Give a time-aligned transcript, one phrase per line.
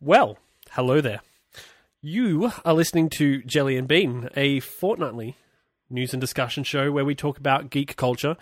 [0.00, 0.36] Well,
[0.72, 1.20] hello there.
[2.02, 5.36] You are listening to Jelly and Bean, a fortnightly
[5.88, 8.36] news and discussion show where we talk about geek culture,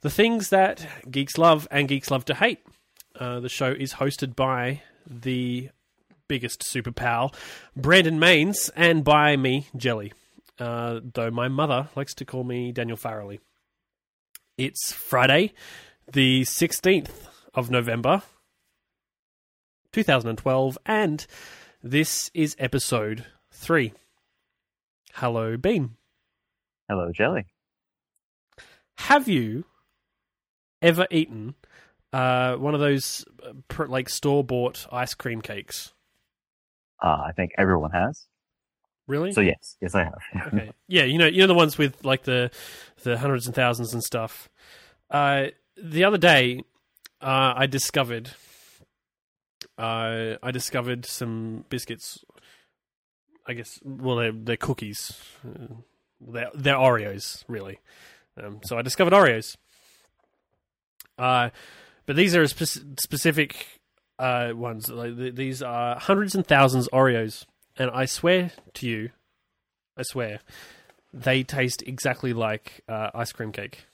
[0.00, 2.58] the things that geeks love and geeks love to hate.
[3.14, 5.68] Uh, the show is hosted by the
[6.26, 7.32] biggest super pal,
[7.76, 10.12] Brandon Maines, and by me, Jelly.
[10.58, 13.38] Uh, though my mother likes to call me Daniel Farrelly.
[14.58, 15.54] It's Friday,
[16.12, 18.22] the 16th of November,
[19.96, 21.26] 2012, and
[21.82, 23.94] this is episode 3.
[25.14, 25.96] Hello, Bean.
[26.86, 27.46] Hello, Jelly.
[28.98, 29.64] Have you
[30.82, 31.54] ever eaten
[32.12, 33.24] uh, one of those
[33.88, 35.94] like store bought ice cream cakes?
[37.02, 38.26] Uh, I think everyone has.
[39.06, 39.32] Really?
[39.32, 40.18] So yes, yes, I have.
[40.52, 40.72] okay.
[40.88, 42.50] Yeah, you know, you know the ones with like the
[43.02, 44.50] the hundreds and thousands and stuff.
[45.10, 45.46] Uh,
[45.82, 46.64] the other day,
[47.22, 48.32] uh, I discovered,
[49.78, 52.24] uh, I discovered some biscuits.
[53.46, 55.12] I guess, well, they're they're cookies.
[55.46, 55.74] Uh,
[56.20, 57.78] They're they're Oreos, really.
[58.42, 59.56] Um, so I discovered Oreos.
[61.18, 61.50] Uh,
[62.06, 63.80] but these are a spec- specific
[64.18, 64.88] uh, ones.
[64.88, 67.44] Like th- these are hundreds and thousands Oreos,
[67.76, 69.10] and I swear to you,
[69.96, 70.40] I swear,
[71.12, 73.86] they taste exactly like uh, ice cream cake.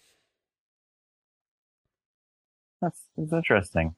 [2.81, 3.95] That's, that's interesting.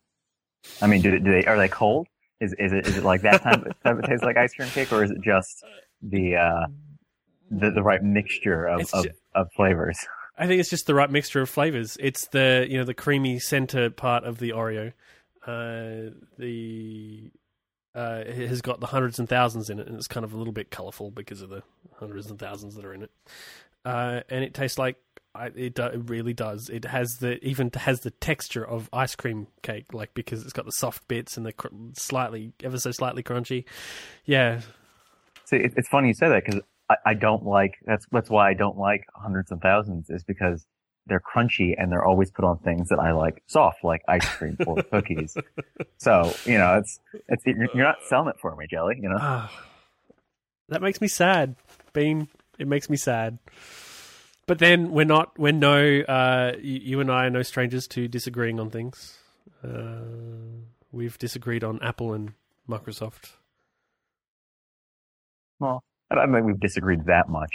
[0.83, 2.07] I mean, do, they- do they are they cold?
[2.41, 4.93] Is is it is it like that time type it tastes like ice cream cake,
[4.93, 5.65] or is it just
[6.03, 6.67] the uh,
[7.51, 9.99] the the right mixture of of, ju- of flavors?
[10.37, 11.97] I think it's just the right mixture of flavors.
[12.01, 14.93] It's the you know the creamy center part of the Oreo.
[15.47, 17.31] Uh, the
[17.95, 20.37] uh, it has got the hundreds and thousands in it, and it's kind of a
[20.37, 21.63] little bit colorful because of the
[22.01, 23.11] hundreds and thousands that are in it.
[23.85, 24.97] Uh, and it tastes like
[25.35, 26.69] I, it, do, it really does.
[26.69, 30.65] It has the even has the texture of ice cream cake, like because it's got
[30.65, 33.65] the soft bits and the cr- slightly ever so slightly crunchy.
[34.25, 34.61] Yeah,
[35.45, 38.51] See, it, it's funny you say that because I, I don't like that's that's why
[38.51, 40.67] I don't like hundreds and thousands is because
[41.07, 44.57] they're crunchy and they're always put on things that I like soft, like ice cream
[44.67, 45.37] or cookies.
[45.99, 48.97] So you know, it's it's you're you're not selling it for me, Jelly.
[49.01, 49.19] You know.
[49.21, 49.53] Ah,
[50.69, 51.57] that makes me sad,
[51.93, 52.29] Bean.
[52.59, 53.39] It makes me sad.
[54.47, 55.39] But then we're not.
[55.39, 56.01] We're no.
[56.01, 59.17] Uh, you, you and I are no strangers to disagreeing on things.
[59.63, 60.01] Uh,
[60.93, 62.33] we've disagreed on Apple and
[62.69, 63.31] Microsoft.
[65.61, 67.53] Well, I don't think we've disagreed that much.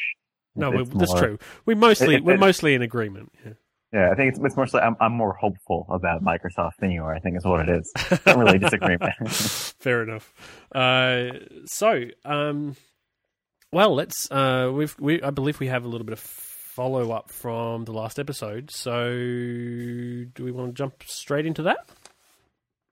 [0.55, 1.39] No, we, that's more- true.
[1.65, 3.31] We mostly It- it- we're it- mostly in agreement.
[3.45, 3.53] Yeah.
[3.91, 7.15] Yeah, I think it's, it's mostly I'm, I'm more hopeful about Microsoft than you are.
[7.15, 7.91] I think is what it is.
[8.11, 9.15] I don't really disagreement.
[9.79, 10.31] Fair enough.
[10.71, 12.75] Uh, so, um,
[13.73, 14.29] well, let's.
[14.29, 14.95] Uh, we've.
[14.99, 15.23] We.
[15.23, 16.19] I believe we have a little bit of
[16.79, 18.71] follow up from the last episode.
[18.71, 21.89] So, do we want to jump straight into that?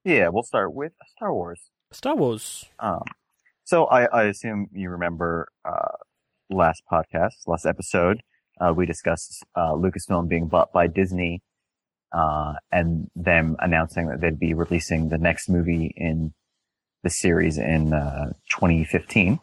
[0.04, 1.62] yeah, we'll start with Star Wars.
[1.94, 2.66] Star Wars.
[2.80, 3.06] Um,
[3.64, 5.96] so I, I assume you remember uh,
[6.50, 8.20] last podcast, last episode,
[8.60, 11.42] uh, we discussed uh, Lucasfilm being bought by Disney,
[12.12, 16.34] uh, and them announcing that they'd be releasing the next movie in
[17.04, 19.40] the series in uh, 2015.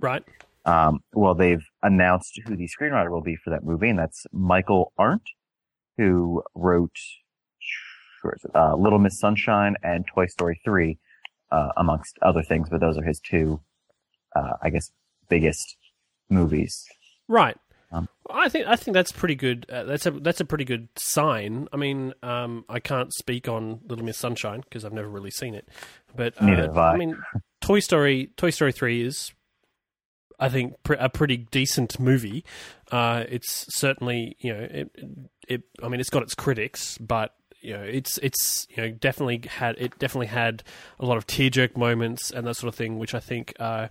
[0.00, 0.24] Right.
[0.66, 4.92] Um, well, they've announced who the screenwriter will be for that movie, and that's Michael
[4.98, 5.22] Arndt,
[5.98, 6.96] who wrote
[8.24, 8.50] where is it?
[8.54, 10.98] Uh, Little Miss Sunshine and Toy Story 3,
[11.52, 13.60] uh, amongst other things, but those are his two,
[14.34, 14.90] uh, I guess,
[15.28, 15.76] biggest
[16.30, 16.84] movies.
[17.28, 17.56] Right.
[17.92, 19.66] Um, I think I think that's pretty good.
[19.70, 21.68] Uh, that's a that's a pretty good sign.
[21.72, 25.54] I mean, um, I can't speak on Little Miss Sunshine because I've never really seen
[25.54, 25.68] it,
[26.16, 26.96] but uh, Neither have I.
[26.96, 27.16] mean,
[27.60, 29.32] Toy Story Toy Story three is,
[30.38, 32.44] I think, pr- a pretty decent movie.
[32.90, 34.90] Uh, it's certainly you know it,
[35.48, 35.62] it.
[35.82, 39.76] I mean, it's got its critics, but you know, it's it's you know definitely had
[39.78, 40.62] it definitely had
[40.98, 43.88] a lot of tear jerk moments and that sort of thing, which I think uh,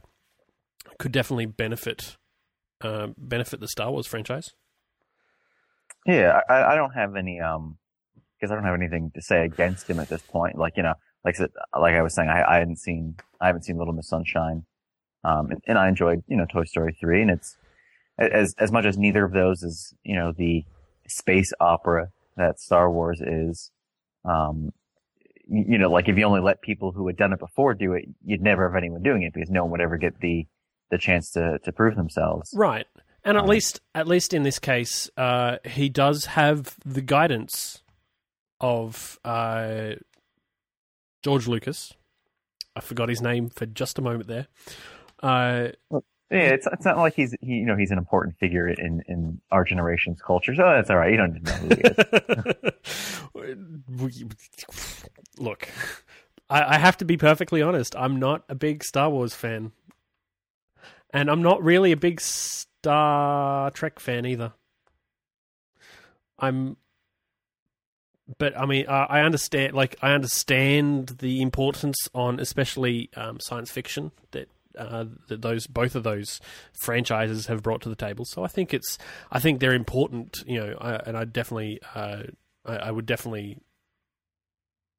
[0.99, 2.17] could definitely benefit
[2.81, 4.51] uh, benefit the Star Wars franchise.
[6.05, 7.77] Yeah, I, I don't have any, um,
[8.35, 10.57] because I don't have anything to say against him at this point.
[10.57, 13.78] Like, you know, like like I was saying, I, I hadn't seen, I haven't seen
[13.78, 14.66] Little Miss Sunshine.
[15.23, 17.58] Um, and, and I enjoyed, you know, Toy Story 3 and it's,
[18.20, 20.66] as, as much as neither of those is, you know, the
[21.08, 23.72] space opera that Star Wars is,
[24.25, 24.72] um,
[25.47, 28.05] you, know, like if you only let people who had done it before do it,
[28.23, 30.46] you'd never have anyone doing it because no one would ever get the,
[30.91, 32.53] the chance to, to prove themselves.
[32.55, 32.85] Right.
[33.25, 37.81] And at Um, least, at least in this case, uh, he does have the guidance
[38.59, 39.93] of uh,
[41.23, 41.93] George Lucas.
[42.75, 44.47] I forgot his name for just a moment there.
[45.23, 45.70] Uh,
[46.29, 49.40] Yeah, it's it's not like he's he you know he's an important figure in in
[49.52, 50.53] our generation's culture.
[50.55, 51.11] So that's all right.
[51.11, 51.81] You don't know who he
[53.46, 55.08] is.
[55.37, 55.67] Look,
[56.49, 57.96] I, I have to be perfectly honest.
[57.96, 59.72] I'm not a big Star Wars fan,
[61.11, 64.53] and I'm not really a big Star Trek fan either.
[66.40, 66.78] I'm,
[68.37, 69.73] but I mean, I, I understand.
[69.73, 75.96] Like, I understand the importance on especially um, science fiction that uh, that those both
[75.96, 76.40] of those
[76.73, 78.25] franchises have brought to the table.
[78.25, 78.97] So I think it's
[79.31, 82.23] I think they're important, you know, I, and I definitely uh,
[82.66, 83.59] I, I, would definitely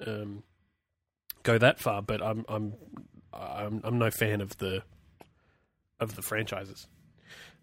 [0.06, 0.42] um,
[1.42, 2.74] go that far, but I'm I'm
[3.32, 4.82] I'm I'm no fan of the
[6.00, 6.86] of the franchises.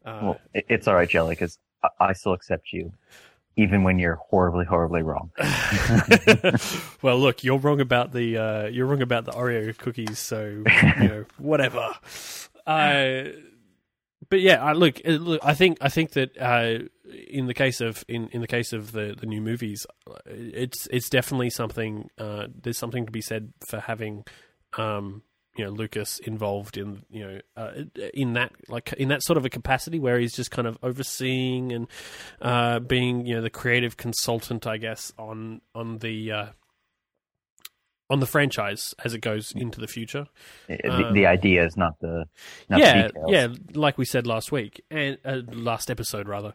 [0.06, 1.60] Uh, well, it's all right, Jelly, because
[2.00, 2.92] I still accept you
[3.58, 5.32] even when you're horribly, horribly wrong.
[7.02, 10.64] well, look, you're wrong about the uh, you're wrong about the Oreo cookies, so
[11.02, 11.90] you know whatever.
[12.66, 13.24] Uh,
[14.30, 16.88] but yeah, I, look, look, I think I think that uh,
[17.30, 19.86] in the case of in, in the case of the, the new movies,
[20.26, 22.10] it's it's definitely something.
[22.18, 24.24] Uh, there's something to be said for having
[24.78, 25.24] um,
[25.58, 27.72] you know Lucas involved in you know uh,
[28.14, 31.72] in that like in that sort of a capacity where he's just kind of overseeing
[31.74, 31.88] and
[32.42, 36.46] uh, being you know the creative consultant, I guess, on on the uh,
[38.10, 40.28] on the franchise as it goes into the future.
[40.68, 42.26] The, um, the idea is not the
[42.70, 46.54] not yeah the yeah like we said last week and uh, last episode rather,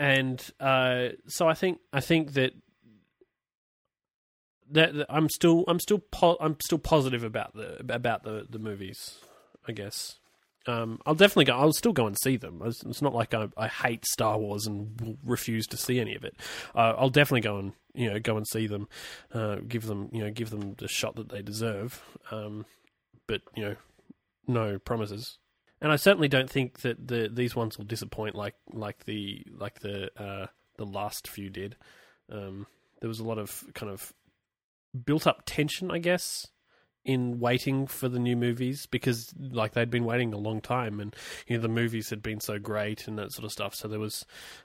[0.00, 2.54] and uh, so I think I think that
[4.72, 8.58] that, that I'm still I'm still po- I'm still positive about the about the the
[8.58, 9.18] movies.
[9.66, 10.18] I guess.
[10.66, 11.56] Um, I'll definitely go.
[11.56, 12.62] I'll still go and see them.
[12.64, 16.36] It's, not like I, I, hate Star Wars and refuse to see any of it.
[16.72, 18.88] Uh, I'll definitely go and you know go and see them,
[19.34, 22.00] uh, give them you know give them the shot that they deserve.
[22.30, 22.64] Um,
[23.26, 23.76] but you know,
[24.46, 25.38] no promises.
[25.80, 29.80] And I certainly don't think that the these ones will disappoint like like the like
[29.80, 30.46] the uh,
[30.76, 31.76] the last few did.
[32.30, 32.66] Um,
[33.00, 34.12] there was a lot of kind of
[34.92, 36.48] built up tension, I guess,
[37.04, 41.14] in waiting for the new movies because like they'd been waiting a long time and
[41.46, 43.74] you know the movies had been so great and that sort of stuff.
[43.74, 44.24] So there was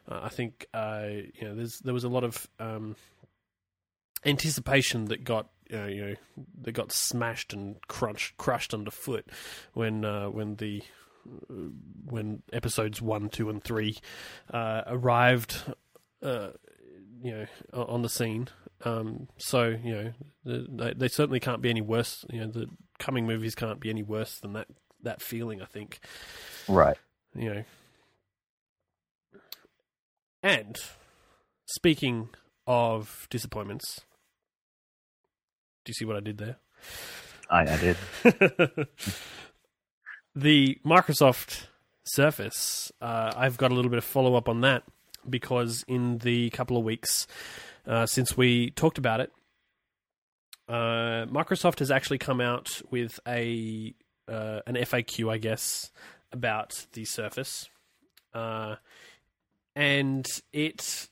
[0.09, 2.95] uh, i think uh, you know there's there was a lot of um,
[4.25, 6.15] anticipation that got you know, you know
[6.61, 9.25] that got smashed and crushed crushed underfoot
[9.73, 10.83] when uh, when the
[11.49, 11.53] uh,
[12.05, 13.97] when episodes 1 2 and 3
[14.53, 15.73] uh, arrived
[16.21, 16.49] uh,
[17.21, 18.47] you know on the scene
[18.85, 20.13] um, so you
[20.45, 22.23] know, they, they, certainly can't be any worse.
[22.29, 22.67] You know, the
[22.99, 24.67] coming movies can't be any worse than that
[25.03, 25.61] that feeling.
[25.61, 25.99] I think.
[26.67, 26.97] Right.
[27.35, 27.63] You know.
[30.43, 30.77] And
[31.65, 32.29] speaking
[32.67, 34.01] of disappointments,
[35.83, 36.57] do you see what I did there?
[37.49, 37.97] I, I did.
[40.35, 41.65] the Microsoft
[42.03, 42.91] Surface.
[43.01, 44.83] Uh, I've got a little bit of follow up on that
[45.29, 47.27] because in the couple of weeks
[47.87, 49.31] uh, since we talked about it,
[50.67, 53.95] uh, Microsoft has actually come out with a
[54.27, 55.91] uh, an FAQ, I guess,
[56.33, 57.69] about the Surface,
[58.33, 58.75] uh,
[59.75, 61.07] and it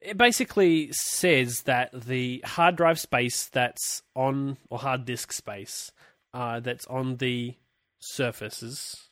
[0.00, 5.90] it basically says that the hard drive space that's on or hard disk space
[6.32, 7.56] uh, that's on the
[7.98, 9.10] surfaces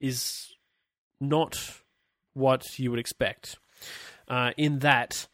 [0.00, 0.54] is
[1.20, 1.83] not
[2.34, 3.56] what you would expect.
[4.28, 5.26] Uh, in that,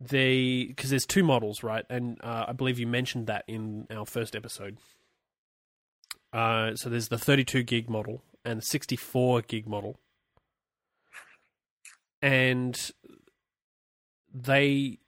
[0.00, 1.84] the because there's two models, right?
[1.88, 4.78] And uh, I believe you mentioned that in our first episode.
[6.32, 9.98] Uh, so there's the 32 gig model and the 64 gig model,
[12.22, 12.76] and
[14.32, 14.98] they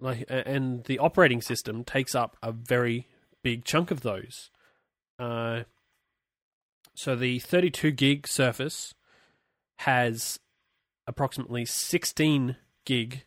[0.00, 3.06] like and the operating system takes up a very
[3.42, 4.50] big chunk of those.
[5.18, 5.62] Uh,
[6.94, 8.94] so the 32 gig Surface
[9.78, 10.38] has
[11.06, 13.24] approximately 16 gig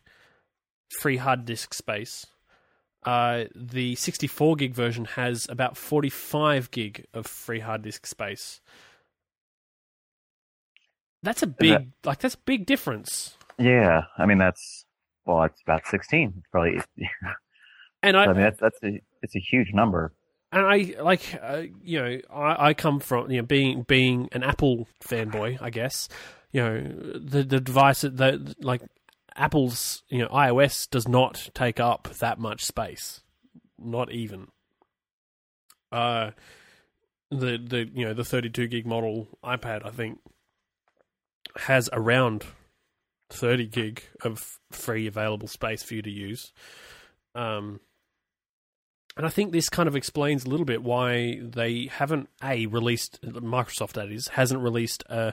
[1.00, 2.26] free hard disk space.
[3.04, 8.60] Uh, the 64 gig version has about 45 gig of free hard disk space.
[11.22, 13.36] That's a big, that, like that's a big difference.
[13.58, 14.86] Yeah, I mean that's
[15.26, 16.80] well, it's about 16 probably.
[18.02, 20.12] and I, I mean that's that's a it's a huge number
[20.52, 24.42] and I like uh, you know I, I come from you know being being an
[24.42, 26.08] Apple fanboy I guess
[26.52, 26.80] you know
[27.18, 28.82] the the device that like
[29.36, 33.22] Apple's you know iOS does not take up that much space,
[33.78, 34.48] not even.
[35.92, 36.30] Uh,
[37.30, 40.18] the the you know the 32 gig model iPad I think
[41.56, 42.44] has around
[43.30, 46.52] 30 gig of free available space for you to use.
[47.34, 47.80] Um,
[49.16, 53.20] and I think this kind of explains a little bit why they haven't a released
[53.22, 55.32] Microsoft that is hasn't released a,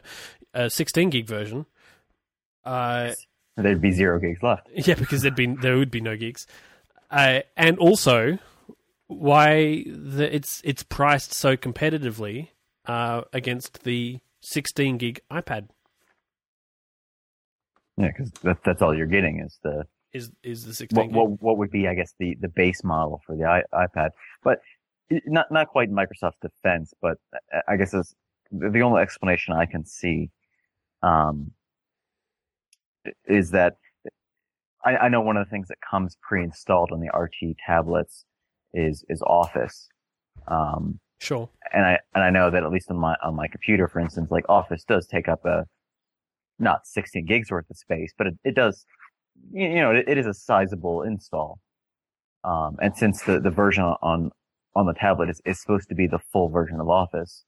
[0.65, 1.65] a 16 gig version.
[2.65, 3.13] Uh,
[3.55, 4.67] There'd be zero gigs left.
[4.75, 6.45] Yeah, because there'd be there would be no gigs.
[7.09, 8.37] uh, and also
[9.07, 12.49] why the, it's it's priced so competitively
[12.85, 15.69] uh, against the 16 gig iPad
[17.97, 21.15] Yeah, because that, that's all you're getting is the is is the 16 what, gig.
[21.15, 24.09] what what would be, I guess, the, the base model for the I, iPad.
[24.43, 24.59] But
[25.25, 27.17] not not quite Microsoft's defense, but
[27.67, 28.03] I- guess the
[28.51, 30.29] the only explanation I can see
[31.03, 31.51] um,
[33.27, 33.77] is that
[34.85, 38.25] I, I know one of the things that comes pre-installed on the RT tablets
[38.73, 39.89] is is Office.
[40.47, 41.49] Um, Sure.
[41.73, 44.29] and I and I know that at least on my on my computer, for instance,
[44.29, 45.65] like Office does take up a
[46.59, 48.85] not 16 gigs worth of space, but it, it does,
[49.51, 51.59] you, know, it, it is a sizable install.
[52.43, 54.31] Um, and since the, the version on
[54.75, 57.43] on the tablet is, is supposed to be the full version of Office,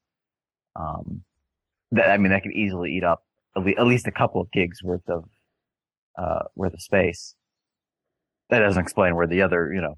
[0.76, 1.22] um,
[1.92, 3.22] that I mean that could easily eat up
[3.56, 5.24] at least a couple of gigs worth of
[6.18, 7.34] uh, worth of space.
[8.50, 9.94] That doesn't explain where the other, you know,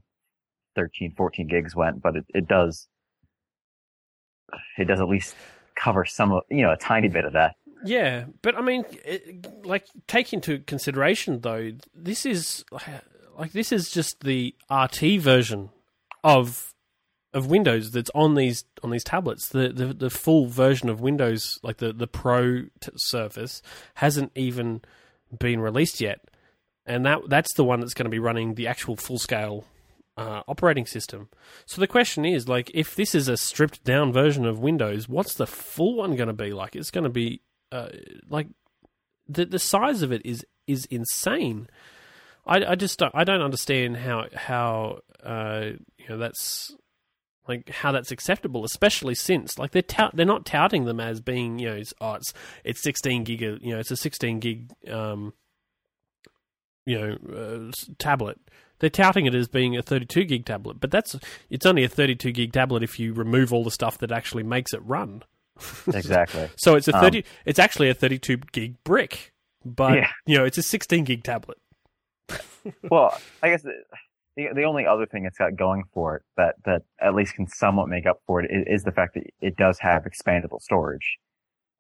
[0.77, 2.89] 13, 14 gigs went, but it, it does
[4.79, 5.35] it does at least
[5.75, 7.57] cover some of, you know, a tiny bit of that.
[7.85, 12.65] Yeah, but I mean, it, like take into consideration though, this is
[13.37, 15.71] like this is just the RT version
[16.23, 16.72] of
[17.35, 19.49] of Windows that's on these on these tablets.
[19.49, 23.63] The the, the full version of Windows, like the the Pro t- Surface,
[23.95, 24.83] hasn't even
[25.39, 26.21] been released yet,
[26.87, 29.65] and that that's the one that's going to be running the actual full scale
[30.17, 31.29] uh, operating system.
[31.67, 35.35] So the question is, like, if this is a stripped down version of Windows, what's
[35.35, 36.77] the full one going to be like?
[36.77, 37.89] It's going to be uh,
[38.29, 38.49] like
[39.29, 41.69] the the size of it is is insane.
[42.45, 46.75] I, I just don't, I don't understand how how uh, you know that's
[47.49, 51.59] like how that's acceptable, especially since like they're tout, they're not touting them as being
[51.59, 52.33] you know it's, oh it's
[52.65, 55.33] it's sixteen gig you know it's a sixteen gig um,
[56.87, 58.39] you know uh, tablet.
[58.79, 61.15] They're touting it as being a 32 gig tablet, but that's
[61.51, 64.73] it's only a 32 gig tablet if you remove all the stuff that actually makes
[64.73, 65.23] it run.
[65.95, 66.49] Exactly.
[66.57, 69.33] So it's a Um, 30 it's actually a 32 gig brick,
[69.65, 70.09] but Yeah.
[70.27, 71.59] you know, it's a 16 gig tablet.
[72.91, 73.73] well, I guess the,
[74.37, 77.47] the the only other thing it's got going for it that that at least can
[77.47, 81.19] somewhat make up for it is, is the fact that it does have expandable storage.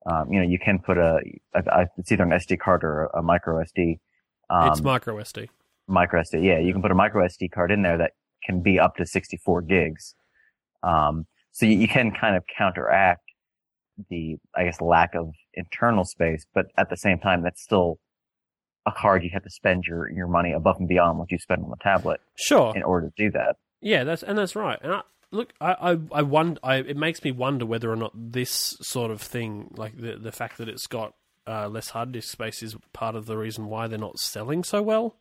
[0.04, 1.20] Um, you know, you can put a,
[1.54, 4.00] a, a it's either an SD card or a, micro SD.
[4.50, 5.48] Um, it's micro SD.
[5.86, 6.44] micro SD.
[6.44, 8.12] Yeah, you can put a micro SD card in there that
[8.44, 10.14] can be up to 64 gigs.
[10.82, 13.22] Um, so you, you can kind of counteract
[14.10, 17.98] the, I guess, lack of internal space, but at the same time, that's still
[18.86, 21.62] a card you have to spend your, your money above and beyond what you spend
[21.62, 22.72] on the tablet Sure.
[22.76, 23.56] in order to do that.
[23.80, 24.78] Yeah, that's and that's right.
[24.82, 26.60] And I, look, I I, I wonder.
[26.62, 30.32] I, it makes me wonder whether or not this sort of thing, like the the
[30.32, 31.14] fact that it's got
[31.46, 34.82] uh, less hard disk space, is part of the reason why they're not selling so
[34.82, 35.16] well.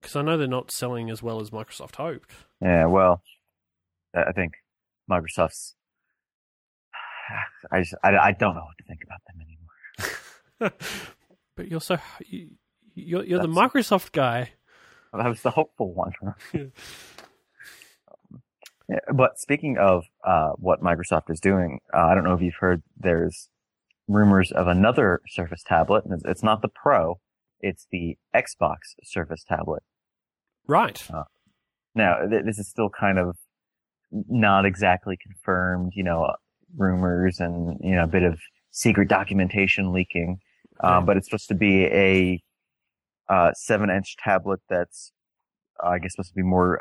[0.00, 2.30] Because I know they're not selling as well as Microsoft hoped.
[2.62, 3.22] Yeah, well,
[4.14, 4.52] I I think
[5.10, 5.74] Microsoft's,
[7.72, 10.72] I just, I, I don't know what to think about them anymore.
[11.58, 12.50] but you're so you,
[12.94, 14.52] you're you're the Microsoft guy.
[15.12, 16.12] That was the hopeful one.
[18.90, 22.54] Yeah, but speaking of uh, what Microsoft is doing, uh, I don't know if you've
[22.58, 22.82] heard.
[22.96, 23.50] There's
[24.06, 27.20] rumors of another Surface tablet, and it's, it's not the Pro.
[27.60, 29.82] It's the Xbox Surface tablet.
[30.66, 31.06] Right.
[31.94, 33.36] Now, th- this is still kind of
[34.10, 35.92] not exactly confirmed.
[35.94, 36.36] You know, uh,
[36.74, 38.38] rumors and you know a bit of
[38.70, 40.38] secret documentation leaking.
[40.80, 42.42] Um, but it's supposed to be a
[43.28, 45.12] uh, seven-inch tablet that's,
[45.82, 46.80] uh, I guess, supposed to be more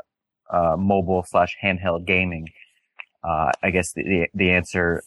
[0.50, 2.48] uh, mobile slash handheld gaming.
[3.24, 5.04] Uh, I guess the, the the answer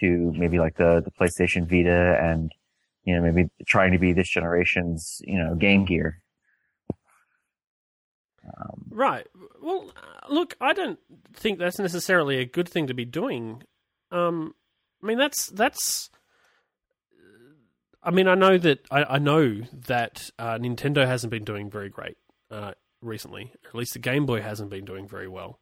[0.00, 2.50] to maybe like the the PlayStation Vita and
[3.04, 6.20] you know maybe trying to be this generation's you know Game Gear.
[8.44, 9.26] Um, Right.
[9.62, 9.90] Well,
[10.28, 10.98] look, I don't
[11.34, 13.62] think that's necessarily a good thing to be doing.
[14.10, 14.54] Um,
[15.02, 16.10] I mean, that's that's.
[18.02, 21.88] I mean, I know that I, I know that uh, Nintendo hasn't been doing very
[21.88, 22.16] great
[22.50, 23.52] uh, recently.
[23.66, 25.60] At least the Game Boy hasn't been doing very well,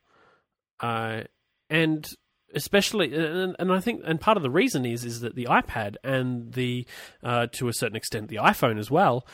[0.81, 1.23] uh,
[1.69, 2.09] and
[2.55, 5.97] especially, and, and I think, and part of the reason is is that the iPad
[6.03, 6.87] and the,
[7.23, 9.27] uh, to a certain extent, the iPhone as well,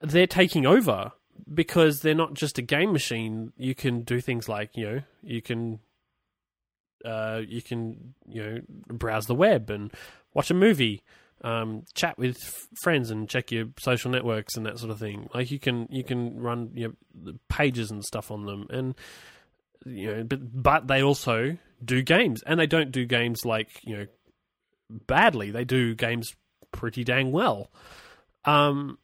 [0.00, 1.12] they're taking over
[1.52, 3.52] because they're not just a game machine.
[3.56, 5.80] You can do things like you know you can
[7.04, 9.92] uh, you can you know browse the web and
[10.34, 11.02] watch a movie,
[11.46, 15.28] um, chat with f- friends and check your social networks and that sort of thing.
[15.32, 18.94] Like you can you can run you know, pages and stuff on them and
[19.84, 23.96] you know but but they also do games and they don't do games like you
[23.96, 24.06] know
[24.90, 25.52] badly.
[25.52, 26.34] They do games
[26.72, 27.70] pretty dang well.
[28.44, 28.98] Um,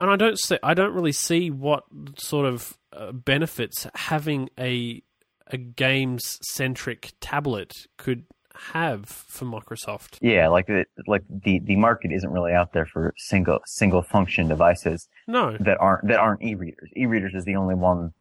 [0.00, 1.84] and I don't see, I don't really see what
[2.18, 5.02] sort of uh, benefits having a
[5.48, 8.24] a games centric tablet could
[8.72, 10.18] have for Microsoft.
[10.20, 14.48] Yeah, like the like the the market isn't really out there for single single function
[14.48, 16.90] devices No, that aren't that aren't e-readers.
[16.96, 18.12] E-readers is the only one,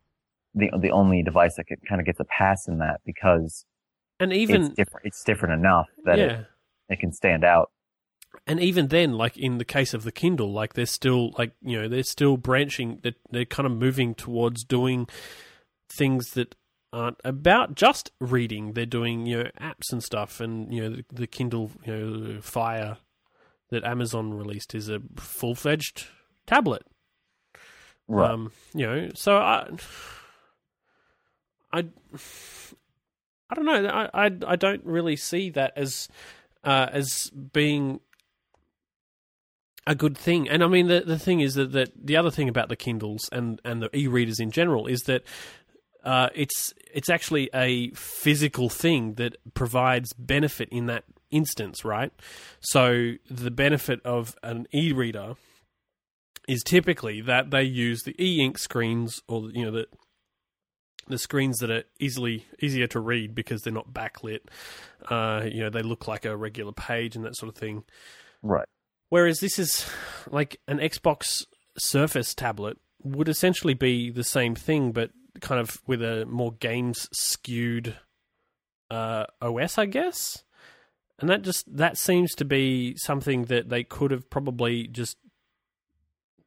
[0.54, 3.65] the the only device that kind of gets a pass in that because
[4.20, 5.06] and even it's different.
[5.06, 6.46] It's different enough that yeah, it,
[6.89, 7.72] it can stand out.
[8.48, 11.82] and even then, like in the case of the Kindle, like they're still like you
[11.82, 12.96] know they're still branching.
[12.96, 15.08] That they're, they're kind of moving towards doing
[15.89, 16.56] things that
[16.96, 18.74] aren't about just reading.
[18.74, 22.42] They're doing you know apps and stuff, and you know the, the Kindle you know
[22.42, 22.98] Fire
[23.70, 26.08] that Amazon released is a full fledged
[26.46, 26.84] tablet.
[28.08, 28.32] Right.
[28.32, 29.68] Um, you know, so I,
[31.74, 31.86] I,
[33.50, 33.88] I don't know.
[33.88, 36.08] I, I, I don't really see that as,
[36.64, 38.00] uh, as being
[39.88, 40.48] a good thing.
[40.48, 43.30] And I mean, the the thing is that, that the other thing about the Kindles
[43.32, 45.24] and and the e-readers in general is that.
[46.05, 52.12] Uh, it's it's actually a physical thing that provides benefit in that instance, right?
[52.59, 55.33] So the benefit of an e-reader
[56.47, 59.88] is typically that they use the e-ink screens or you know the
[61.07, 64.41] the screens that are easily easier to read because they're not backlit.
[65.09, 67.83] Uh, you know, they look like a regular page and that sort of thing.
[68.41, 68.67] right.
[69.09, 69.88] Whereas this is
[70.31, 71.45] like an Xbox
[71.77, 75.12] Surface tablet would essentially be the same thing, but
[75.42, 77.96] kind of with a more games skewed
[78.89, 80.44] uh, OS, I guess.
[81.20, 85.18] And that just that seems to be something that they could have probably just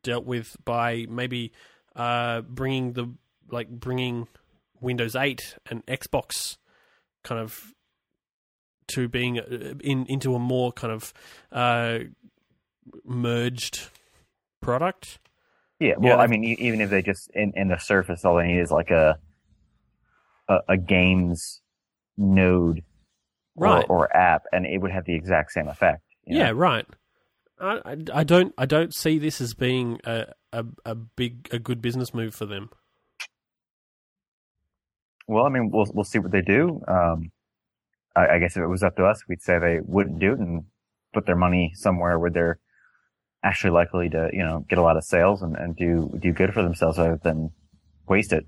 [0.02, 1.52] dealt with by maybe
[1.96, 3.14] uh, bringing the
[3.50, 4.28] like bringing
[4.80, 6.58] Windows 8 and Xbox
[7.24, 7.72] kind of
[8.88, 11.14] to being uh, in into a more kind of
[11.50, 12.00] uh,
[13.04, 13.88] merged
[14.60, 15.18] product.
[15.80, 15.94] Yeah.
[15.98, 18.60] Well, Yeah, I mean, even if they just in in the Surface, all they need
[18.60, 19.18] is like a
[20.48, 21.60] a, a games
[22.16, 22.82] node
[23.56, 23.84] Right.
[23.88, 26.02] or, or app, and it would have the exact same effect.
[26.24, 26.44] you know?
[26.44, 26.86] Yeah, right.
[27.60, 31.58] I, I, I don't I don't see this as being a, a a big a
[31.58, 32.70] good business move for them.
[35.26, 36.80] Well, I mean, we'll we'll see what they do.
[36.88, 37.30] Um,
[38.16, 40.38] I, I guess if it was up to us, we'd say they wouldn't do it
[40.38, 40.64] and
[41.12, 42.58] put their money somewhere where they're
[43.48, 46.52] actually likely to, you know, get a lot of sales and, and do do good
[46.52, 47.50] for themselves rather than
[48.06, 48.46] waste it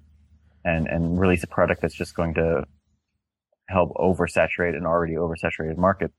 [0.65, 2.65] and and release a product that's just going to
[3.69, 6.13] help oversaturate an already oversaturated market.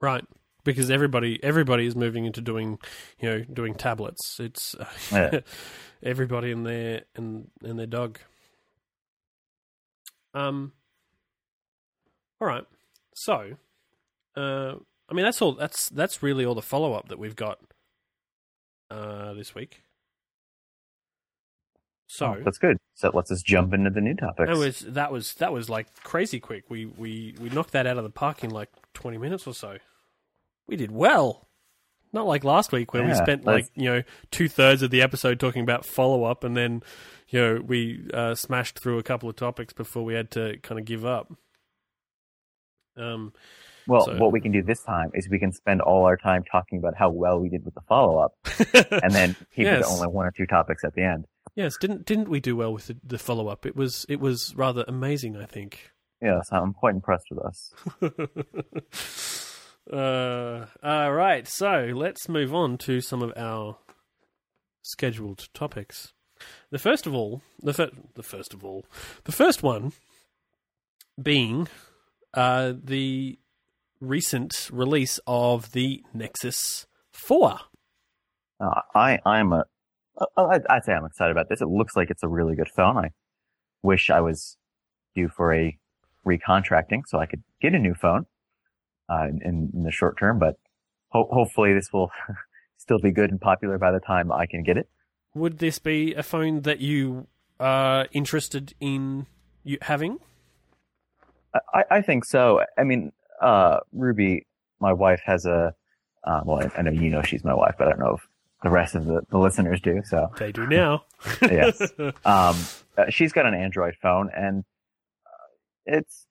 [0.00, 0.24] Right.
[0.64, 2.78] Because everybody everybody is moving into doing
[3.20, 4.40] you know doing tablets.
[4.40, 5.40] It's uh, Yeah.
[6.02, 8.18] everybody and their and and their dog.
[10.34, 10.72] Um.
[12.40, 12.64] All right.
[13.14, 13.52] So,
[14.36, 14.74] uh,
[15.08, 15.52] I mean that's all.
[15.52, 17.58] That's that's really all the follow up that we've got
[18.92, 19.82] uh, this week.
[22.06, 22.76] So that's good.
[22.94, 24.50] So let's just jump into the new topics.
[24.50, 26.64] that was that was that was like crazy quick.
[26.68, 29.78] We we we knocked that out of the park in like twenty minutes or so.
[30.68, 31.48] We did well.
[32.12, 35.40] Not like last week where we spent like you know two thirds of the episode
[35.40, 36.82] talking about follow up, and then
[37.28, 40.78] you know we uh, smashed through a couple of topics before we had to kind
[40.78, 41.32] of give up.
[42.98, 43.32] Um,
[43.86, 46.44] well, so- what we can do this time is we can spend all our time
[46.44, 48.32] talking about how well we did with the follow up,
[49.02, 49.86] and then keep it Yes.
[49.88, 51.26] to only one or two topics at the end.
[51.54, 53.66] yes, didn't didn't we do well with the, the follow up?
[53.66, 55.90] It was it was rather amazing, I think.
[56.20, 57.74] Yes, I'm quite impressed with us.
[59.92, 63.78] uh, all right, so let's move on to some of our
[64.82, 66.12] scheduled topics.
[66.70, 68.84] The first of all, the fir- the first of all,
[69.24, 69.92] the first one
[71.20, 71.68] being
[72.34, 73.38] uh, the
[74.02, 77.60] recent release of the Nexus Four.
[78.60, 79.64] Uh, I I'm a
[80.20, 81.60] uh, I'd, I'd say I'm excited about this.
[81.60, 82.98] It looks like it's a really good phone.
[82.98, 83.10] I
[83.82, 84.56] wish I was
[85.14, 85.78] due for a
[86.26, 88.26] recontracting so I could get a new phone
[89.08, 90.38] uh, in, in the short term.
[90.38, 90.56] But
[91.08, 92.10] ho- hopefully this will
[92.76, 94.88] still be good and popular by the time I can get it.
[95.34, 97.26] Would this be a phone that you
[97.58, 99.26] are interested in
[99.64, 100.18] you having?
[101.72, 102.62] I, I think so.
[102.78, 104.46] I mean, uh, Ruby,
[104.80, 105.74] my wife has a,
[106.24, 108.28] uh, well, I, I know you know she's my wife, but I don't know if
[108.62, 110.02] the rest of the, the listeners do.
[110.04, 111.04] So They do now.
[111.42, 111.80] Yes.
[112.24, 112.56] um,
[112.96, 114.64] uh, she's got an Android phone and
[115.26, 115.46] uh,
[115.86, 116.26] it's,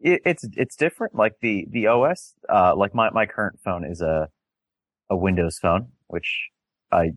[0.00, 1.14] it, it's, it's different.
[1.14, 4.28] Like the, the OS, uh, like my, my current phone is a,
[5.10, 6.48] a Windows phone, which
[6.92, 7.10] I,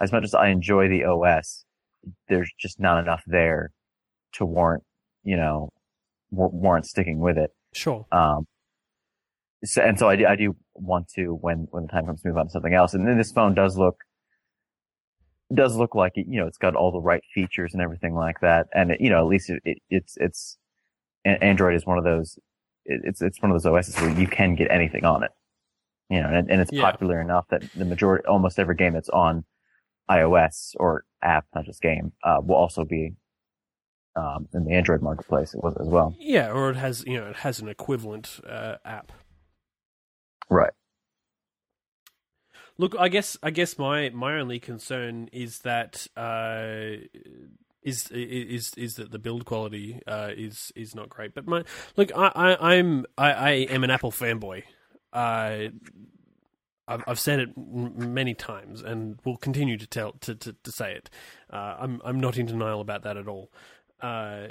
[0.00, 1.64] as much as I enjoy the OS,
[2.28, 3.72] there's just not enough there
[4.32, 4.84] to warrant,
[5.22, 5.70] you know,
[6.30, 7.50] warrant sticking with it.
[7.72, 8.06] Sure.
[8.12, 8.46] Um,
[9.64, 12.28] so, and so I do, I do want to when when the time comes to
[12.28, 12.94] move on to something else.
[12.94, 13.96] And then this phone does look
[15.54, 18.40] does look like it, you know, it's got all the right features and everything like
[18.40, 18.68] that.
[18.72, 20.56] And it, you know, at least it, it, it's it's
[21.24, 22.38] Android is one of those
[22.86, 25.30] it's it's one of those OSs where you can get anything on it.
[26.08, 26.82] You know, and, and it's Yeah.
[26.82, 29.44] popular enough that the majority, almost every game that's on
[30.10, 33.12] iOS or app, not just game, uh, will also be
[34.16, 36.14] um, in the Android marketplace it was as well.
[36.18, 39.12] Yeah, or it has you know it has an equivalent uh, app.
[40.48, 40.72] Right.
[42.76, 47.06] Look, I guess I guess my my only concern is that uh,
[47.82, 51.34] is is is that the build quality uh, is is not great.
[51.34, 51.64] But my
[51.96, 54.64] look, I, I I'm I, I am an Apple fanboy.
[55.12, 55.68] Uh,
[56.88, 60.94] I've, I've said it many times, and will continue to tell to to, to say
[60.94, 61.10] it.
[61.52, 63.52] Uh, I'm I'm not in denial about that at all.
[64.00, 64.48] Uh,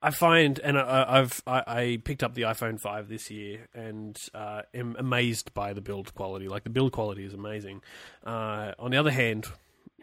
[0.00, 4.16] I- find, and I, I've I, I picked up the iPhone five this year, and
[4.32, 6.48] uh, am amazed by the build quality.
[6.48, 7.82] Like the build quality is amazing.
[8.24, 9.46] Uh, on the other hand,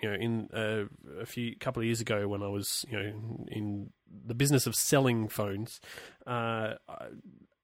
[0.01, 0.85] you know, in uh,
[1.21, 3.13] a few couple of years ago, when I was you know
[3.47, 3.91] in
[4.27, 5.79] the business of selling phones,
[6.27, 6.73] uh,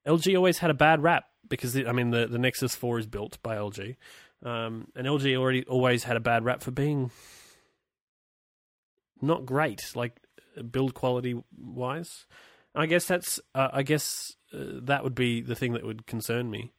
[0.08, 3.38] LG always had a bad rap because I mean the the Nexus Four is built
[3.44, 3.98] by LG,
[4.44, 7.12] um, and LG already always had a bad rap for being
[9.22, 10.20] not great, like
[10.72, 12.26] build quality wise.
[12.74, 16.50] I guess that's uh, I guess uh, that would be the thing that would concern
[16.50, 16.72] me.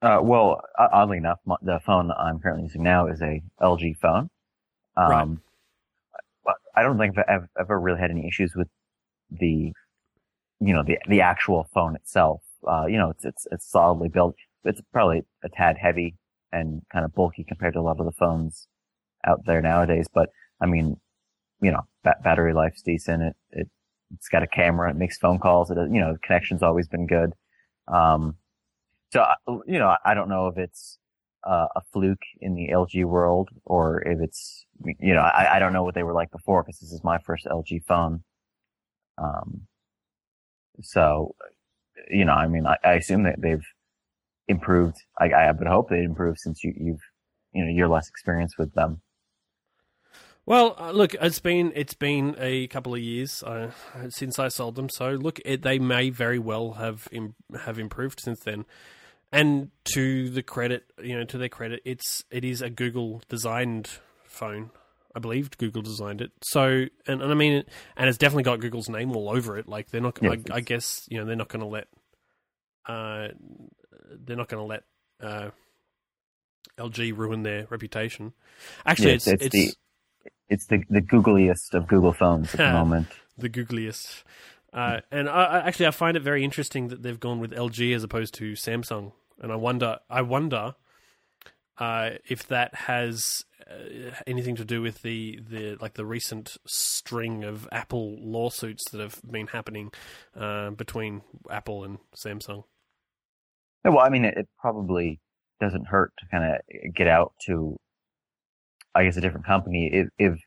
[0.00, 4.30] Uh, well, oddly enough, my, the phone I'm currently using now is a LG phone.
[4.96, 5.38] Um, Right.
[6.74, 8.68] I don't think I've ever really had any issues with
[9.30, 9.72] the,
[10.60, 12.40] you know, the the actual phone itself.
[12.66, 14.36] Uh, you know, it's it's it's solidly built.
[14.64, 16.14] It's probably a tad heavy
[16.52, 18.68] and kind of bulky compared to a lot of the phones
[19.26, 20.06] out there nowadays.
[20.12, 21.00] But I mean,
[21.60, 23.22] you know, ba- battery life's decent.
[23.22, 23.68] It it
[24.14, 24.90] it's got a camera.
[24.90, 25.70] It makes phone calls.
[25.70, 27.32] It you know, connection's always been good.
[27.88, 28.36] Um,
[29.12, 29.24] so,
[29.66, 30.98] you know, I don't know if it's
[31.46, 35.72] uh, a fluke in the LG world or if it's, you know, I, I don't
[35.72, 38.22] know what they were like before because this is my first LG phone.
[39.16, 39.62] Um,
[40.82, 41.34] so,
[42.10, 43.64] you know, I mean, I, I assume that they've
[44.46, 44.96] improved.
[45.18, 47.00] I, I would hope they improved since you, you've,
[47.52, 49.00] you know, you're less experienced with them.
[50.48, 53.70] Well, uh, look, it's been it's been a couple of years uh,
[54.08, 57.34] since I sold them, so look, it, they may very well have Im-
[57.64, 58.64] have improved since then.
[59.30, 63.90] And to the credit, you know, to their credit, it's it is a Google designed
[64.24, 64.70] phone.
[65.14, 66.32] I believe Google designed it.
[66.42, 67.64] So, and, and I mean,
[67.98, 69.68] and it's definitely got Google's name all over it.
[69.68, 70.18] Like they're not,
[70.50, 71.88] I, I guess, you know, they're not going to let,
[72.86, 73.28] uh,
[74.24, 74.82] they're not going to let
[75.20, 75.50] uh,
[76.78, 78.32] LG ruin their reputation.
[78.86, 79.74] Actually, Yeah, it's- it's, it's the-
[80.48, 83.08] It's the, the googliest of Google phones at the moment.
[83.36, 84.22] the googliest.
[84.72, 87.94] Uh, and I, I actually I find it very interesting that they've gone with LG
[87.94, 90.74] as opposed to Samsung, and I wonder I wonder
[91.78, 97.44] uh, if that has uh, anything to do with the, the like the recent string
[97.44, 99.92] of Apple lawsuits that have been happening
[100.36, 102.64] uh, between Apple and Samsung.
[103.84, 105.20] Yeah, Well, I mean, it, it probably
[105.60, 107.76] doesn't hurt to kind of get out to,
[108.94, 109.90] I guess, a different company.
[109.92, 110.40] If, if,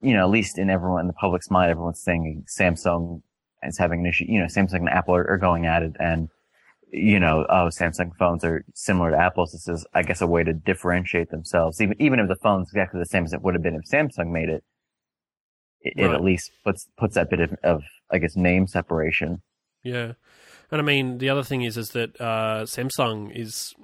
[0.00, 3.22] you know, at least in everyone, in the public's mind, everyone's saying Samsung
[3.62, 6.28] is having an issue, you know, Samsung and Apple are, are going at it and,
[6.90, 9.52] you know, oh, Samsung phones are similar to Apple's.
[9.52, 11.80] This is, I guess, a way to differentiate themselves.
[11.80, 14.30] Even, even if the phone's exactly the same as it would have been if Samsung
[14.30, 14.64] made it,
[15.80, 19.42] it, it at least puts, puts that bit of, of, I guess, name separation.
[19.82, 20.12] Yeah,
[20.70, 23.74] and I mean the other thing is is that uh, Samsung is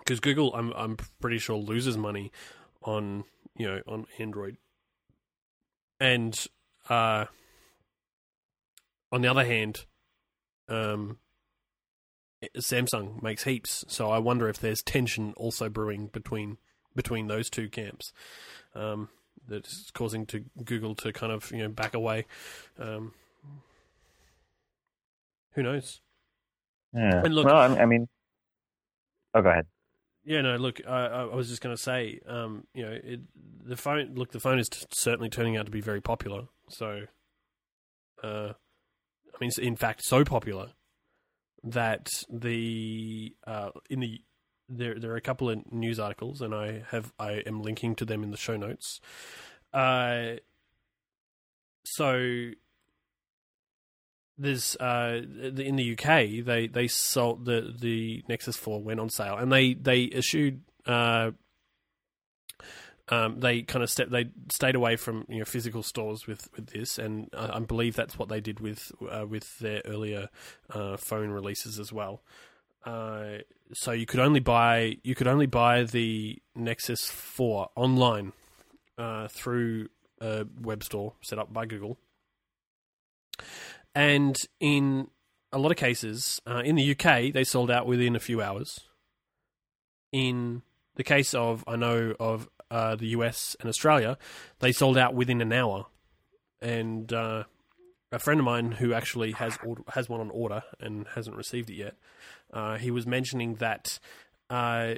[0.00, 2.32] because Google, I'm I'm pretty sure loses money
[2.84, 3.24] on
[3.56, 4.56] you know on Android,
[6.00, 6.46] and
[6.88, 7.26] uh,
[9.10, 9.84] on the other hand,
[10.68, 11.18] um,
[12.56, 13.84] Samsung makes heaps.
[13.88, 16.58] So I wonder if there's tension also brewing between
[16.94, 18.12] between those two camps.
[18.74, 19.08] Um,
[19.48, 22.26] that's causing to Google to kind of you know back away.
[22.78, 23.12] Um,
[25.54, 26.00] who knows?
[26.94, 27.22] Yeah.
[27.24, 28.08] And look- well, I, I mean,
[29.34, 29.66] oh, go ahead.
[30.24, 30.56] Yeah, no.
[30.56, 33.20] Look, I, I was just going to say, um, you know, it,
[33.64, 34.14] the phone.
[34.14, 36.44] Look, the phone is t- certainly turning out to be very popular.
[36.68, 37.06] So,
[38.22, 40.68] uh, I mean, in fact, so popular
[41.64, 44.20] that the uh, in the
[44.68, 48.04] there there are a couple of news articles, and I have I am linking to
[48.04, 49.00] them in the show notes.
[49.72, 50.36] Uh,
[51.84, 52.50] so
[54.38, 59.36] there's uh in the UK they they sold the the Nexus 4 went on sale.
[59.36, 61.32] And they they issued uh
[63.08, 66.68] um they kind of stepped they stayed away from you know physical stores with with
[66.68, 66.98] this.
[66.98, 70.28] And I, I believe that's what they did with uh, with their earlier
[70.70, 72.22] uh phone releases as well.
[72.84, 73.38] Uh,
[73.72, 78.32] so you could only buy you could only buy the Nexus Four online
[78.98, 79.88] uh, through
[80.20, 81.98] a web store set up by Google,
[83.94, 85.08] and in
[85.52, 88.80] a lot of cases, uh, in the UK, they sold out within a few hours.
[90.12, 90.62] In
[90.96, 94.16] the case of, I know of uh, the US and Australia,
[94.60, 95.86] they sold out within an hour.
[96.60, 97.44] And uh,
[98.10, 101.70] a friend of mine who actually has order, has one on order and hasn't received
[101.70, 101.96] it yet,
[102.52, 103.98] uh, he was mentioning that
[104.50, 104.94] uh,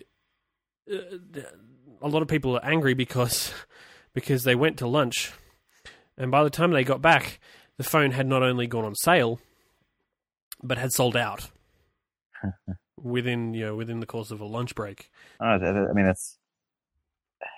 [0.88, 3.52] a lot of people are angry because
[4.14, 5.32] because they went to lunch,
[6.16, 7.40] and by the time they got back,
[7.78, 9.40] the phone had not only gone on sale,
[10.62, 11.50] but had sold out
[12.96, 15.10] within you know within the course of a lunch break.
[15.40, 16.38] I, I mean, that's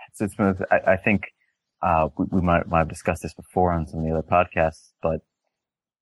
[0.09, 1.25] it's, it's been, I, I think
[1.83, 4.91] uh, we, we, might, might have discussed this before on some of the other podcasts,
[5.03, 5.21] but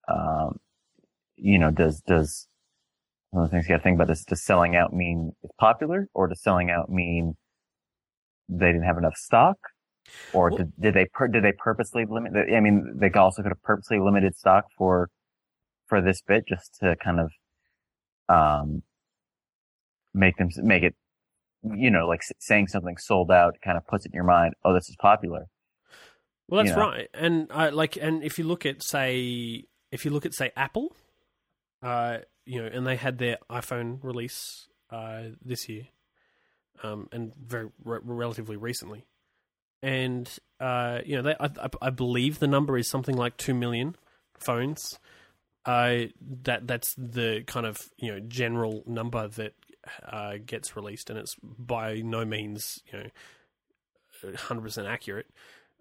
[0.07, 0.59] um,
[1.35, 2.47] you know, does does
[3.31, 5.53] one of the things you got to think about this: does selling out mean it's
[5.59, 7.35] popular, or does selling out mean
[8.47, 9.57] they didn't have enough stock,
[10.33, 12.33] or well, did, did they did they purposely limit?
[12.35, 15.09] I mean, they also could have purposely limited stock for
[15.87, 17.31] for this bit just to kind of
[18.27, 18.81] um
[20.13, 20.95] make them make it
[21.73, 24.73] you know like saying something sold out kind of puts it in your mind oh
[24.73, 25.45] this is popular
[26.47, 26.89] well that's you know?
[26.89, 30.51] right and I like and if you look at say if you look at say
[30.55, 30.95] apple
[31.83, 35.87] uh you know and they had their iphone release uh this year
[36.83, 39.05] um and very re- relatively recently
[39.85, 43.95] and uh you know they I, I believe the number is something like 2 million
[44.37, 44.99] phones
[45.65, 46.05] uh,
[46.43, 49.53] that that's the kind of you know general number that
[50.07, 55.27] uh, gets released, and it's by no means you know hundred percent accurate.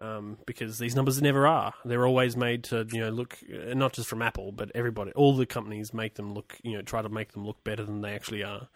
[0.00, 1.72] Um, because these numbers never are.
[1.84, 5.12] They're always made to, you know, look not just from Apple, but everybody.
[5.12, 8.00] All the companies make them look, you know, try to make them look better than
[8.00, 8.68] they actually are.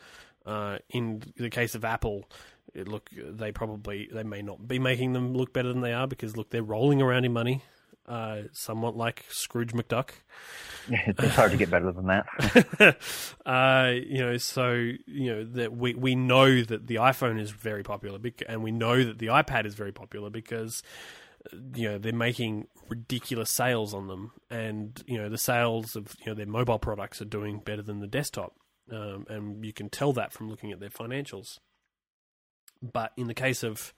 [0.46, 2.30] Uh, in the case of Apple,
[2.84, 6.36] look, they probably they may not be making them look better than they are because
[6.36, 7.62] look, they're rolling around in money
[8.08, 10.10] uh, somewhat like Scrooge McDuck.
[10.88, 12.96] it's hard to get better than that.
[13.46, 17.82] uh, you know, so you know that we we know that the iPhone is very
[17.82, 20.82] popular, and we know that the iPad is very popular because
[21.74, 26.26] you know they're making ridiculous sales on them, and you know the sales of you
[26.26, 28.54] know their mobile products are doing better than the desktop,
[28.90, 31.58] um, and you can tell that from looking at their financials.
[32.82, 33.92] But in the case of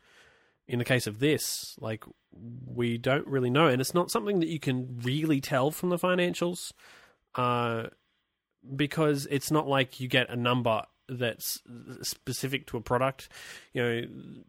[0.67, 2.05] in the case of this, like
[2.65, 5.99] we don't really know, and it's not something that you can really tell from the
[5.99, 6.73] financials,
[7.35, 7.89] uh,
[8.77, 11.61] because it's not like you get a number that's
[12.03, 13.29] specific to a product.
[13.73, 14.03] You know,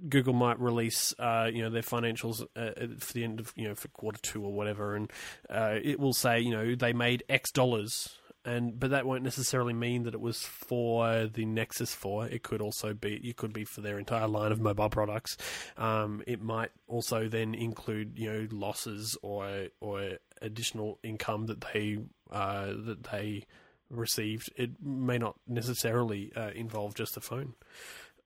[0.09, 3.73] Google might release, uh, you know, their financials uh, for the end of, you know,
[3.73, 5.11] for quarter two or whatever, and
[5.49, 9.73] uh, it will say, you know, they made X dollars and but that won't necessarily
[9.73, 12.27] mean that it was for the Nexus 4.
[12.27, 15.37] It could also be it could be for their entire line of mobile products.
[15.77, 21.99] Um, it might also then include you know losses or or additional income that they
[22.31, 23.45] uh, that they
[23.89, 24.51] received.
[24.55, 27.53] It may not necessarily uh, involve just the phone.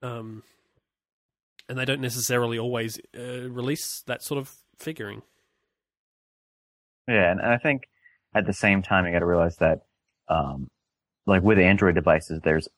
[0.02, 0.42] Um,
[1.68, 5.22] and they don't necessarily always uh, release that sort of figuring.
[7.08, 7.88] Yeah, and I think
[8.34, 9.82] at the same time you got to realize that
[10.28, 10.68] um,
[11.26, 12.68] like with Android devices, there's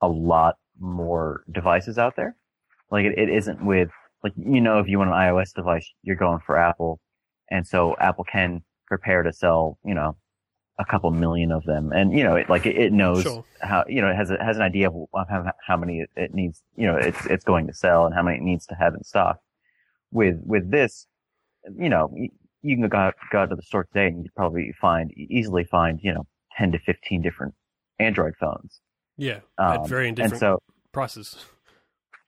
[0.00, 2.36] a lot more devices out there.
[2.90, 3.90] Like it, it isn't with,
[4.22, 7.00] like, you know, if you want an iOS device, you're going for Apple.
[7.50, 10.16] And so Apple can prepare to sell, you know,
[10.78, 11.92] a couple million of them.
[11.92, 13.44] And, you know, it, like, it, it knows sure.
[13.60, 14.94] how, you know, it has, a, has an idea of
[15.28, 18.38] how, how many it needs, you know, it's, it's going to sell and how many
[18.38, 19.38] it needs to have in stock.
[20.10, 21.06] With, with this,
[21.76, 22.14] you know,
[22.62, 26.00] you can go, go out to the store today and you probably find easily find
[26.02, 27.54] you know ten to fifteen different
[27.98, 28.80] Android phones.
[29.16, 31.36] Yeah, um, at varying different so, prices.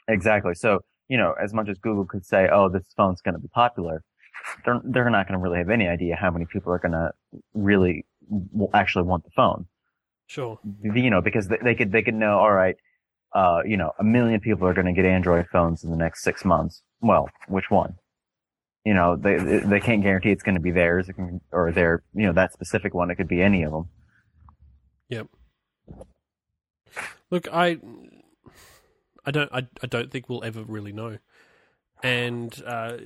[0.09, 0.55] Exactly.
[0.55, 3.49] So you know, as much as Google could say, "Oh, this phone's going to be
[3.49, 4.03] popular,"
[4.65, 7.11] they're they're not going to really have any idea how many people are going to
[7.55, 8.05] really
[8.75, 9.67] actually want the phone.
[10.27, 10.59] Sure.
[10.83, 12.77] You know, because they, they could they could know, all right,
[13.35, 16.23] uh, you know, a million people are going to get Android phones in the next
[16.23, 16.83] six months.
[17.01, 17.95] Well, which one?
[18.85, 22.27] You know, they they can't guarantee it's going to be theirs can, or their, you
[22.27, 23.11] know, that specific one.
[23.11, 23.89] It could be any of them.
[25.09, 25.27] Yep.
[27.31, 27.79] Look, I,
[29.25, 31.19] I don't, I, I don't think we'll ever really know,
[32.03, 32.97] and uh,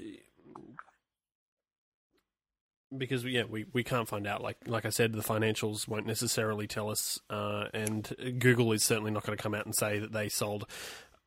[2.97, 4.43] because yeah, we, we can't find out.
[4.43, 9.11] Like like I said, the financials won't necessarily tell us, uh, and Google is certainly
[9.11, 10.67] not going to come out and say that they sold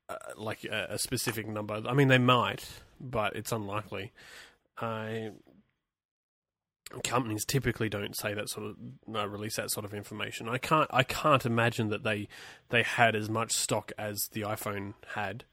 [0.10, 1.82] uh, like a, a, specific number.
[1.86, 2.66] I mean, they might,
[3.00, 4.14] but it's unlikely.
[4.80, 5.32] I
[7.04, 8.76] companies typically don't say that sort of
[9.14, 10.48] uh, release that sort of information.
[10.48, 12.28] I can't I can't imagine that they
[12.70, 15.44] they had as much stock as the iPhone had.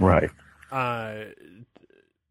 [0.00, 0.30] Right.
[0.70, 1.26] Uh,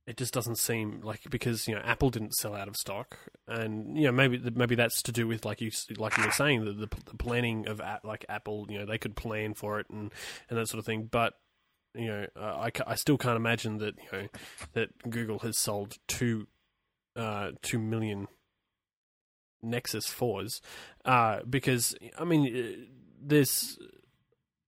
[0.07, 3.97] it just doesn't seem like because you know Apple didn't sell out of stock, and
[3.97, 6.73] you know maybe maybe that's to do with like you like you were saying the
[6.73, 8.67] the, the planning of like Apple.
[8.69, 10.11] You know they could plan for it and
[10.49, 11.33] and that sort of thing, but
[11.93, 14.27] you know uh, I, I still can't imagine that you know
[14.73, 16.47] that Google has sold two
[17.15, 18.27] uh, two million
[19.61, 20.61] Nexus fours
[21.05, 22.85] uh, because I mean uh,
[23.21, 23.77] there's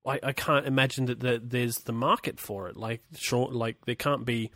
[0.06, 2.78] I, I can't imagine that, that there's the market for it.
[2.78, 4.52] Like, sure, like there can't be,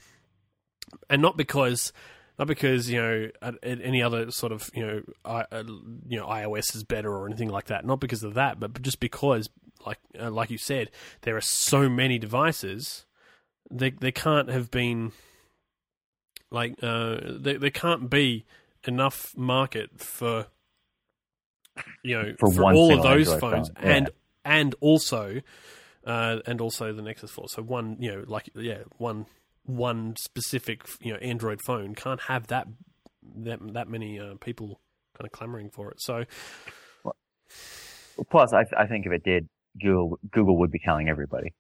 [1.10, 1.93] and not because,
[2.38, 3.30] not because you know
[3.63, 5.63] any other sort of you know I, uh,
[6.08, 7.86] you know iOS is better or anything like that.
[7.86, 9.50] Not because of that, but just because,
[9.86, 13.06] like uh, like you said, there are so many devices.
[13.69, 15.12] There there can't have been
[16.52, 18.45] like uh, there there can't be
[18.86, 20.47] enough market for
[22.04, 23.95] you know For for, all of those Android phones phone, yeah.
[23.95, 24.10] and
[24.45, 25.41] and also
[26.08, 27.50] uh, and also the Nexus 4.
[27.50, 29.26] So one, you know, like yeah, one
[29.67, 32.67] one specific you know Android phone can't have that
[33.36, 34.80] that that many uh, people
[35.17, 36.01] kind of clamoring for it.
[36.01, 36.25] So
[38.30, 39.47] Plus, I, I think if it did,
[39.80, 41.53] Google Google would be telling everybody.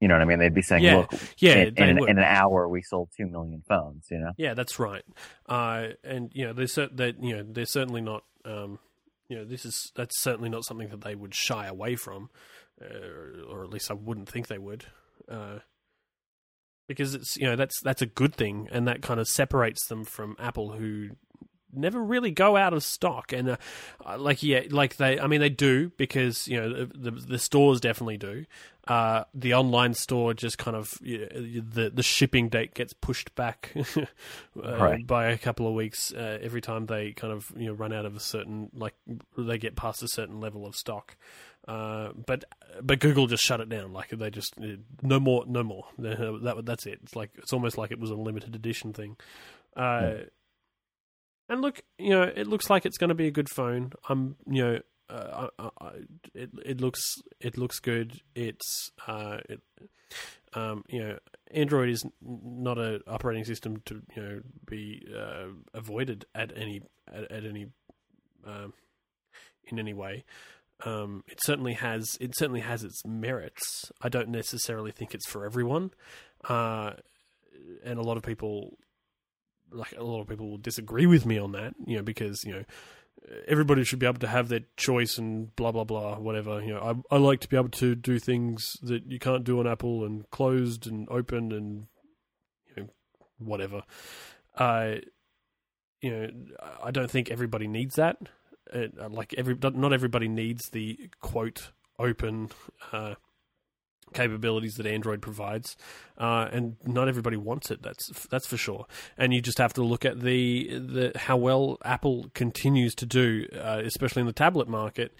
[0.00, 0.38] You know what I mean?
[0.38, 3.62] They'd be saying, Yeah, "Look, yeah, in, in, in an hour we sold two million
[3.66, 4.32] phones." You know?
[4.36, 5.04] Yeah, that's right.
[5.48, 8.24] Uh, and you know, they're cer- that you know they're certainly not.
[8.44, 8.78] Um,
[9.28, 12.30] you know, this is that's certainly not something that they would shy away from,
[12.80, 14.84] uh, or at least I wouldn't think they would,
[15.30, 15.60] uh,
[16.86, 20.04] because it's you know that's that's a good thing, and that kind of separates them
[20.04, 21.10] from Apple, who
[21.72, 23.32] never really go out of stock.
[23.32, 23.56] And uh,
[24.04, 27.38] uh, like yeah like they i mean they do because you know the the, the
[27.38, 28.46] stores definitely do.
[28.88, 31.26] Uh, the online store just kind of you know,
[31.68, 34.06] the the shipping date gets pushed back uh,
[34.54, 35.04] Right.
[35.04, 38.06] by a couple of weeks uh, every time they kind of you know run out
[38.06, 38.94] of a certain like
[39.36, 41.16] they get past a certain level of stock
[41.68, 42.44] uh, but
[42.82, 46.62] but Google just shut it down like they just uh, no more no more that
[46.64, 49.16] that's it it's like it's almost like it was a limited edition thing
[49.76, 50.22] uh, Yeah.
[51.48, 53.92] and look, you know, it looks like it's going to be a good phone.
[54.08, 55.90] I'm, you know, uh, I, I,
[56.34, 57.00] it it looks
[57.40, 58.20] it looks good.
[58.34, 59.60] It's uh, it,
[60.54, 61.18] um, you know,
[61.52, 66.80] Android is not a operating system to you know be uh, avoided at any
[67.12, 67.66] at, at any
[68.44, 68.72] um,
[69.64, 70.24] in any way.
[70.84, 73.90] Um, it certainly has it certainly has its merits.
[74.02, 75.92] I don't necessarily think it's for everyone,
[76.48, 76.92] uh,
[77.82, 78.76] and a lot of people
[79.72, 82.52] like a lot of people will disagree with me on that, you know, because you
[82.52, 82.64] know
[83.48, 86.60] everybody should be able to have their choice and blah blah blah whatever.
[86.60, 89.58] You know, I I like to be able to do things that you can't do
[89.60, 91.86] on Apple and closed and open and
[92.68, 92.88] you know
[93.38, 93.82] whatever.
[94.56, 94.96] Uh,
[96.00, 96.28] you know,
[96.82, 98.18] I don't think everybody needs that.
[98.72, 102.50] Uh, like every not everybody needs the quote open.
[102.92, 103.14] Uh,
[104.14, 105.76] capabilities that Android provides,
[106.18, 107.82] uh, and not everybody wants it.
[107.82, 108.86] That's that's for sure.
[109.18, 113.46] And you just have to look at the the how well Apple continues to do,
[113.54, 115.14] uh, especially in the tablet market,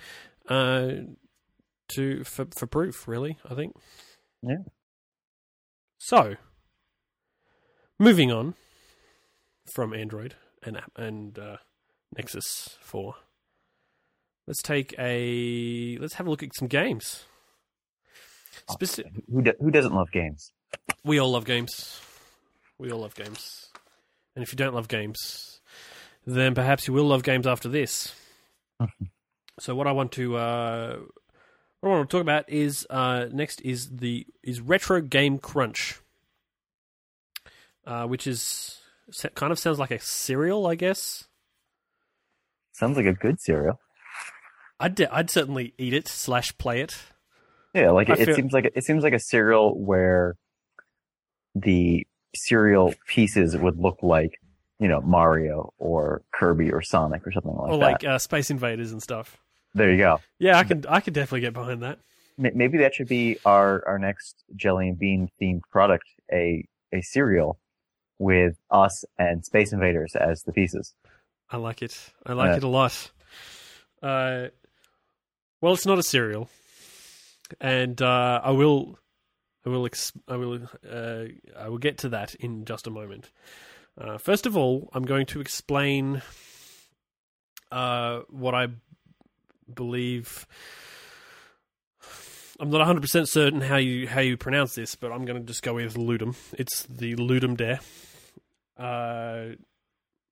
[0.48, 0.90] uh,
[1.88, 3.06] to for for proof.
[3.08, 3.74] Really, I think.
[4.42, 4.64] Yeah.
[5.98, 6.36] So,
[7.98, 8.54] moving on
[9.74, 11.56] from Android and and uh,
[12.16, 13.16] Nexus Four.
[14.46, 17.24] Let's take a let's have a look at some games.
[18.70, 20.52] Speci- Who do, who doesn't love games?
[21.04, 22.00] we all love games.
[22.78, 23.68] We all love games.
[24.34, 25.60] And if you don't love games,
[26.26, 28.14] then perhaps you will love games after this.
[29.60, 30.96] so what I want to uh,
[31.80, 36.00] what I want to talk about is uh, next is the is retro game crunch,
[37.86, 38.78] uh, which is
[39.34, 41.24] kind of sounds like a cereal, I guess.
[42.72, 43.80] Sounds like a good cereal.
[44.80, 46.96] I'd I'd certainly eat it slash play it.
[47.74, 50.36] Yeah, like it, it seems like it seems like a cereal where
[51.54, 54.38] the cereal pieces would look like
[54.78, 57.84] you know Mario or Kirby or Sonic or something like that, or that.
[57.84, 59.38] like uh, Space Invaders and stuff.
[59.74, 60.20] there you go.
[60.38, 61.98] Yeah, I can I could definitely get behind that.
[62.38, 67.58] Maybe that should be our our next jelly and bean themed product a a cereal
[68.18, 70.94] with us and Space Invaders as the pieces.
[71.50, 71.98] I like it.
[72.26, 72.56] I like Yeah.
[72.56, 73.10] it a lot.
[74.02, 74.48] Uh,
[75.60, 76.48] well, it's not a cereal,
[77.60, 78.98] and uh, I will,
[79.64, 81.24] I will, ex- I will, uh,
[81.58, 83.30] I will get to that in just a moment.
[83.98, 86.22] Uh, first of all, I'm going to explain
[87.72, 88.68] uh, what I
[89.72, 90.46] believe.
[92.58, 95.46] I'm not 100 percent certain how you how you pronounce this, but I'm going to
[95.46, 96.36] just go with Ludum.
[96.58, 97.80] It's the Ludum Dare.
[98.78, 99.56] Uh,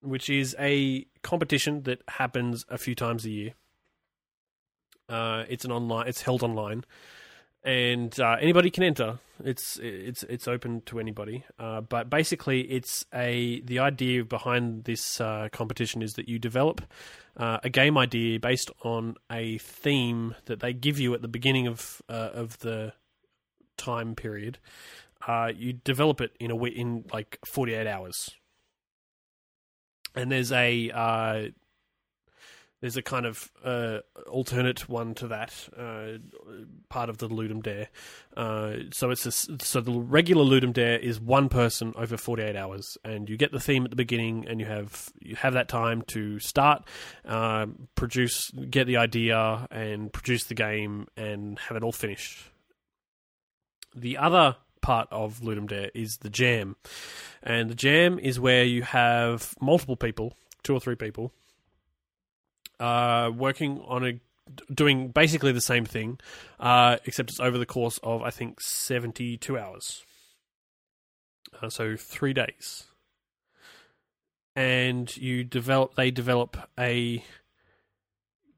[0.04, 3.54] which is a competition that happens a few times a year.
[5.08, 6.08] Uh, it's an online.
[6.08, 6.84] It's held online,
[7.62, 9.18] and uh, anybody can enter.
[9.44, 11.44] It's it's it's open to anybody.
[11.58, 16.82] Uh, but basically, it's a the idea behind this uh, competition is that you develop
[17.36, 21.66] uh, a game idea based on a theme that they give you at the beginning
[21.66, 22.92] of uh, of the
[23.76, 24.58] time period.
[25.56, 28.30] You develop it in a in like forty eight hours,
[30.14, 31.52] and there's a
[32.80, 36.18] there's a kind of uh, alternate one to that uh,
[36.88, 37.88] part of the Ludum Dare.
[38.36, 42.98] Uh, so it's a, so the regular Ludum Dare is one person over 48 hours,
[43.04, 46.02] and you get the theme at the beginning, and you have you have that time
[46.08, 46.84] to start,
[47.24, 52.50] uh, produce, get the idea, and produce the game, and have it all finished.
[53.96, 56.76] The other part of Ludum Dare is the jam,
[57.42, 61.32] and the jam is where you have multiple people, two or three people,
[62.80, 64.20] uh, working on a
[64.72, 66.18] doing basically the same thing,
[66.60, 70.04] uh, except it's over the course of I think seventy two hours.
[71.62, 72.84] Uh, so three days,
[74.56, 75.94] and you develop.
[75.94, 77.24] They develop a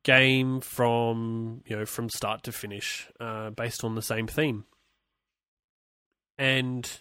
[0.02, 4.64] game from you know from start to finish, uh, based on the same theme,
[6.38, 7.00] and.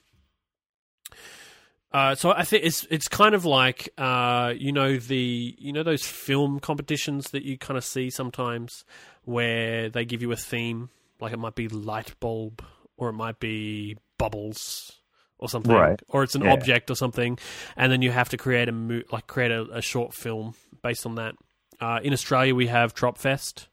[1.95, 5.81] Uh, so I think it's it's kind of like uh, you know the you know
[5.83, 8.83] those film competitions that you kind of see sometimes
[9.23, 10.89] where they give you a theme
[11.21, 12.61] like it might be light bulb
[12.97, 14.99] or it might be bubbles
[15.37, 15.99] or something Right.
[16.09, 16.51] or it's an Yeah.
[16.53, 17.39] object or something
[17.77, 21.05] and then you have to create a mo- like create a, a short film based
[21.05, 21.35] on that.
[21.79, 23.67] Uh, in Australia we have Tropfest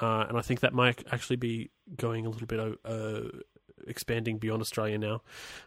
[0.00, 3.20] uh, and I think that might actually be going a little bit uh,
[3.86, 5.22] expanding beyond Australia now,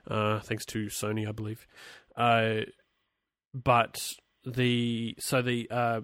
[0.07, 1.67] uh, thanks to Sony, I believe.
[2.15, 2.61] Uh,
[3.53, 4.13] but
[4.45, 6.01] the so the uh,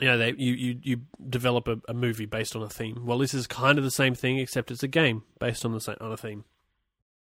[0.00, 3.04] you know they you you, you develop a, a movie based on a theme.
[3.04, 5.80] Well, this is kind of the same thing, except it's a game based on the
[5.80, 6.44] same on a theme.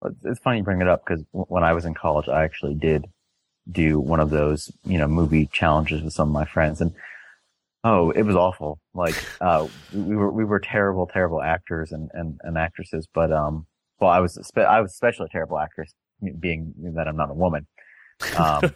[0.05, 3.05] It's- funny you bring it up because when I was in college, I actually did
[3.69, 6.93] do one of those, you know, movie challenges with some of my friends, and
[7.83, 8.79] oh, it was awful.
[8.93, 13.07] Like, uh, we we were we were terrible, terrible actors and and, and actresses.
[13.13, 13.65] But um,
[13.99, 15.93] well, I was spe- I was especially a terrible actress,
[16.39, 17.67] being that I'm not a woman.
[18.35, 18.61] Um,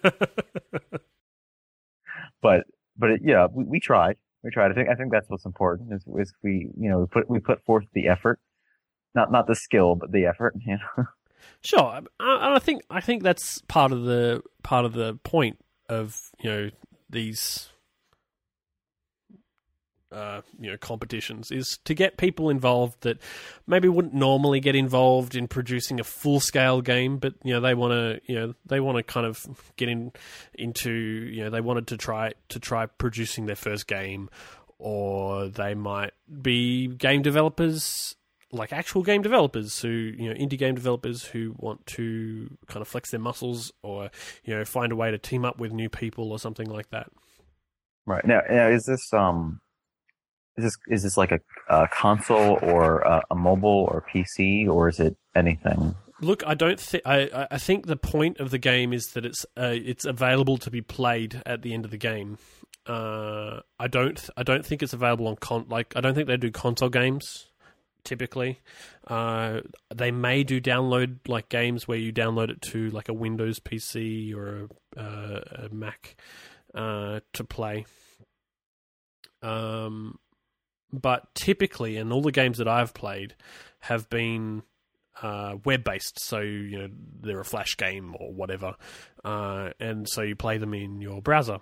[2.41, 2.65] but
[2.97, 4.17] but it, yeah, we, we tried.
[4.43, 4.71] We tried.
[4.71, 7.39] I think I think that's what's important is, is we you know we put we
[7.39, 8.39] put forth the effort,
[9.15, 10.55] not not the skill, but the effort.
[10.65, 11.05] You know.
[11.63, 15.57] Sure, I, I I think I think that's part of the part of the point
[15.89, 16.69] of you know
[17.09, 17.70] these
[20.11, 23.17] uh, you know competitions is to get people involved that
[23.67, 27.73] maybe wouldn't normally get involved in producing a full scale game, but you know they
[27.73, 29.45] want to you know they want to kind of
[29.77, 30.11] get in
[30.53, 34.29] into you know they wanted to try to try producing their first game,
[34.77, 38.15] or they might be game developers
[38.53, 42.87] like actual game developers who you know indie game developers who want to kind of
[42.87, 44.09] flex their muscles or
[44.43, 47.09] you know find a way to team up with new people or something like that.
[48.05, 49.61] Right now, now is this um,
[50.57, 51.39] is this is this like a,
[51.69, 55.95] a console or a, a mobile or PC or is it anything?
[56.19, 57.47] Look, I don't think I.
[57.49, 60.81] I- think the point of the game is that it's uh, it's available to be
[60.81, 62.37] played at the end of the game.
[62.85, 64.29] Uh, I don't.
[64.37, 65.65] I don't think it's available on con.
[65.67, 67.47] Like I don't think they do console games.
[68.03, 68.59] Typically,
[69.07, 69.61] uh,
[69.93, 74.35] they may do download like games where you download it to like a Windows PC
[74.35, 76.15] or a, uh, a Mac
[76.75, 77.85] uh, to play.
[79.41, 80.19] Um,
[80.93, 83.35] but typically, and all the games that I've played
[83.81, 84.63] have been
[85.21, 86.19] uh, web based.
[86.23, 86.87] So you know
[87.21, 88.75] they're a flash game or whatever,
[89.23, 91.59] uh, and so you play them in your browser.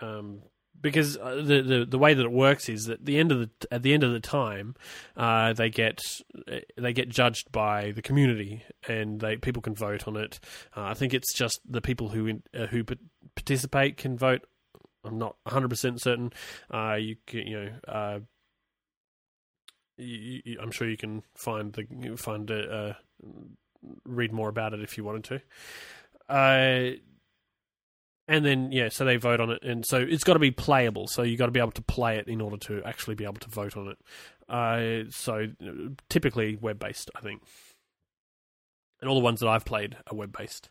[0.00, 0.42] Um,
[0.80, 3.50] because uh, the, the the way that it works is that the end of the
[3.70, 4.74] at the end of the time,
[5.16, 6.00] uh, they get
[6.76, 10.40] they get judged by the community, and they people can vote on it.
[10.76, 12.84] Uh, I think it's just the people who in, uh, who
[13.34, 14.42] participate can vote.
[15.04, 16.32] I'm not 100 percent certain.
[16.72, 17.70] Uh, you you know.
[17.86, 18.18] Uh,
[19.96, 22.94] you, you, I'm sure you can find the find it, uh,
[24.04, 25.40] read more about it if you wanted to.
[26.28, 26.96] Uh,
[28.28, 31.06] and then yeah, so they vote on it, and so it's got to be playable.
[31.08, 33.34] So you got to be able to play it in order to actually be able
[33.34, 33.98] to vote on it.
[34.48, 35.48] Uh, so
[36.08, 37.42] typically web based, I think,
[39.00, 40.70] and all the ones that I've played are web based.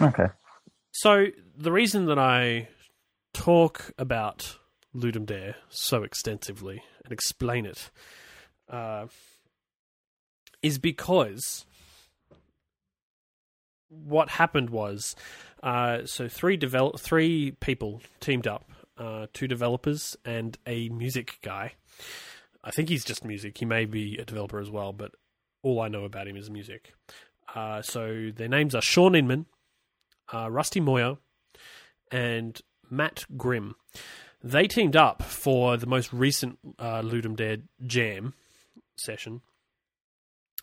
[0.00, 0.26] Okay.
[0.92, 1.26] So
[1.56, 2.68] the reason that I
[3.32, 4.56] talk about
[4.94, 7.90] Ludum Dare so extensively and explain it
[8.70, 9.06] uh,
[10.62, 11.66] is because
[13.88, 15.14] what happened was
[15.62, 21.72] Uh, so three develop three people teamed up, uh, two developers and a music guy.
[22.62, 23.58] I think he's just music.
[23.58, 25.12] He may be a developer as well, but
[25.62, 26.92] all I know about him is music.
[27.52, 29.46] Uh, so their names are Shaun Inman,
[30.32, 31.16] uh, Rusty Moyher,
[32.12, 32.60] and
[32.90, 33.74] Matt Grimm.
[34.44, 38.34] They teamed up for the most recent uh, Ludum Dare Jam
[38.98, 39.42] session,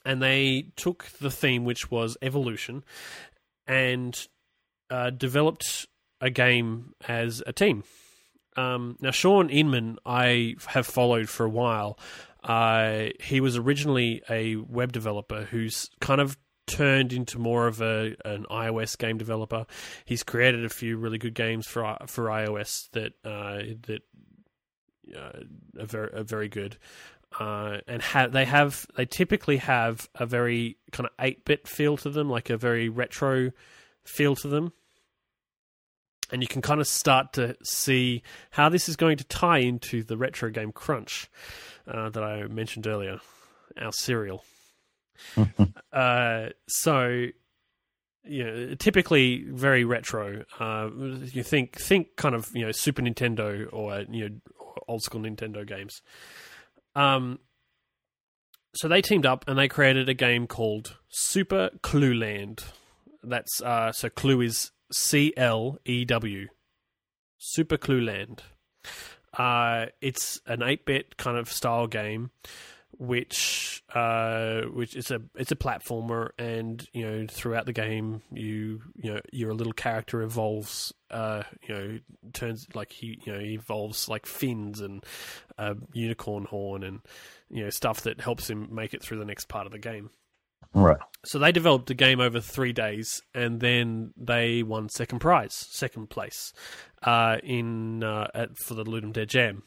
[0.05, 2.84] and they took the theme, which was evolution,
[3.67, 4.27] and
[4.89, 5.88] uh, developed
[6.21, 7.84] a game as a team.
[8.55, 11.97] Um, now, Shaun Inman, I have followed for a while.
[12.43, 18.15] Uh, he was originally a web developer who's kind of turned into more of a
[18.25, 19.65] an iOS game developer.
[20.05, 24.01] He's created a few really good games for for iOS that uh, that
[25.15, 26.77] uh, are very are very good.
[27.39, 31.97] Uh, and ha- they have they typically have a very kind of eight bit feel
[31.97, 33.51] to them, like a very retro
[34.03, 34.73] feel to them.
[36.31, 40.03] And you can kind of start to see how this is going to tie into
[40.03, 41.29] the retro game Crunch
[41.88, 43.19] uh, that I mentioned earlier,
[43.79, 44.43] our cereal.
[45.93, 47.27] uh, so,
[48.23, 50.43] you know, typically very retro.
[50.59, 50.89] Uh,
[51.31, 54.36] you think think kind of you know Super Nintendo or you know
[54.88, 56.01] old school Nintendo games.
[56.96, 57.39] Um,
[58.76, 62.64] so they teamed up and they created a game called Super Clew Land.
[63.22, 66.48] That's uh, so Clew is C L E W.
[67.38, 68.44] Super Clew Land.
[69.38, 72.32] Uh, it's an eight bit kind of style game
[72.98, 78.82] which uh, which is a it's a platformer, and you know throughout the game you
[78.96, 80.94] you know your little character evolves.
[81.12, 82.00] Uh, you know
[82.34, 85.06] turns like he you know he evolves like fins and
[85.60, 87.02] a unicorn horn and
[87.52, 90.10] you know stuff that helps him make it through the next part of the game.
[90.74, 90.98] Right.
[91.24, 96.10] So they developed a game over three days, and then they won second prize, second
[96.10, 96.52] place,
[97.04, 99.64] uh, in uh, at, for the Ludum Dare Jam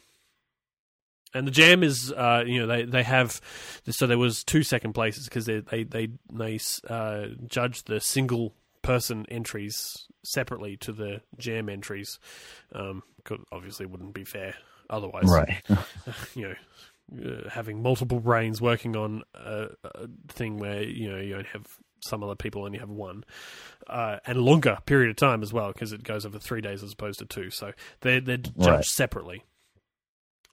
[1.36, 3.40] and the jam is uh, you know they they have
[3.88, 6.58] so there was two second places because they they they they
[6.88, 12.20] uh, judged the single person entries separately to the jam entries
[12.72, 13.02] um
[13.50, 14.54] obviously wouldn't be fair
[14.90, 15.24] otherwise.
[15.24, 15.62] Right.
[16.34, 16.54] You know
[17.24, 21.66] uh, having multiple brains working on a, a, thing where you know you only have
[22.00, 23.24] some other people only have one
[23.86, 26.92] uh, and longer period of time as well because it goes over three days as
[26.92, 27.50] opposed to two.
[27.50, 28.84] So they're they're judged right.
[28.84, 29.44] separately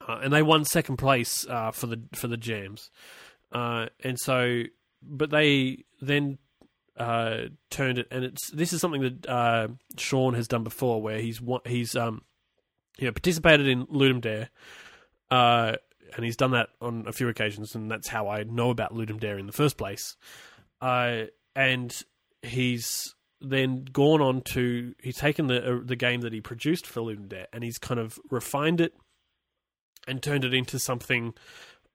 [0.06, 2.90] uh, and they won second place uh, for the for the jams,
[3.52, 4.62] uh, and so
[5.02, 6.38] but they then
[6.96, 11.18] uh, turned it, and it's this is something that uh, Shaun has done before, where
[11.18, 12.22] he's he's um
[12.98, 14.50] you know participated in Ludum Dare,
[15.30, 15.72] uh,
[16.14, 19.20] and he's done that on a few occasions, and that's how I know about Ludum
[19.20, 20.16] Dare in the first place,
[20.80, 22.02] and
[22.42, 27.28] he's then gone on to he's taken the the game that he produced for Ludum
[27.28, 28.94] Dare and he's kind of refined it
[30.06, 31.34] and turned it into something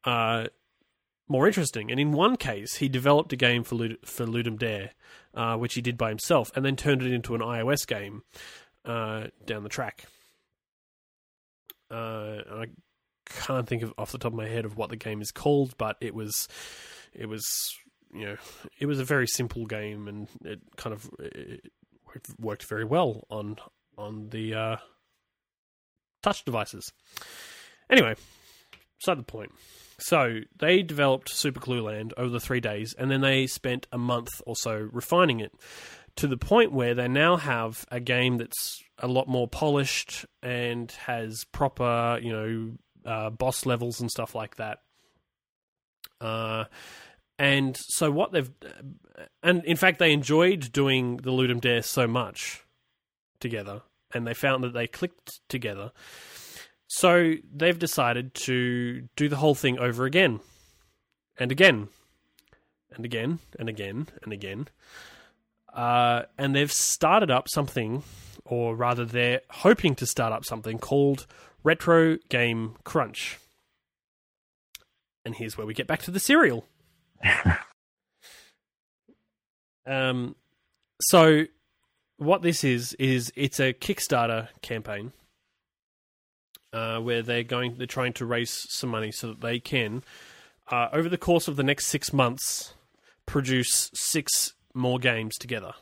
[0.04, 0.48] uh,
[1.28, 1.92] more interesting.
[1.92, 4.92] And in one case, he developed a game for Lud- for Ludum Dare,
[5.34, 8.24] uh, which he did by himself, and then turned it into an iOS game
[8.86, 10.06] uh, down the track.
[11.92, 12.66] Uh, I
[13.26, 15.76] can't think of off the top of my head of what the game is called,
[15.78, 16.48] but it was
[17.14, 17.46] it was
[18.14, 18.38] you know
[18.80, 21.72] it was a very simple game, and it kind of it
[22.40, 23.58] worked very well on
[23.98, 24.78] on the uh,
[26.24, 26.92] touch devices.
[27.90, 28.16] Anyway,
[29.00, 29.52] beside the point.
[30.00, 33.98] So they developed Super Clew Land over the three days, and then they spent a
[33.98, 35.52] month or so refining it
[36.16, 40.92] to the point where they now have a game that's a lot more polished and
[40.92, 42.72] has proper, you know,
[43.06, 44.80] uh, boss levels and stuff like that.
[46.20, 46.66] Uh,
[47.38, 48.52] and so what they've,
[49.42, 52.66] and in fact, they enjoyed doing the Ludum Dare so much
[53.40, 53.82] together,
[54.14, 55.92] and they found that they clicked together
[56.90, 60.40] so they've decided to do the whole thing over again
[61.38, 61.88] and again
[62.92, 64.68] and again and again and again.
[65.72, 68.02] Uh, and they've started up something,
[68.44, 71.28] or rather, they're hoping to start up something called
[71.64, 73.38] Retro Game Crunch.
[75.24, 76.66] And here's where we get back to the cereal.
[79.86, 80.36] um,
[81.02, 81.44] so,
[82.18, 85.14] what this is, is it's a Kickstarter campaign
[86.74, 90.04] uh, where they're going, they're trying to raise some money so that they can,
[90.72, 92.74] uh, over the course of the next six months,
[93.26, 95.74] produce six more games together.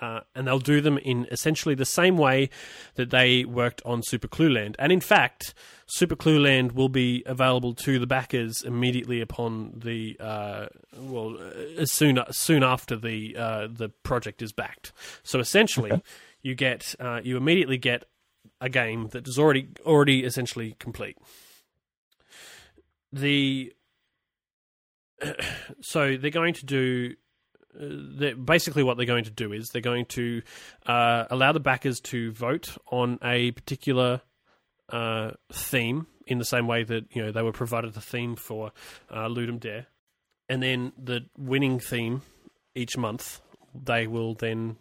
[0.00, 2.50] Uh, and they'll do them in essentially the same way
[2.96, 4.76] that they worked on Super Clew Land.
[4.78, 5.54] And in fact,
[5.86, 10.66] Super Clew Land will be available to the backers immediately upon the uh,
[10.98, 11.38] well,
[11.78, 14.92] as soon soon after the uh, the project is backed.
[15.22, 16.02] So essentially,
[16.42, 18.04] you get uh, you immediately get
[18.60, 21.18] a game that is already already essentially complete.
[23.12, 23.72] The
[25.80, 27.14] so they're going to do
[27.80, 30.42] uh, basically what they're going to do is they're going to
[30.86, 34.22] uh, allow the backers to vote on a particular
[34.90, 38.72] uh, theme in the same way that you know they were provided the theme for
[39.10, 39.86] uh, Ludum Dare,
[40.48, 42.22] and then the winning theme
[42.74, 43.40] each month
[43.74, 44.76] they will then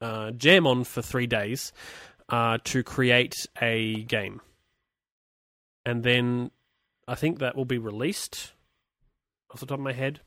[0.00, 1.72] uh, jam on for three days
[2.28, 4.40] uh, to create a game,
[5.84, 6.50] and then
[7.06, 8.52] I think that will be released
[9.50, 10.20] off the top of my head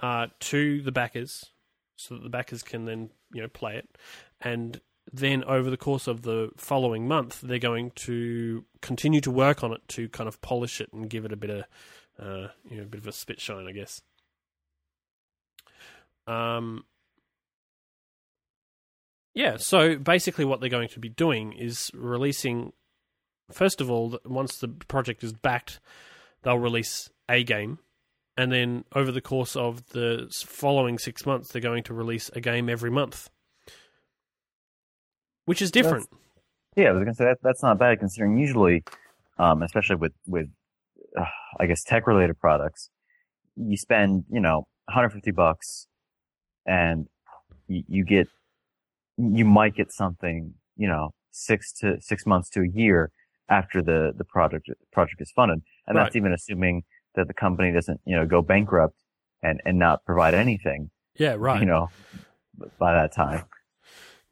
[0.00, 1.44] uh, to the backers,
[1.96, 3.88] so that the backers can then you know play it,
[4.40, 4.80] and
[5.12, 9.72] then over the course of the following month, they're going to continue to work on
[9.72, 11.64] it to kind of polish it and give it a bit of,
[12.18, 14.02] uh, you know, a bit of a spit shine, I guess.
[16.26, 16.84] Um,
[19.34, 22.72] yeah, so basically, what they're going to be doing is releasing.
[23.50, 25.80] First of all, once the project is backed,
[26.42, 27.78] they'll release a game,
[28.36, 32.40] and then over the course of the following six months, they're going to release a
[32.40, 33.28] game every month
[35.50, 36.08] which is different.
[36.10, 36.22] That's,
[36.76, 38.84] yeah, I was gonna say that that's not bad considering usually,
[39.36, 40.46] um, especially with with,
[41.18, 41.24] uh,
[41.58, 42.88] I guess tech related products,
[43.56, 45.88] you spend you know 150 bucks,
[46.66, 47.08] and
[47.66, 48.28] you, you get
[49.20, 53.10] you might get something you know six to six months to a year
[53.48, 56.04] after the the project project is funded, and right.
[56.04, 56.82] that's even assuming
[57.14, 58.96] that the company doesn't you know go bankrupt
[59.42, 60.90] and and not provide anything.
[61.16, 61.60] Yeah, right.
[61.60, 61.90] You know,
[62.78, 63.44] by that time.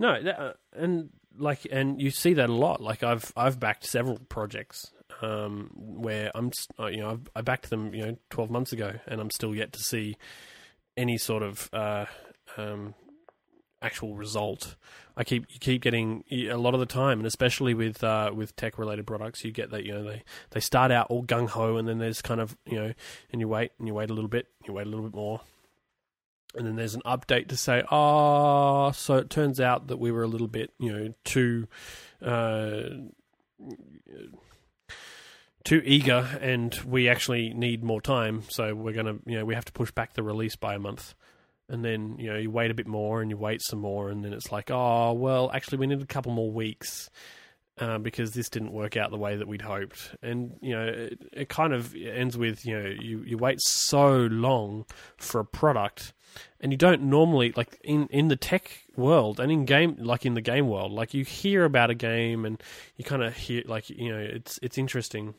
[0.00, 2.80] No, that, uh, and like, and you see that a lot.
[2.80, 7.70] Like, I've I've backed several projects um, where I'm, uh, you know, I've, I backed
[7.70, 10.16] them, you know, twelve months ago, and I'm still yet to see
[10.96, 12.06] any sort of uh,
[12.56, 12.94] um,
[13.82, 14.76] actual result.
[15.16, 18.54] I keep you keep getting a lot of the time, and especially with uh, with
[18.56, 21.76] tech related products, you get that you know they, they start out all gung ho,
[21.76, 22.92] and then there's kind of you know,
[23.32, 25.40] and you wait and you wait a little bit, you wait a little bit more,
[26.54, 30.22] and then there's an update to say, oh, so it turns out that we were
[30.22, 31.68] a little bit, you know, too,
[32.22, 32.82] uh,
[35.64, 38.42] too eager, and we actually need more time.
[38.48, 41.14] So we're gonna, you know, we have to push back the release by a month.
[41.68, 44.24] And then you know you wait a bit more, and you wait some more, and
[44.24, 47.10] then it's like, oh well, actually we need a couple more weeks.
[47.80, 50.16] Uh, because this didn't work out the way that we'd hoped.
[50.20, 54.26] And you know, it, it, kind of ends with you know you, you wait so
[54.32, 54.84] long
[55.16, 56.12] for a product
[56.60, 60.34] and you don't normally like in in the tech world and in game like in
[60.34, 62.62] the game world like you hear about a game and
[62.96, 65.34] you kind of hear like you know it's it's interesting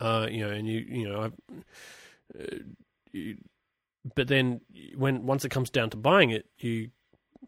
[0.00, 1.30] uh you know and you you know
[2.38, 2.56] uh,
[3.12, 3.36] you,
[4.14, 4.60] but then
[4.96, 6.90] when once it comes down to buying it you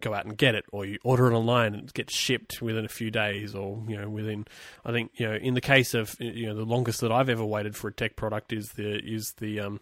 [0.01, 2.85] go out and get it or you order it online and it gets shipped within
[2.85, 4.45] a few days or you know within
[4.85, 7.45] i think you know in the case of you know the longest that i've ever
[7.45, 9.81] waited for a tech product is the is the um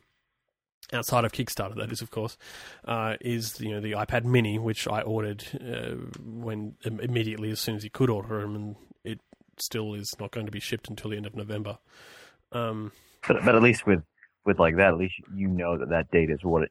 [0.93, 2.37] outside of Kickstarter, that is, of course,
[2.85, 7.77] uh, is you know the iPad Mini, which I ordered uh, when immediately as soon
[7.77, 9.21] as you could order them, and it
[9.59, 11.79] still is not going to be shipped until the end of November.
[12.51, 12.93] Um,
[13.27, 14.03] but but at least with
[14.45, 16.71] with like that, at least you know that that date is what it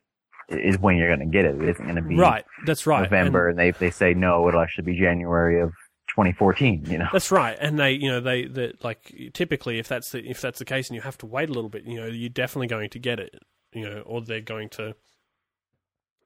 [0.49, 1.55] is when you're going to get it.
[1.61, 2.45] It isn't going to be right.
[2.65, 3.03] That's right.
[3.03, 5.72] November, and, and they they say no, it'll actually be January of
[6.15, 10.11] 2014 you know that's right and they you know they that like typically if that's
[10.11, 12.05] the if that's the case and you have to wait a little bit you know
[12.05, 13.41] you're definitely going to get it
[13.74, 14.95] you know, or they're going to,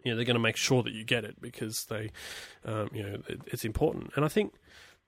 [0.03, 2.11] you know, they're going to make sure that you get it because they,
[2.65, 4.11] um, you know, it, it's important.
[4.15, 4.53] And I think,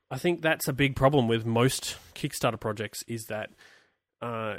[0.10, 3.50] I think that's a big problem with most Kickstarter projects is that,
[4.22, 4.58] uh,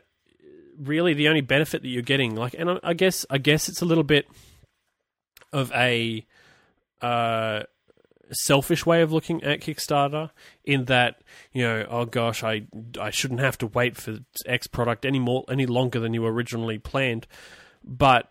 [0.80, 3.84] really the only benefit that you're getting, like, and I, guess, I guess it's a
[3.84, 4.26] little bit
[5.52, 6.26] of a,
[7.00, 7.62] uh,
[8.30, 10.30] selfish way of looking at Kickstarter
[10.64, 11.22] in that
[11.52, 12.66] you know oh gosh I
[13.00, 16.78] I shouldn't have to wait for X product any more any longer than you originally
[16.78, 17.26] planned.
[17.82, 18.30] But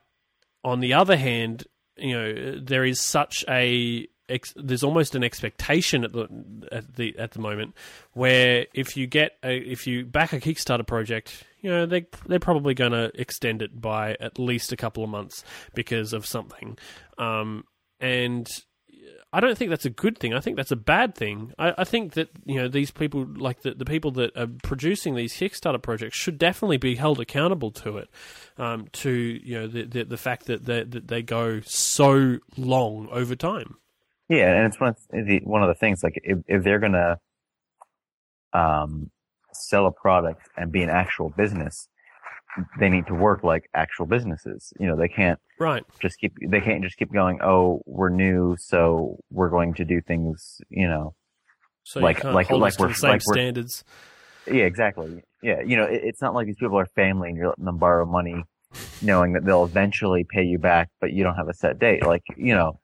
[0.63, 1.65] on the other hand,
[1.97, 4.07] you know, there is such a
[4.55, 6.27] there's almost an expectation at the
[6.71, 7.73] at the at the moment
[8.13, 12.39] where if you get a, if you back a Kickstarter project, you know they they're
[12.39, 16.77] probably going to extend it by at least a couple of months because of something,
[17.17, 17.63] um,
[17.99, 18.49] and
[19.33, 20.33] I don't think that's a good thing.
[20.33, 21.53] I think that's a bad thing.
[21.59, 25.15] I, I think that you know these people, like the the people that are producing
[25.15, 28.09] these Kickstarter projects, should definitely be held accountable to it.
[28.57, 33.09] Um, to you know the the, the fact that they, that they go so long
[33.11, 33.77] over time.
[34.29, 37.19] Yeah, and it's one of the one of the things like if if they're gonna
[38.53, 39.09] um,
[39.53, 41.87] sell a product and be an actual business,
[42.79, 44.73] they need to work like actual businesses.
[44.79, 45.83] You know, they can't Right.
[46.01, 47.39] just keep they can't just keep going.
[47.41, 50.61] Oh, we're new, so we're going to do things.
[50.69, 51.15] You know,
[51.83, 53.85] So Like- you like- like we're- same like we're- standards.
[54.45, 55.23] yeah, exactly.
[55.41, 57.77] Yeah, you know, it, it's not like these people are family and you're letting them
[57.77, 58.43] borrow money,
[59.01, 62.03] knowing that they'll eventually pay you back, but you don't have a set date.
[62.05, 62.77] Like, you know,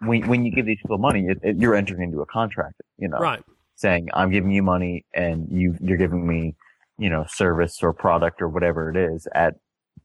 [0.00, 2.80] when when you give these people money, it, it, you're entering into a contract.
[2.98, 3.42] You know, Right.
[3.76, 6.54] saying I'm giving you money and you you're giving me,
[6.98, 9.54] you know, service or product or whatever it is at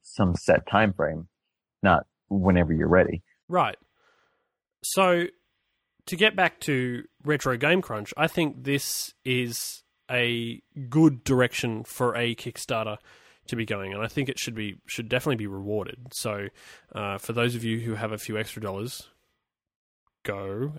[0.02, 1.28] some set time frame,
[1.84, 3.22] not whenever you're ready.
[3.48, 3.78] Right.
[4.84, 5.26] So,
[6.08, 12.16] to get back to Retro Game Crunch, I think this is a good direction for
[12.16, 12.98] a Kickstarter
[13.48, 16.08] to be going, and I think it should be should definitely be rewarded.
[16.14, 16.48] So,
[16.96, 19.10] uh, for those of you who have a few extra dollars,
[20.24, 20.74] go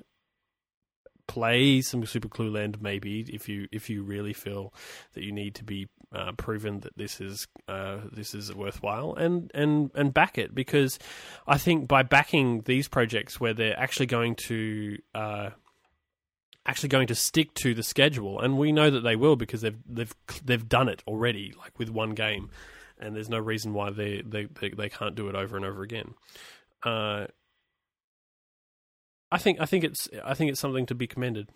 [1.27, 2.83] play some Super Clew Land.
[2.83, 4.75] Maybe if you if you really feel
[5.15, 9.51] that you need to be uh, proven that this is uh, this is worthwhile, and
[9.55, 10.99] and and back it because
[11.47, 15.51] I think by backing these projects where they're actually going to uh,
[16.67, 19.79] actually going to stick to the schedule, and we know that they will because they've
[19.89, 20.15] they've
[20.45, 22.51] they've done it already, like with one game,
[22.99, 25.83] and there's no reason why they they they, they can't do it over and over
[25.83, 26.15] again.
[26.83, 27.27] Uh,
[29.33, 31.49] I think I think it's I think it's something to be commended.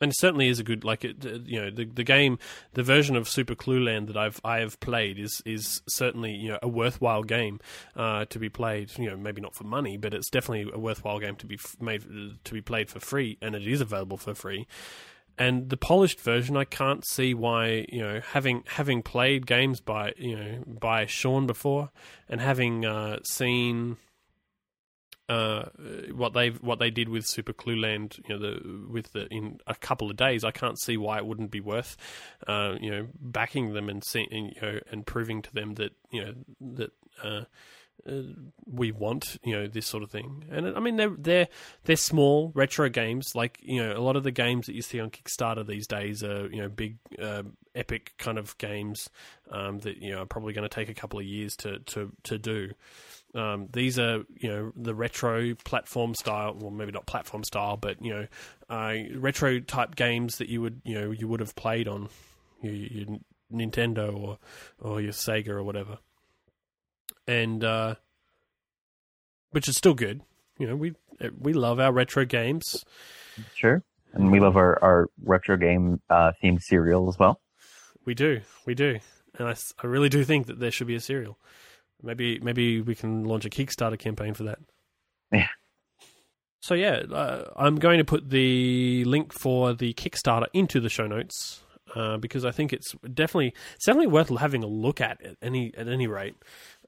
[0.00, 2.38] And it certainly is a good like it you know the the game
[2.72, 6.48] the version of Super Clew Land that I've I have played is is certainly you
[6.48, 7.60] know a worthwhile game
[7.94, 11.20] uh, to be played you know maybe not for money but it's definitely a worthwhile
[11.20, 12.02] game to be f- made
[12.42, 14.66] to be played for free and it is available for free
[15.38, 20.12] and the polished version I can't see why you know having having played games by
[20.16, 21.90] you know by Shaun before
[22.28, 23.96] and having uh, seen
[25.28, 25.64] uh,
[26.12, 29.58] what they what they did with Super Clew Land, you know, the with the in
[29.66, 31.96] a couple of days, I can't see why it wouldn't be worth,
[32.46, 36.24] uh, you know, backing them and seeing, you know, and proving to them that you
[36.24, 36.34] know
[36.76, 36.92] that.
[37.22, 37.44] Uh,
[38.06, 38.20] uh,
[38.66, 41.48] we want you know this sort of thing, and I mean they're they're
[41.84, 43.32] they're small retro games.
[43.34, 46.22] Like you know a lot of the games that you see on Kickstarter these days
[46.22, 47.44] are you know big uh,
[47.74, 49.08] epic kind of games
[49.50, 52.12] um, that you know are probably going to take a couple of years to to
[52.24, 52.72] to do.
[53.34, 56.56] Um, these are, you know, the retro platform style.
[56.58, 58.26] Well, maybe not platform style, but you know,
[58.70, 62.08] uh, retro type games that you would, you know, you would have played on
[62.62, 63.18] your, your
[63.52, 64.38] Nintendo or
[64.78, 65.98] or your Sega or whatever.
[67.26, 67.96] And uh,
[69.50, 70.20] which is still good.
[70.58, 70.94] You know, we
[71.38, 72.84] we love our retro games.
[73.54, 73.82] Sure.
[74.12, 77.40] And we love our, our retro game uh, themed cereal as well.
[78.04, 79.00] We do, we do,
[79.38, 81.38] and I I really do think that there should be a cereal.
[82.02, 84.58] Maybe maybe we can launch a Kickstarter campaign for that.
[85.32, 85.48] Yeah.
[86.60, 91.06] So yeah, uh, I'm going to put the link for the Kickstarter into the show
[91.06, 91.62] notes
[91.94, 95.72] uh, because I think it's definitely it's definitely worth having a look at at any
[95.76, 96.36] at any rate,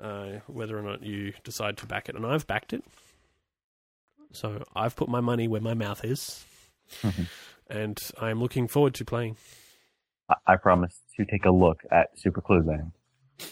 [0.00, 2.14] uh, whether or not you decide to back it.
[2.16, 2.84] And I've backed it,
[4.32, 6.44] so I've put my money where my mouth is,
[7.02, 7.26] Mhm.
[7.68, 9.36] and I'm looking forward to playing.
[10.28, 12.92] I, I promise to take a look at Super Clew Land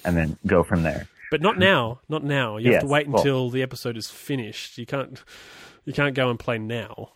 [0.05, 1.07] and then go from there.
[1.31, 2.01] But not now.
[2.09, 2.57] Not now.
[2.57, 4.79] You have to wait well- until the episode is finished.
[4.79, 5.23] You can't.
[5.85, 7.11] You can't go and play now.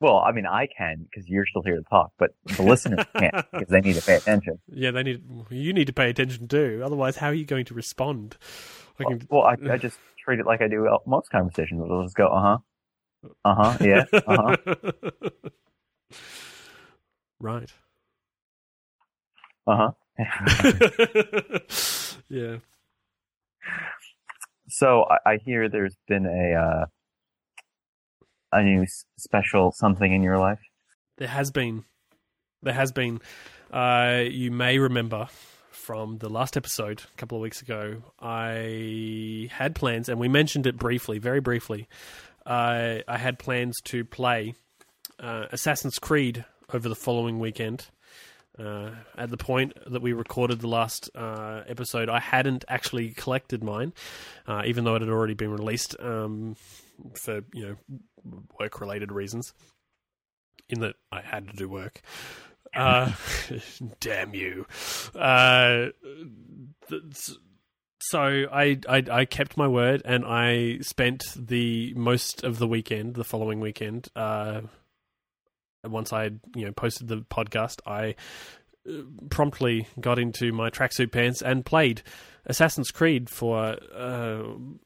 [0.00, 3.34] Well, I mean, I can because you're still here to talk, but the listeners can't
[3.52, 4.58] because they need to pay attention.
[4.68, 5.22] Yeah, they need.
[5.50, 6.82] You need to pay attention too.
[6.84, 8.36] Otherwise, how are you going to respond?
[9.00, 9.26] I Well, can.
[9.30, 11.82] well I, I just treat it like I do most conversations.
[11.90, 12.58] I'll just go, uh huh,
[13.44, 14.74] uh huh, yeah, uh huh,
[17.40, 17.72] right.
[19.66, 21.58] uh huh.
[22.28, 22.56] yeah.
[24.68, 26.86] So I, I hear there's been a uh,
[28.52, 28.86] a new
[29.18, 30.60] special something in your life.
[31.18, 31.84] There has been.
[32.62, 33.20] There has been.
[33.72, 35.28] Uh, you may remember
[35.70, 40.66] from the last episode a couple of weeks ago, I had plans, and we mentioned
[40.66, 41.88] it briefly, very briefly.
[42.46, 44.54] Uh, I had plans to play
[45.20, 47.88] uh, Assassin's Creed over the following weekend.
[48.58, 53.64] Uh, at the point that we recorded the last uh, episode, I hadn't actually collected
[53.64, 53.92] mine,
[54.46, 56.56] uh, even though it had already been released um,
[57.14, 57.76] for you know
[58.58, 59.52] work-related reasons.
[60.68, 62.00] In that I had to do work.
[62.74, 63.12] Uh,
[64.00, 64.66] damn you.
[65.14, 65.88] Uh,
[68.00, 73.14] so I, I I kept my word and I spent the most of the weekend,
[73.14, 74.08] the following weekend.
[75.84, 78.14] Once I you know posted the podcast, I
[78.88, 82.02] uh, promptly got into my tracksuit pants and played
[82.46, 84.42] Assassin's Creed for uh,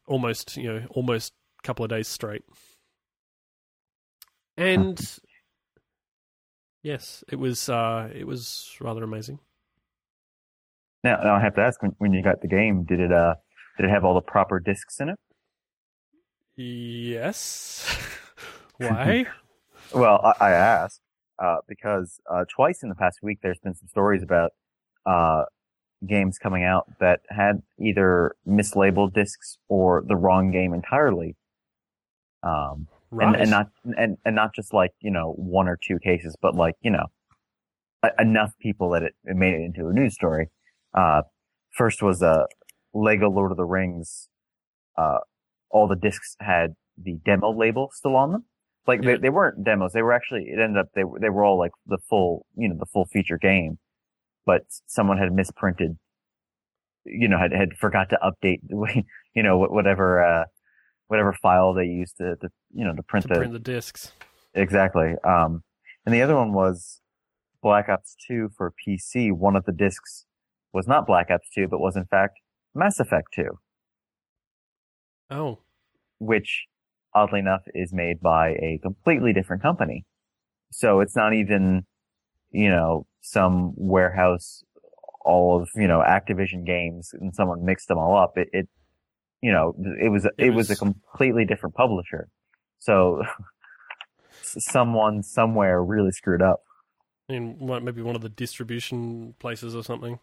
[0.07, 1.32] almost you know almost
[1.62, 2.44] a couple of days straight.
[4.57, 5.01] And
[6.82, 9.38] yes, it was uh, it was rather amazing.
[11.05, 13.34] Now, now I have to ask: when, when you got the game, did it uh
[13.78, 15.18] did it have all the proper discs in it?
[16.57, 17.86] Yes.
[18.78, 19.26] Why?
[19.95, 21.01] Well, I, I asked
[21.39, 24.53] uh, because uh, twice in the past week there's been some stories about
[25.07, 25.45] uh,
[26.07, 31.36] games coming out that had either mislabeled discs or the wrong game entirely.
[32.43, 33.26] Um, right.
[33.28, 33.66] and, and not
[33.97, 37.07] and, and not just like you know one or two cases, but like you know
[38.03, 40.49] a- enough people that it, it made it into a news story.
[40.95, 41.22] Uh,
[41.70, 42.45] first was uh,
[42.95, 44.28] Lego Lord of the Rings.
[44.97, 45.18] Uh,
[45.70, 48.45] all the discs had the demo label still on them.
[48.89, 49.12] Like Yeah.
[49.12, 50.45] they, they weren't demos; they were actually.
[50.49, 53.05] It ended up they were they were all like the full you know the full
[53.07, 53.78] feature game,
[54.47, 55.99] but someone had misprinted.
[57.05, 60.45] You know, had had forgot to update the way you know whatever uh
[61.07, 64.12] whatever file they used to, to you know to print to the print the discs.
[64.55, 65.14] Exactly.
[65.22, 65.62] Um,
[66.05, 67.01] and the other one was
[67.62, 69.30] Black Ops 2 for PC.
[69.32, 70.24] One of the discs
[70.72, 72.39] was not Black Ops 2, but was in fact
[72.74, 73.59] Mass Effect 2,
[75.30, 75.59] Oh,
[76.18, 76.66] which
[77.19, 80.05] oddly enough is made by a completely different company.
[80.71, 81.85] So it's not even,
[82.51, 84.64] you know, some warehouse,
[85.25, 88.37] all of, you know, Activision games and someone mixed them all up.
[88.37, 88.69] It, it
[89.43, 92.29] you know, it was, it, was, a completely different publisher.
[92.81, 93.23] So
[94.43, 96.61] someone somewhere really screwed up.
[97.29, 100.19] in what maybe one of the distribution places or something.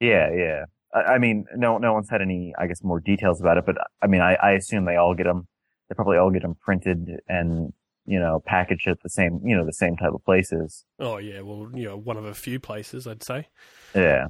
[0.00, 0.64] Yeah, yeah.
[0.92, 3.76] I, I mean, no, no one's had any, I guess, more details about it, but
[4.02, 5.46] I mean, I, I assume they all get them.
[5.88, 7.72] They probably all get them printed and,
[8.06, 10.84] you know, packaged at the same, you know, the same type of places.
[10.98, 13.48] Oh yeah, well you know one of a few places I'd say.
[13.94, 14.26] Yeah.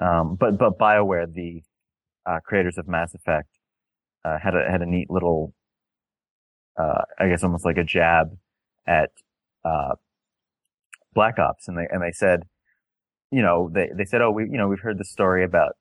[0.00, 1.62] Um, but, but BioWare, the,
[2.26, 3.48] uh, creators of Mass Effect,
[4.24, 5.54] uh, had a, had a neat little,
[6.76, 8.36] uh, I guess almost like a jab
[8.86, 9.10] at,
[9.64, 9.94] uh,
[11.14, 11.66] Black Ops.
[11.66, 12.44] And they, and they said,
[13.30, 15.72] you know, they, they said, oh, we, you know, we've heard the story about,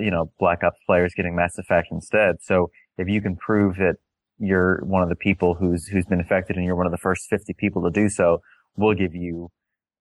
[0.00, 2.36] you know, Black Ops players getting Mass Effect instead.
[2.42, 3.96] So if you can prove that
[4.38, 7.28] you're one of the people who's, who's been affected and you're one of the first
[7.28, 8.40] 50 people to do so,
[8.76, 9.50] we'll give you,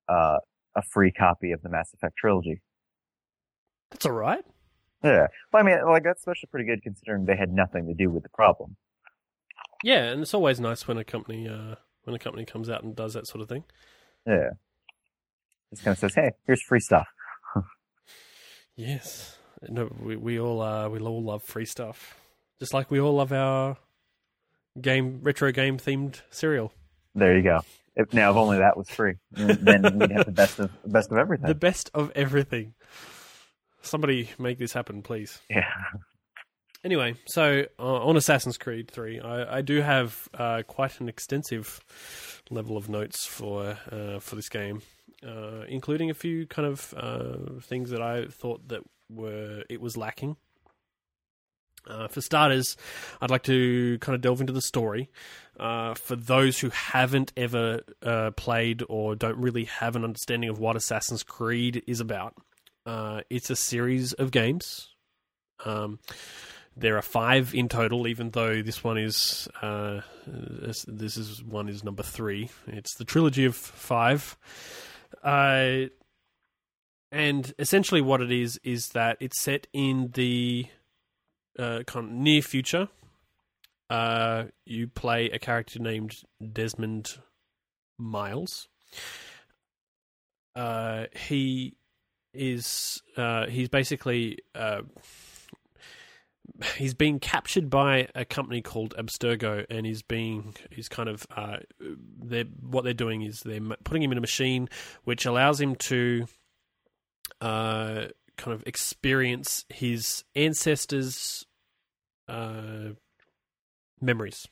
[0.10, 0.38] uh,
[0.76, 2.62] a free copy of the Mass Effect trilogy.
[3.92, 4.44] That's all right.
[5.04, 5.28] Yeah.
[5.52, 8.24] Well, I mean, like, that's especially pretty good considering they had nothing to do with
[8.24, 8.76] the problem.
[9.84, 11.76] Yeah, and it's always nice when a company uh,
[12.06, 13.66] when a company comes out and does that sort of thing.
[14.26, 14.52] Yeah.
[15.72, 17.08] Just kind of says, hey, here's free stuff.
[18.76, 19.38] Yes.
[19.70, 22.18] No, we we all uh, we all love free stuff,
[22.60, 23.78] just like we all love our
[24.80, 26.74] game retro game themed cereal.
[27.16, 27.62] There you go.
[27.96, 31.18] If now, if only that was free, then we'd have the best of best of
[31.18, 31.48] everything.
[31.48, 32.74] The best of everything.
[33.82, 35.40] Somebody make this happen, please.
[35.50, 35.66] yeah.
[36.84, 41.80] Anyway, so uh, on Assassin's Creed 3, I, I do have uh, quite an extensive
[42.50, 44.82] level of notes for uh, for this game,
[45.26, 49.96] uh, including a few kind of uh, things that I thought that were it was
[49.96, 50.36] lacking.
[51.88, 52.78] Uh, for starters,
[53.22, 55.10] I'd like to kind of delve into the story.
[55.60, 60.60] Uh, for those who haven't ever uh, played or don't really have an understanding of
[60.60, 62.36] what Assassin's Creed is about,
[62.86, 64.90] uh, it's a series of games.
[65.66, 66.00] Um,
[66.76, 71.70] there are five in total, even though this one is uh, this, this is one
[71.70, 72.50] is number three.
[72.68, 74.36] It's the trilogy of five,
[75.24, 75.86] uh,
[77.12, 80.66] and essentially what it is is that it's set in the
[81.58, 82.90] uh, kind of near future.
[83.90, 86.16] Uh, you play a character named
[86.52, 87.18] Desmond
[87.98, 88.68] Miles.
[90.56, 91.76] Uh, he
[92.34, 94.82] is uh, he's basically uh,
[96.78, 101.58] he's being captured by a company called Abstergo, and he's being he's kind of uh,
[102.24, 104.70] they what they're doing is they're putting him in a machine
[105.04, 106.26] which allows him to
[107.42, 108.06] uh,
[108.38, 111.46] kind of experience his ancestors'
[112.28, 112.90] uh,
[114.02, 114.48] memories.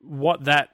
[0.00, 0.70] What that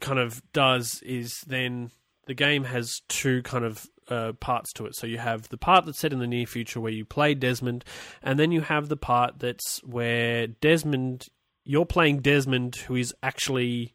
[0.00, 1.90] kind of does is then
[2.26, 4.94] the game has two kind of uh, parts to it.
[4.96, 7.84] So you have the part that's set in the near future where you play Desmond,
[8.22, 11.26] and then you have the part that's where Desmond,
[11.64, 13.94] you're playing Desmond, who is actually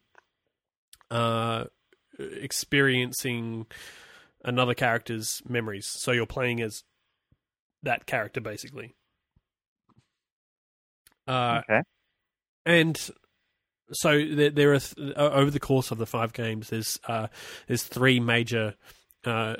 [1.10, 1.64] uh,
[2.18, 3.66] experiencing
[4.48, 5.86] another character's memories.
[5.88, 6.82] So you're playing as
[7.82, 8.94] that character basically.
[11.26, 11.82] Uh, Okay.
[12.64, 13.10] and
[13.92, 17.28] so there, there are th- over the course of the five games, there's uh,
[17.66, 18.74] there's three major
[19.24, 19.54] uh,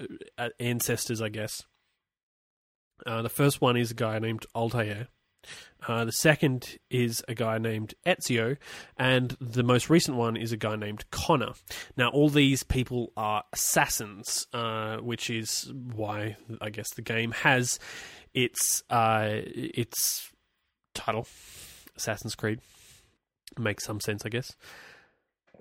[0.59, 1.63] ancestors, I guess.
[3.07, 5.09] Uh, the first one is a guy named Altair,
[5.87, 8.57] Uh, the second is a guy named Ezio,
[8.97, 11.53] and the most recent one is a guy named Connor.
[11.97, 17.79] Now, all these people are assassins, uh, which is why I guess the game has
[18.35, 20.31] its uh, its
[20.95, 21.27] title,
[21.97, 22.61] Assassin's Creed.
[23.57, 24.55] Makes some sense, I guess.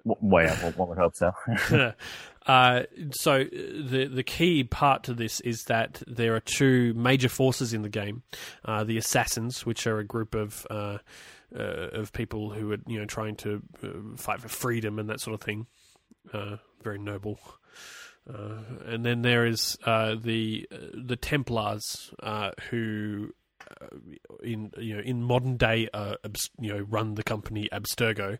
[0.03, 1.31] Well, yeah, one would hope so.
[2.47, 7.73] uh, so the the key part to this is that there are two major forces
[7.73, 8.23] in the game:
[8.65, 10.97] uh, the assassins, which are a group of uh,
[11.55, 15.19] uh of people who are you know trying to uh, fight for freedom and that
[15.19, 15.67] sort of thing.
[16.33, 17.39] Uh, very noble.
[18.85, 22.13] and then there is the the Templars,
[22.69, 23.33] who
[23.81, 23.87] uh,
[24.43, 26.15] in you know in modern day uh,
[26.59, 28.37] you know run the company Abstergo,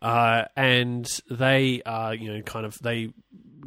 [0.00, 3.12] uh, and they are you know kind of they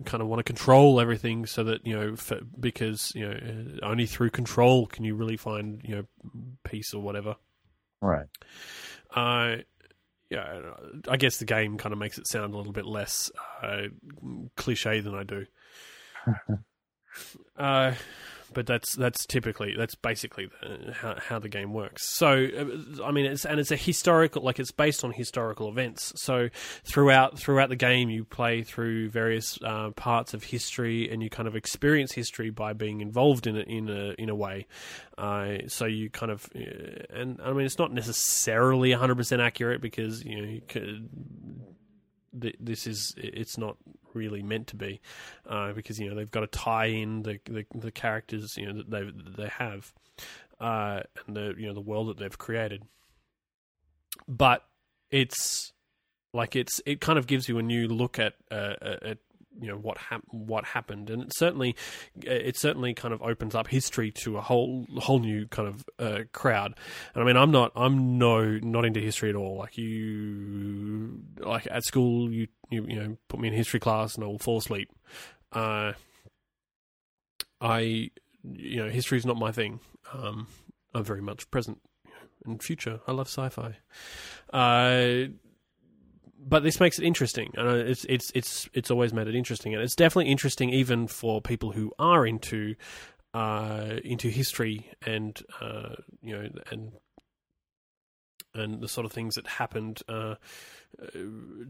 [0.05, 4.05] kind of want to control everything so that you know for, because you know only
[4.05, 6.03] through control can you really find you know
[6.63, 7.35] peace or whatever.
[8.01, 8.27] Right.
[9.15, 9.57] Uh,
[10.29, 10.61] yeah,
[11.07, 13.31] I guess the game kind of makes it sound a little bit less
[13.61, 13.83] uh,
[14.57, 15.45] cliche than I do.
[17.57, 17.93] uh,
[18.53, 22.07] but that's that's typically that's basically the, how how the game works.
[22.07, 26.13] So uh, I mean, it's and it's a historical like it's based on historical events.
[26.15, 26.49] So
[26.83, 31.47] throughout throughout the game, you play through various uh, parts of history, and you kind
[31.47, 34.67] of experience history by being involved in it in a in a way.
[35.17, 39.81] Uh, so you kind of uh, and I mean, it's not necessarily hundred percent accurate
[39.81, 41.09] because you know you could,
[42.33, 43.77] this is it's not
[44.13, 45.01] really meant to be,
[45.47, 48.73] uh, because you know they've got to tie in the the, the characters you know
[48.73, 49.93] that they they have,
[50.59, 52.83] uh, and the you know the world that they've created.
[54.27, 54.65] But
[55.11, 55.73] it's
[56.33, 59.17] like it's it kind of gives you a new look at uh, at
[59.59, 61.75] you know what hap- what happened, and it certainly
[62.21, 66.23] it certainly kind of opens up history to a whole whole new kind of uh,
[66.31, 66.75] crowd.
[67.13, 69.57] And I mean, I'm not I'm no not into history at all.
[69.57, 74.23] Like you, like at school, you you you know put me in history class and
[74.23, 74.89] I will fall asleep.
[75.51, 75.93] Uh,
[77.61, 78.09] I
[78.43, 79.79] you know history is not my thing.
[80.13, 80.47] Um,
[80.93, 81.79] I'm very much present
[82.45, 82.99] and future.
[83.07, 83.77] I love sci-fi.
[84.51, 85.29] Uh,
[86.45, 89.83] but this makes it interesting, and it's it's it's it's always made it interesting, and
[89.83, 92.75] it's definitely interesting even for people who are into
[93.33, 96.91] uh, into history and uh, you know and
[98.55, 100.35] and the sort of things that happened uh,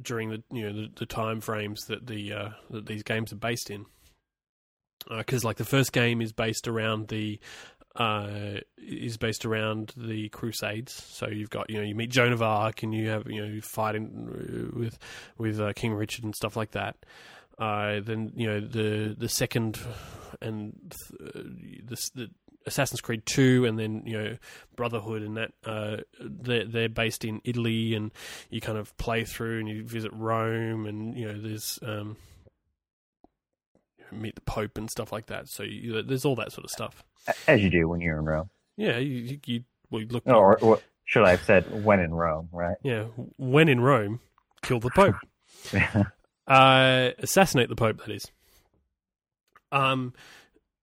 [0.02, 3.38] during the you know the, the time frames that the uh, that these games are
[3.38, 3.86] based in.
[5.18, 7.40] Because uh, like the first game is based around the
[7.96, 10.94] uh, is based around the Crusades.
[10.94, 13.62] So you've got you know you meet Joan of Arc and you have you know
[13.62, 14.98] fighting with
[15.38, 16.96] with uh, King Richard and stuff like that.
[17.58, 19.80] Uh, then you know the the second
[20.42, 21.46] and th-
[21.86, 22.30] the, the
[22.66, 24.38] Assassin's Creed Two, and then you know
[24.76, 28.12] Brotherhood, and that uh, they're they're based in Italy, and
[28.50, 32.18] you kind of play through and you visit Rome, and you know there's um,
[34.12, 35.48] meet the Pope and stuff like that.
[35.48, 37.04] So you, there's all that sort of stuff.
[37.48, 38.50] As you do when you're in Rome.
[38.76, 40.24] Yeah, you, you, you well, look.
[40.26, 42.78] Or, or, should I have said when in Rome, right?
[42.84, 43.06] Yeah,
[43.38, 44.20] when in Rome,
[44.62, 45.16] kill the Pope.
[46.48, 48.32] uh, assassinate the Pope, that is.
[49.72, 50.14] Um,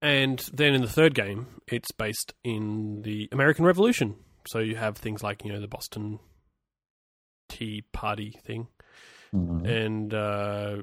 [0.02, 4.16] and then in the third game, it's based in the American Revolution.
[4.46, 6.18] So you have things like you know the Boston
[7.48, 8.68] Tea Party thing,
[9.34, 9.66] mm-hmm.
[9.66, 10.76] and uh,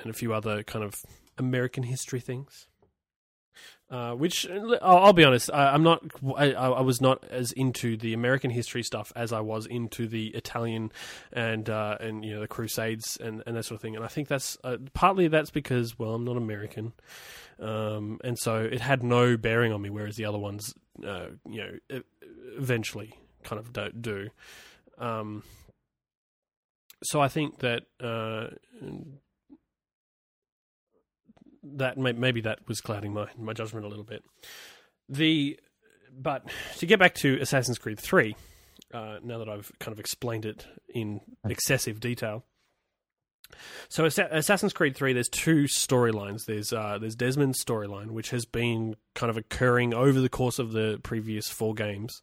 [0.00, 0.94] and a few other kind of
[1.42, 2.68] American history things.
[3.90, 4.48] Uh, which
[4.80, 6.02] I'll, be honest, I, am not.
[6.34, 10.28] I, I, was not as into the American history stuff as I was into the
[10.28, 10.90] Italian
[11.30, 13.94] and uh, and you know the Crusades and, and that sort of thing.
[13.94, 16.94] And I think that's uh, partly that's because well, I'm not American,
[17.60, 19.90] um, and so it had no bearing on me.
[19.90, 20.72] Whereas the other ones,
[21.06, 22.00] uh, you know,
[22.56, 23.12] eventually
[23.44, 24.30] kind of don't do.
[24.96, 25.42] Um,
[27.02, 27.82] so I think that
[31.62, 34.24] that maybe that was clouding my my judgment a little bit.
[35.08, 35.58] The
[36.12, 36.48] but
[36.78, 38.36] to get back to Assassin's Creed Three,
[38.92, 42.44] uh, now that I've kind of explained it in excessive detail.
[43.90, 46.46] So Assassin's Creed 3 there's two storylines.
[46.46, 50.72] There's uh, there's Desmond's storyline which has been kind of occurring over the course of
[50.72, 52.22] the previous four games.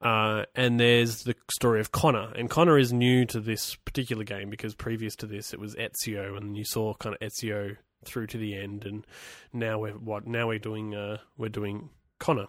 [0.00, 4.50] Uh, and there's the story of Connor, and Connor is new to this particular game
[4.50, 7.76] because previous to this it was Ezio, and you saw kind of Ezio
[8.06, 9.06] through to the end, and
[9.52, 10.26] now we're what?
[10.26, 12.46] Now we're doing uh, we're doing Connor,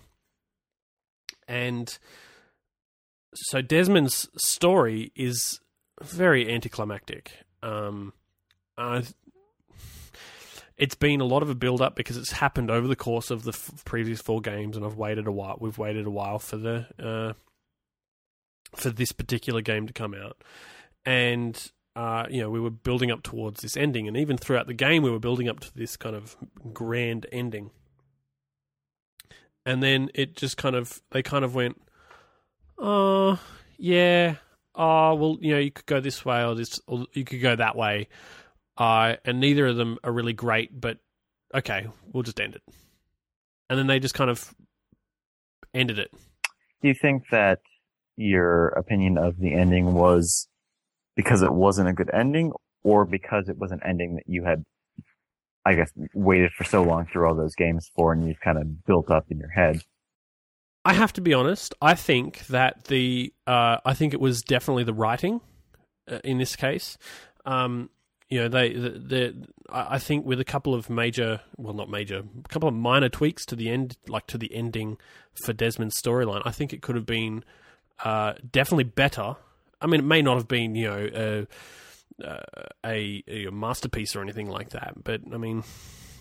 [1.47, 1.97] and
[3.33, 5.59] so Desmond's story is
[6.01, 7.31] very anticlimactic.
[7.63, 8.13] Um,
[8.77, 9.01] uh,
[10.77, 13.43] it's been a lot of a build up because it's happened over the course of
[13.43, 15.57] the f- previous four games, and I've waited a while.
[15.59, 17.33] We've waited a while for the uh,
[18.75, 20.43] for this particular game to come out,
[21.05, 24.73] and uh, you know we were building up towards this ending, and even throughout the
[24.75, 26.37] game we were building up to this kind of
[26.71, 27.71] grand ending,
[29.65, 31.81] and then it just kind of they kind of went,
[32.77, 33.39] oh
[33.79, 34.35] yeah,
[34.75, 37.55] oh well you know you could go this way or this or you could go
[37.55, 38.07] that way,
[38.77, 40.99] uh, and neither of them are really great, but
[41.55, 42.61] okay, we'll just end it,
[43.71, 44.53] and then they just kind of
[45.73, 46.11] ended it.
[46.83, 47.57] Do you think that
[48.17, 50.47] your opinion of the ending was
[51.17, 52.53] because it wasn't a good ending
[52.83, 54.63] or because it was an ending that you had,
[55.65, 58.85] I guess, waited for so long through all those games for and you've kind of
[58.85, 59.81] built up in your head?
[60.85, 61.73] I have to be honest.
[61.81, 65.41] I think that the uh, I think it was definitely the writing
[66.09, 66.97] uh, in this case.
[67.45, 67.89] Um,
[68.29, 72.19] you know, they the, the I think with a couple of major, well, not major,
[72.19, 74.97] a couple of minor tweaks to the end, like to the ending
[75.43, 76.41] for Desmond's storyline.
[76.45, 77.43] I think it could have been
[78.03, 79.35] uh, definitely better.
[79.81, 81.47] I mean, it may not have been, you know,
[82.23, 85.63] a, a, a masterpiece or anything like that, but I mean,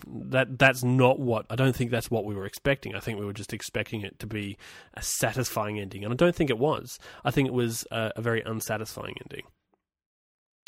[0.05, 2.95] that that's not what I don't think that's what we were expecting.
[2.95, 4.57] I think we were just expecting it to be
[4.93, 6.99] a satisfying ending, and I don't think it was.
[7.25, 9.47] I think it was a, a very unsatisfying ending.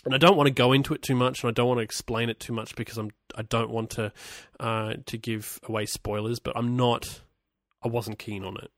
[0.05, 1.83] And I don't want to go into it too much, and I don't want to
[1.83, 4.11] explain it too much because I'm I don't want to
[4.59, 6.39] uh, to give away spoilers.
[6.39, 7.21] But I'm not.
[7.83, 8.71] I wasn't keen on it.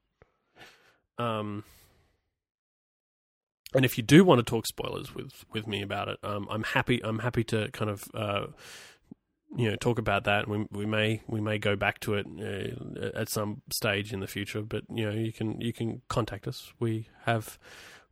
[1.17, 1.63] Um,
[3.73, 6.63] and if you do want to talk spoilers with with me about it, um, I'm
[6.63, 7.03] happy.
[7.03, 8.47] I'm happy to kind of uh,
[9.55, 10.47] you know talk about that.
[10.47, 14.27] We we may we may go back to it uh, at some stage in the
[14.27, 14.61] future.
[14.61, 16.73] But you know you can you can contact us.
[16.79, 17.57] We have,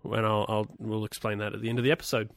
[0.03, 2.29] and I'll, I'll we'll explain that at the end of the episode.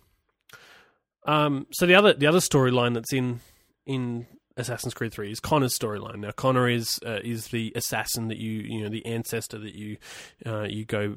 [1.25, 3.41] Um, so the other the other storyline that's in
[3.87, 4.27] in
[4.57, 6.19] Assassin's Creed Three is Connor's storyline.
[6.19, 9.97] Now Connor is uh, is the assassin that you you know the ancestor that you
[10.47, 11.17] uh, you go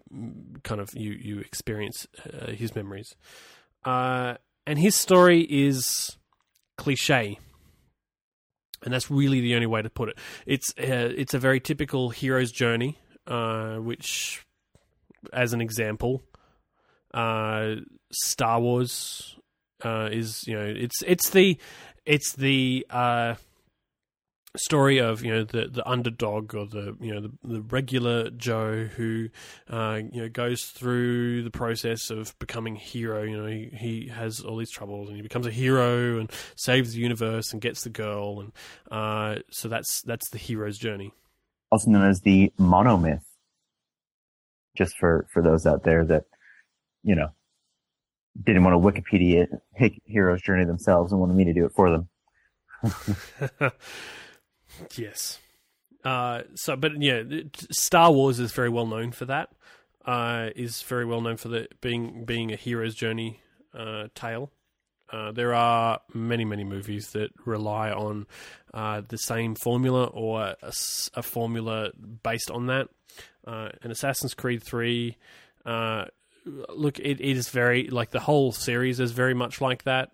[0.63, 3.15] kind of you you experience uh, his memories,
[3.83, 6.17] uh, and his story is
[6.77, 7.39] cliche.
[8.83, 10.17] And that's really the only way to put it.
[10.45, 14.45] It's uh, it's a very typical hero's journey, uh, which,
[15.33, 16.21] as an example,
[18.11, 19.35] Star Wars
[19.83, 21.57] uh, is you know it's it's the
[22.05, 23.35] it's the uh,
[24.57, 28.85] story of you know the the underdog or the you know the, the regular Joe
[28.95, 29.29] who
[29.69, 33.23] uh, you know goes through the process of becoming a hero.
[33.23, 36.93] You know he, he has all these troubles and he becomes a hero and saves
[36.93, 38.51] the universe and gets the girl and
[38.91, 41.13] uh, so that's that's the hero's journey.
[41.71, 43.21] Also known as the monomyth.
[44.77, 46.25] Just for for those out there that
[47.03, 47.29] you know
[48.43, 49.47] didn't want to Wikipedia
[50.05, 52.09] hero's journey themselves and wanted me to do it for them.
[54.95, 55.39] yes.
[56.03, 57.23] Uh, so, but yeah,
[57.71, 59.49] Star Wars is very well known for that.
[60.05, 63.39] Uh, is very well known for the being being a hero's journey
[63.73, 64.51] uh, tale.
[65.11, 68.27] Uh, there are many, many movies that rely on
[68.73, 70.73] uh, the same formula or a,
[71.13, 71.91] a, formula
[72.23, 72.89] based on that.
[73.45, 75.15] Uh, and Assassin's Creed 3
[76.45, 80.11] look, it, it is very like the whole series is very much like that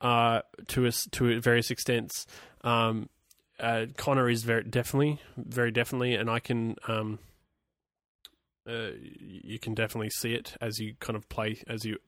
[0.00, 2.26] uh, to us to various extents.
[2.62, 3.08] Um,
[3.58, 7.18] uh, Connor is very definitely, very definitely, and I can, um,
[8.68, 11.98] uh, you can definitely see it as you kind of play as you,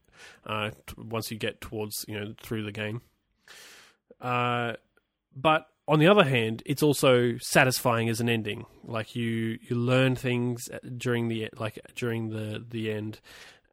[0.44, 3.02] uh, t- once you get towards you know through the game.
[4.20, 4.72] Uh,
[5.34, 8.66] but on the other hand, it's also satisfying as an ending.
[8.82, 13.20] Like you, you learn things during the like during the the end,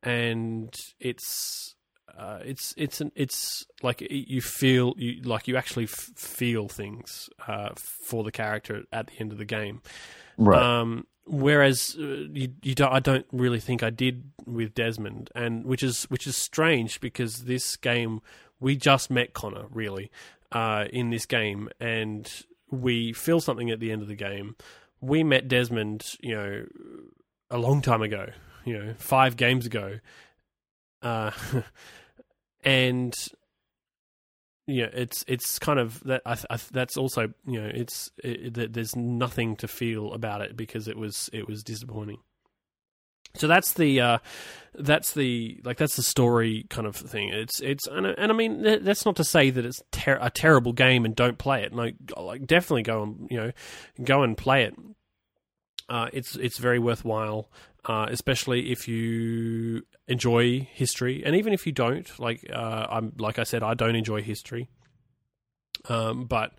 [0.03, 1.75] and it's
[2.17, 7.29] uh, it's it's an, it's like you feel you like you actually f- feel things
[7.47, 9.81] uh, for the character at the end of the game.
[10.37, 10.61] Right.
[10.61, 15.65] Um, whereas uh, you you don't I don't really think I did with Desmond, and
[15.65, 18.21] which is which is strange because this game
[18.59, 20.11] we just met Connor really
[20.51, 22.31] uh, in this game, and
[22.69, 24.55] we feel something at the end of the game.
[25.01, 26.65] We met Desmond, you know,
[27.49, 28.27] a long time ago
[28.65, 29.99] you know five games ago,
[31.01, 31.31] uh,
[32.63, 33.13] and
[34.65, 36.21] yeah, it's it's kind of that.
[36.25, 40.87] I, I, that's also you know it's it, there's nothing to feel about it because
[40.87, 42.19] it was it was disappointing.
[43.35, 44.17] So that's the uh,
[44.75, 47.29] that's the like that's the story kind of thing.
[47.29, 50.71] It's it's and, and I mean that's not to say that it's ter- a terrible
[50.71, 51.73] game and don't play it.
[51.73, 53.51] Like like definitely go and you know
[54.03, 54.75] go and play it.
[55.89, 57.49] Uh, it's it's very worthwhile
[57.85, 63.39] uh, especially if you enjoy history, and even if you don't, like uh, I'm like
[63.39, 64.69] I said, I don't enjoy history.
[65.89, 66.53] Um, but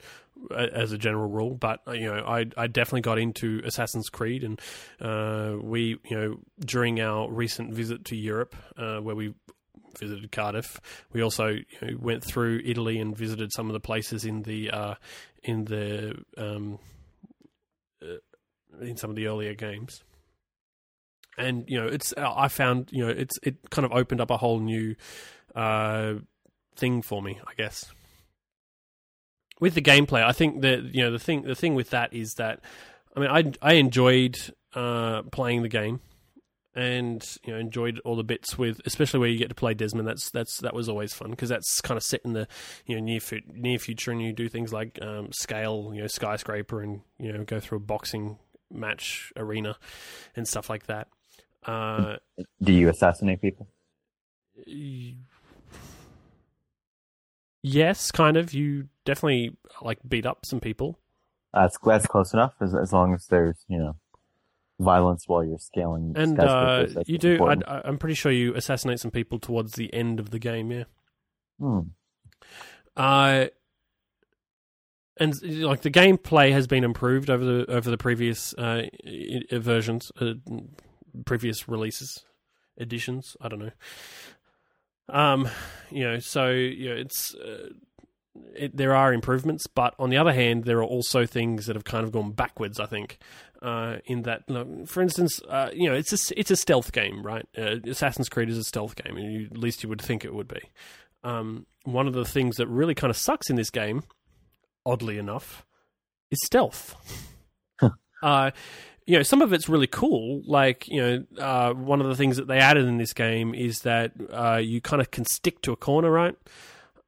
[0.54, 1.54] as a general rule.
[1.54, 4.60] But uh, you know, I I definitely got into Assassin's Creed, and
[5.00, 9.34] uh, we you know during our recent visit to Europe, uh, where we
[9.98, 10.80] visited Cardiff,
[11.12, 14.70] we also you know, went through Italy and visited some of the places in the
[14.70, 14.94] uh,
[15.42, 16.78] in the um,
[18.02, 18.16] uh,
[18.80, 20.02] in some of the earlier games.
[21.36, 24.36] And you know, it's I found you know it's it kind of opened up a
[24.36, 24.94] whole new
[26.76, 27.92] thing for me, I guess
[29.60, 32.34] with the gameplay, I think that you know the thing the thing with that is
[32.34, 32.60] that
[33.16, 34.38] I mean I I enjoyed
[34.74, 36.00] uh, playing the game
[36.74, 40.08] and you know enjoyed all the bits with especially where you get to play Desmond.
[40.08, 42.48] That's that's that was always fun because that's kind of set in the
[42.86, 43.20] you know near
[43.52, 47.44] near future and you do things like um, scale you know skyscraper and you know
[47.44, 48.38] go through a boxing
[48.72, 49.76] match arena
[50.34, 51.08] and stuff like that.
[51.66, 52.16] Uh,
[52.62, 53.68] do you assassinate people?
[57.62, 58.52] Yes, kind of.
[58.52, 60.98] You definitely like beat up some people.
[61.52, 63.96] That's that's close enough as as long as there's you know
[64.80, 66.12] violence while you're scaling.
[66.16, 67.44] And uh, you do.
[67.44, 70.70] I, am pretty sure you assassinate some people towards the end of the game.
[70.70, 70.84] Yeah.
[71.58, 71.80] Hmm.
[72.96, 73.46] Uh,
[75.16, 78.86] and like the gameplay has been improved over the over the previous uh,
[79.52, 80.34] versions, uh,
[81.24, 82.24] previous releases,
[82.78, 83.36] editions.
[83.40, 83.70] I don't know.
[85.08, 85.48] Um,
[85.90, 87.68] you know, so you know, it's uh,
[88.54, 91.84] it, there are improvements, but on the other hand, there are also things that have
[91.84, 92.80] kind of gone backwards.
[92.80, 93.18] I think,
[93.62, 97.22] uh, in that, look, for instance, uh, you know, it's a it's a stealth game,
[97.22, 97.46] right?
[97.56, 100.34] Uh, Assassin's Creed is a stealth game, and you, at least you would think it
[100.34, 100.60] would be.
[101.22, 104.02] Um, one of the things that really kind of sucks in this game,
[104.84, 105.64] oddly enough,
[106.30, 106.94] is stealth.
[108.22, 108.50] uh,
[109.06, 110.42] you know, some of it's really cool.
[110.46, 113.80] Like, you know, uh, one of the things that they added in this game is
[113.80, 116.36] that uh, you kind of can stick to a corner, right?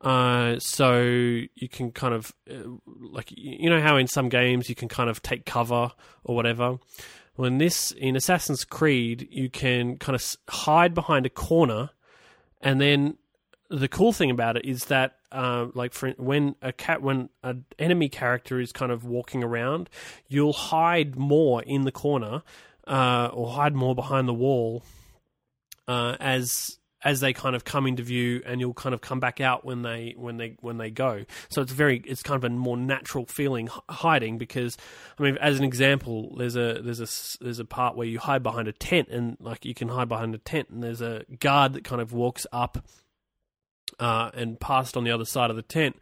[0.00, 4.74] Uh, so you can kind of, uh, like, you know how in some games you
[4.74, 5.90] can kind of take cover
[6.22, 6.78] or whatever?
[7.36, 11.90] Well, in this, in Assassin's Creed, you can kind of hide behind a corner
[12.60, 13.16] and then
[13.70, 17.64] the cool thing about it is that uh, like for, when a cat when an
[17.78, 19.90] enemy character is kind of walking around,
[20.28, 22.42] you'll hide more in the corner
[22.86, 24.82] uh, or hide more behind the wall
[25.88, 29.40] uh, as as they kind of come into view, and you'll kind of come back
[29.40, 31.24] out when they when they when they go.
[31.48, 34.76] So it's very it's kind of a more natural feeling hiding because
[35.18, 38.42] I mean, as an example, there's a there's a there's a part where you hide
[38.42, 41.74] behind a tent, and like you can hide behind a tent, and there's a guard
[41.74, 42.78] that kind of walks up
[43.98, 45.96] uh, and passed on the other side of the tent.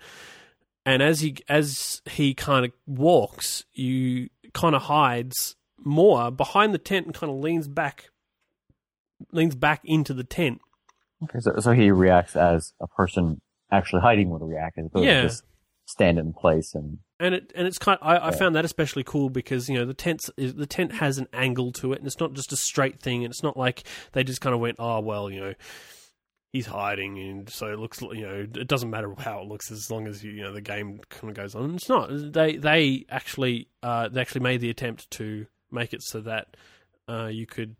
[0.87, 6.79] And as he as he kind of walks, you kind of hides more behind the
[6.79, 8.11] tent and kind of leans back,
[9.33, 10.61] leans back into the tent.
[11.23, 13.41] Okay, so so he reacts as a person
[13.73, 15.23] actually hiding would react, as opposed yeah.
[15.23, 15.43] to just
[15.87, 17.99] stand in place and and it and it's kind.
[18.01, 21.19] Of, I, I found that especially cool because you know the tent the tent has
[21.19, 23.85] an angle to it, and it's not just a straight thing, and it's not like
[24.13, 25.55] they just kind of went, oh well, you know,
[26.55, 29.91] he's hiding, and so it looks you know it doesn't matter how it looks as
[29.91, 31.75] long as you, know the game kind of goes on.
[31.75, 36.21] It's not they they actually uh, they actually made the attempt to make it so
[36.21, 36.57] that
[37.09, 37.77] uh, you could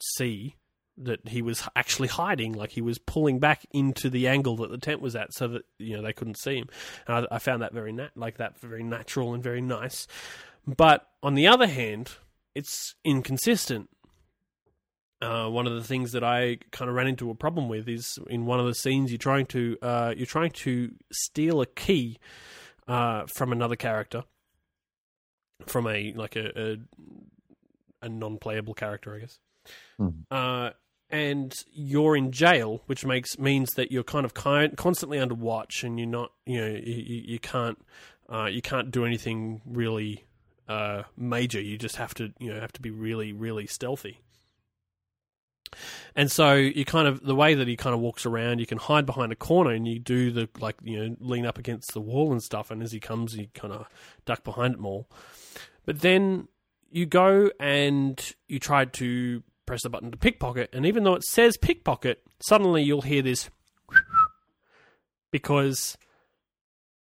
[0.00, 0.54] see
[0.96, 4.78] that he was actually hiding, like he was pulling back into the angle that the
[4.78, 6.68] tent was at, so that you know they couldn't see him.
[7.08, 10.06] I, I found that very nat- like that very natural and very nice.
[10.66, 12.12] But on the other hand,
[12.54, 13.88] it's inconsistent
[15.22, 18.18] uh, one of the things that I kind of ran into a problem with is
[18.28, 22.18] in one of the scenes you're trying to uh, you're trying to steal a key
[22.88, 24.24] uh, from another character,
[25.66, 26.76] from a like a a,
[28.02, 29.38] a non-playable character, I guess.
[30.00, 30.72] Mm.
[31.10, 35.98] and you're in jail, which makes means that you're kind of constantly under watch, and
[35.98, 37.78] you're not you know you, you can't
[38.32, 40.24] uh, you can't do anything really
[40.68, 41.60] uh, major.
[41.60, 44.20] You just have to you know have to be really really stealthy.
[46.14, 48.78] And so you kind of the way that he kind of walks around, you can
[48.78, 52.00] hide behind a corner and you do the like you know lean up against the
[52.00, 52.70] wall and stuff.
[52.70, 53.86] And as he comes, you kind of
[54.24, 55.06] duck behind it more.
[55.86, 56.48] But then
[56.90, 61.24] you go and you try to press the button to pickpocket, and even though it
[61.24, 63.50] says pickpocket, suddenly you'll hear this
[65.30, 65.96] because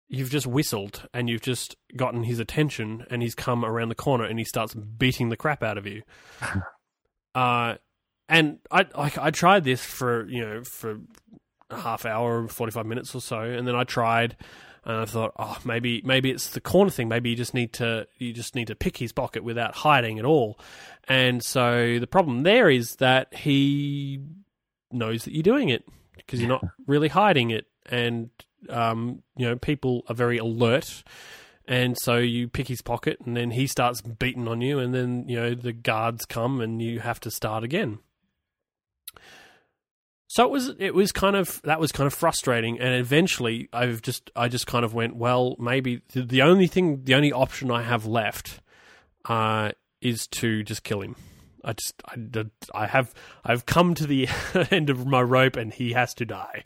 [0.09, 4.25] you've just whistled and you've just gotten his attention, and he's come around the corner
[4.25, 6.03] and he starts beating the crap out of you.
[7.35, 7.77] uh,
[8.31, 11.01] and I like I tried this for you know for
[11.69, 14.37] a half hour, forty five minutes or so, and then I tried,
[14.85, 17.09] and I thought, oh, maybe maybe it's the corner thing.
[17.09, 20.25] Maybe you just need to you just need to pick his pocket without hiding at
[20.25, 20.61] all.
[21.09, 24.23] And so the problem there is that he
[24.93, 25.85] knows that you're doing it
[26.17, 28.31] because you're not really hiding it, and
[28.69, 31.03] um, you know people are very alert.
[31.67, 35.29] And so you pick his pocket, and then he starts beating on you, and then
[35.29, 37.99] you know the guards come, and you have to start again.
[40.31, 44.01] So it was it was kind of that was kind of frustrating, and eventually I've
[44.01, 47.69] just I just kind of went well maybe the, the only thing the only option
[47.73, 48.61] I have left
[49.25, 51.17] uh, is to just kill him.
[51.65, 53.13] I just I, I have
[53.45, 54.29] I've come to the
[54.71, 56.63] end of my rope, and he has to die.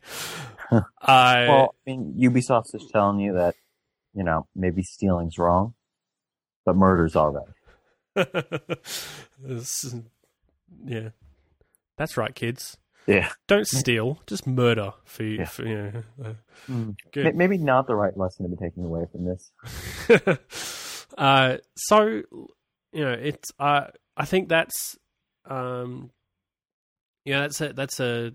[1.01, 3.55] I Well, I mean, Ubisoft's just telling you that,
[4.13, 5.73] you know, maybe stealing's wrong,
[6.67, 8.27] but murder's all right.
[10.85, 11.09] Yeah,
[11.97, 12.77] that's right, kids.
[13.07, 13.31] Yeah.
[13.49, 15.39] Don't steal, just murder for you.
[15.39, 15.45] Yeah.
[15.45, 15.77] For, you
[16.19, 16.35] know,
[16.69, 16.73] uh,
[17.15, 19.53] May- Maybe not the right lesson to be taking away from this.
[21.19, 22.23] uh, so
[22.93, 23.53] you know, it's.
[23.59, 24.97] Uh, I think that's.
[25.47, 26.11] Um,
[27.25, 28.33] yeah, that's a that's a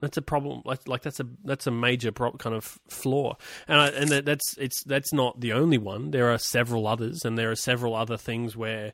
[0.00, 0.62] that's a problem.
[0.64, 3.36] Like, like that's a that's a major pro- kind of flaw,
[3.68, 6.10] and I, and that, that's it's that's not the only one.
[6.12, 8.92] There are several others, and there are several other things where.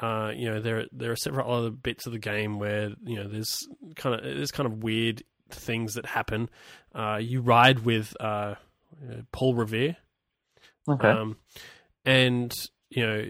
[0.00, 3.26] Uh, you know there there are several other bits of the game where you know
[3.28, 3.58] there's
[3.96, 6.48] kind of there's kind of weird things that happen.
[6.94, 8.54] Uh, you ride with uh,
[9.32, 9.96] Paul Revere,
[10.88, 11.08] Okay.
[11.08, 11.36] um,
[12.04, 12.52] and
[12.90, 13.24] you know,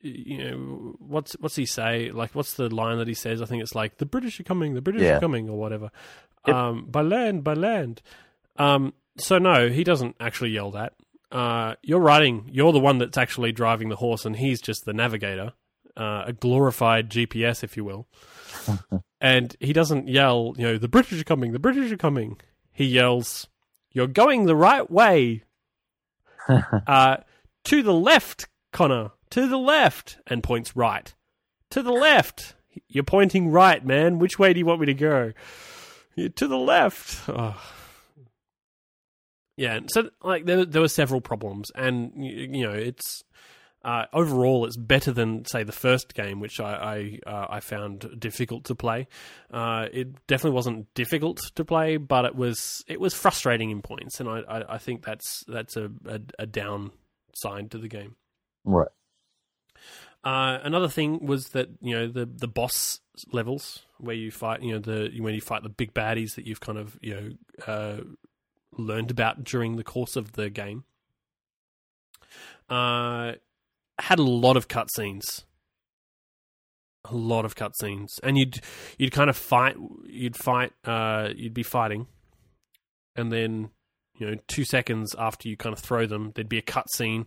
[0.00, 2.10] you know what's what's he say?
[2.10, 3.42] Like, what's the line that he says?
[3.42, 5.16] I think it's like the British are coming, the British Yeah.
[5.16, 5.90] are coming, or whatever.
[6.46, 6.56] Yep.
[6.56, 8.00] Um, by land, by land.
[8.56, 10.94] Um, so no, he doesn't actually yell that.
[11.30, 12.48] Uh, you're riding.
[12.50, 15.52] You're the one that's actually driving the horse, and he's just the navigator,
[15.96, 18.06] uh, a glorified GPS, if you will.
[19.20, 22.40] and he doesn't yell, you know, the British are coming, the British are coming.
[22.72, 23.48] He yells,
[23.92, 25.44] "You're going the right way."
[26.86, 27.18] uh,
[27.64, 29.12] to the left, Connor.
[29.30, 31.14] To the left, and points right.
[31.70, 32.54] To the left.
[32.88, 34.18] You're pointing right, man.
[34.18, 35.32] Which way do you want me to go?
[36.16, 37.28] "Yeah, To the left.
[37.28, 37.60] Oh.
[39.60, 43.22] Yeah, so like there, there were several problems, and you know it's
[43.84, 48.18] uh, overall it's better than say the first game, which I I, uh, I found
[48.18, 49.08] difficult to play.
[49.50, 54.20] Uh, it definitely wasn't difficult to play, but it was it was frustrating in points,
[54.20, 58.16] and I I, I think that's that's a, a a downside to the game.
[58.64, 58.88] right.
[60.22, 63.00] Uh, another thing was that you know the the boss
[63.32, 66.60] levels where you fight, you know the when you fight the big baddies that you've
[66.60, 67.30] kind of you know
[67.66, 68.00] uh,
[68.76, 70.84] learned about during the course of the game,
[72.68, 73.32] uh,
[74.02, 75.44] had a lot of cutscenes,
[77.04, 78.60] a lot of cutscenes, and you'd
[78.98, 82.06] you'd kind of fight, you'd fight, uh, you'd be fighting,
[83.16, 83.70] and then
[84.18, 87.26] you know two seconds after you kind of throw them, there'd be a cutscene.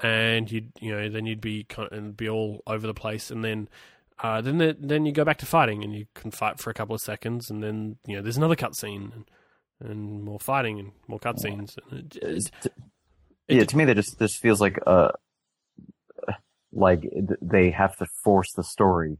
[0.00, 3.30] And you'd you know then you'd be kind of, and be all over the place,
[3.30, 3.68] and then
[4.22, 6.74] uh, then the, then you go back to fighting, and you can fight for a
[6.74, 9.24] couple of seconds, and then you know there's another cutscene, and,
[9.80, 11.76] and more fighting and more cutscenes.
[11.92, 12.72] It-
[13.46, 15.12] yeah, to me, that just this feels like uh,
[16.74, 17.08] like
[17.40, 19.18] they have to force the story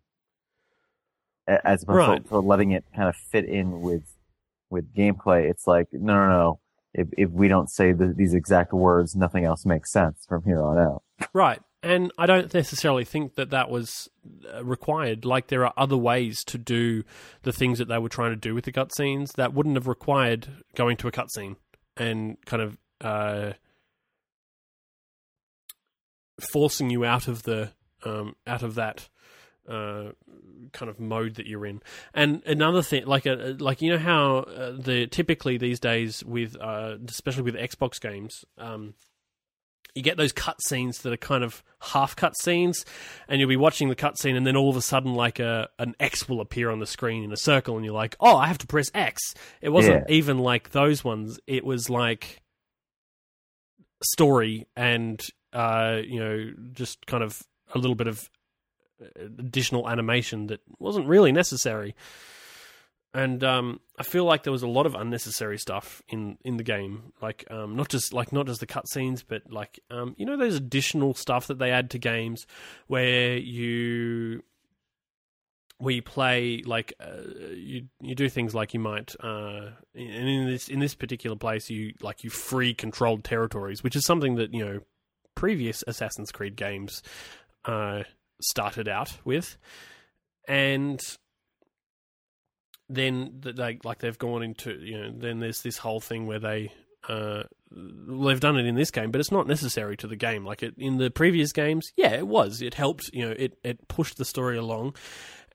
[1.47, 2.29] as opposed Right.
[2.29, 4.05] to, letting it kind of fit in with
[4.71, 5.51] with gameplay.
[5.51, 6.61] It's like no, no, no.
[6.95, 10.63] If if we don't say the, these exact words, nothing else makes sense from here
[10.63, 11.03] on out.
[11.33, 11.61] Right.
[11.83, 14.09] And I don't necessarily think that that was
[14.55, 15.27] uh, required.
[15.27, 17.05] Like, there are other ways to do
[17.43, 20.49] the things that they were trying to do with the cutscenes that wouldn't have required
[20.75, 21.57] going to a cutscene
[21.95, 23.53] and kind of uh,
[26.53, 27.71] forcing you out of the
[28.05, 29.09] um, out of that
[29.69, 30.11] uh,
[30.73, 31.81] kind of mode that you're in.
[32.13, 36.57] And another thing, like a like you know how uh, the typically these days with
[36.61, 38.45] uh, especially with Xbox games.
[38.59, 38.95] Um,
[39.95, 42.85] you get those cutscenes that are kind of half cutscenes,
[43.29, 45.95] and you'll be watching the cutscene, and then all of a sudden, like a an
[46.01, 48.59] X will appear on the screen in a circle, and you're like, "Oh, I have
[48.59, 49.21] to press X."
[49.61, 50.15] It wasn't Yeah.
[50.17, 51.39] even like those ones.
[51.47, 52.43] It was like
[54.03, 55.23] story and
[55.55, 57.43] uh, you know just kind of
[57.75, 58.29] a little bit of
[59.17, 61.95] additional animation that wasn't really necessary.
[63.13, 66.65] And um, I feel like there was a lot of unnecessary stuff in, in the
[66.65, 70.37] game, like um, not just like not just the cutscenes, but like um, you know
[70.37, 72.45] those additional stuff that they add to games
[72.89, 74.43] where you
[75.79, 77.23] where you play like uh,
[77.55, 81.71] you you do things like you might uh, and in this in this particular place
[81.71, 84.81] you like you free controlled territories, which is something that you know
[85.35, 87.03] previous Assassin's Creed games
[87.65, 88.03] uh,
[88.41, 89.57] started out with,
[90.47, 91.01] and
[92.89, 96.39] then th- they like they've gone into you know then there's this whole thing where
[96.39, 96.73] they
[97.09, 97.43] uh,
[97.75, 100.45] they've done it in this game, but it's not necessary to the game.
[100.45, 102.63] Like it in the previous games, yeah, it was.
[102.63, 103.11] It helped.
[103.13, 104.97] You know, it it pushed the story along,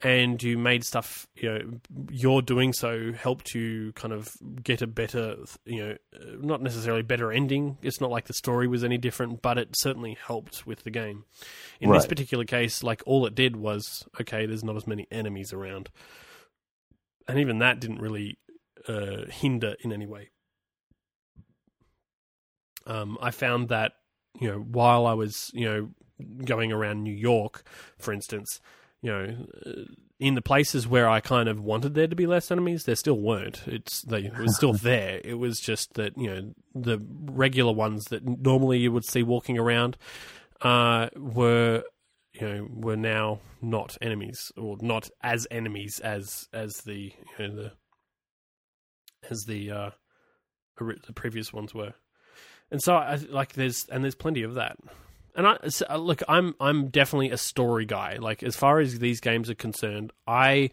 [0.01, 1.27] and you made stuff.
[1.35, 1.79] You know,
[2.11, 4.29] your doing so helped you kind of
[4.61, 5.37] get a better.
[5.65, 5.95] You know,
[6.41, 7.77] not necessarily better ending.
[7.81, 11.25] It's not like the story was any different, but it certainly helped with the game.
[11.79, 14.45] In this particular case, like all it did was okay.
[14.45, 15.89] There's not as many enemies around,
[17.27, 18.37] and even that didn't really
[18.87, 20.29] uh, hinder in any way.
[22.89, 23.93] Um, I found that
[24.39, 25.89] you know while I was you know
[26.43, 27.63] going around New York,
[27.97, 28.59] for instance,
[29.01, 29.35] you know.
[29.65, 29.71] Uh,
[30.19, 33.17] in the places where I kind of wanted there to be less enemies, there still
[33.17, 33.65] weren't.
[33.65, 35.21] It's they it was still there.
[35.23, 36.99] It was just that you know the
[37.31, 39.95] regular ones that normally you would see walking around
[40.61, 41.83] uh, were
[42.33, 47.55] you know were now not enemies or not as enemies as as the you know,
[47.55, 47.71] the
[49.29, 49.89] as the uh,
[50.77, 51.93] the previous ones were.
[52.71, 54.77] And so I like there's and there's plenty of that.
[55.35, 58.17] And I so, uh, look, I'm I'm definitely a story guy.
[58.17, 60.69] Like as far as these games are concerned, I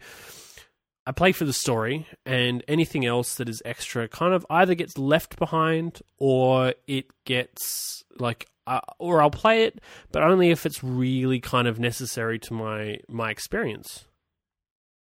[1.05, 4.97] I play for the story, and anything else that is extra kind of either gets
[4.97, 9.79] left behind or it gets like, uh, or I'll play it,
[10.11, 14.05] but only if it's really kind of necessary to my my experience.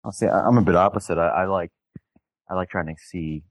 [0.04, 1.18] I'll say I'm a bit opposite.
[1.18, 1.72] I, I like
[2.50, 3.44] I like trying to see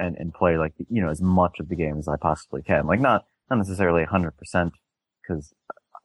[0.00, 2.86] and and play like you know as much of the game as I possibly can.
[2.86, 4.72] Like not not necessarily 100 percent
[5.22, 5.52] because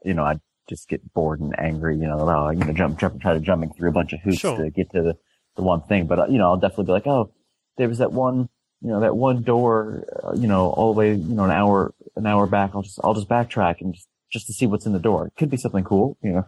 [0.04, 0.40] you know I
[0.70, 1.96] just get bored and angry.
[1.98, 4.40] You know, oh, I'm gonna jump jump try to jumping through a bunch of hoops
[4.40, 4.58] Sure.
[4.58, 5.18] to get to the
[5.56, 6.06] the one thing.
[6.08, 7.32] But uh, you know I'll definitely be like, oh,
[7.78, 8.50] there was that one
[8.82, 10.06] you know that one door.
[10.24, 12.72] Uh, you know all the way you know an hour an hour back.
[12.76, 15.28] I'll just I'll just backtrack and just just to see what's in the door.
[15.28, 16.18] It could be something cool.
[16.22, 16.46] You know.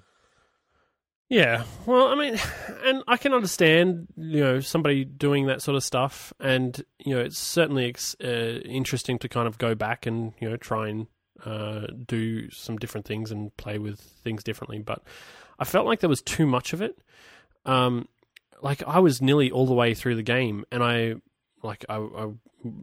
[1.29, 2.39] Yeah, well, I mean,
[2.85, 7.21] and I can understand, you know, somebody doing that sort of stuff, and you know,
[7.21, 11.07] it's certainly ex- uh, interesting to kind of go back and you know try and
[11.45, 14.79] uh, do some different things and play with things differently.
[14.79, 15.03] But
[15.59, 16.97] I felt like there was too much of it.
[17.65, 18.07] Um,
[18.61, 21.15] like I was nearly all the way through the game, and I
[21.61, 22.29] like I, I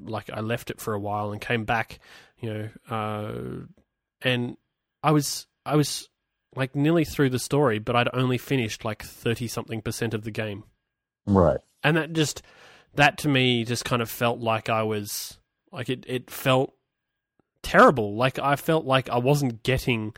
[0.04, 1.98] like I left it for a while and came back,
[2.40, 3.32] you know, uh,
[4.20, 4.58] and
[5.02, 6.10] I was I was
[6.56, 10.31] like nearly through the story, but I'd only finished like thirty something percent of the
[10.31, 10.64] game,
[11.26, 11.60] Right.
[11.82, 12.43] and that just
[12.94, 15.39] that to me just kind of felt like I was
[15.72, 16.05] like it.
[16.06, 16.74] It felt
[17.62, 18.14] terrible.
[18.14, 20.14] Like I felt like I wasn't getting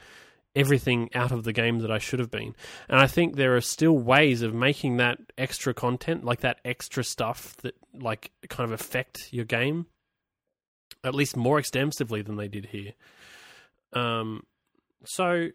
[0.55, 2.55] everything out of the game that I should have been.
[2.89, 7.05] And I think there are still ways of making that extra content, like that extra
[7.05, 9.87] stuff that like kind of affect your game
[11.05, 12.93] at least more extensively than they did here.
[13.93, 14.43] Um
[15.05, 15.49] so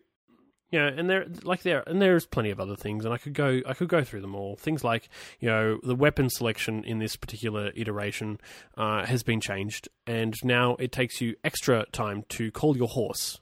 [0.72, 3.34] you know, and there like there and there's plenty of other things and I could
[3.34, 4.56] go I could go through them all.
[4.56, 8.40] Things like, you know, the weapon selection in this particular iteration
[8.78, 13.42] uh, has been changed and now it takes you extra time to call your horse.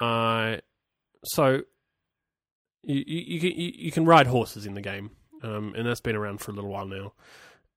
[0.00, 0.56] Uh
[1.24, 1.62] so
[2.82, 5.10] you you, you can you, you can ride horses in the game,
[5.42, 7.12] um, and that's been around for a little while now.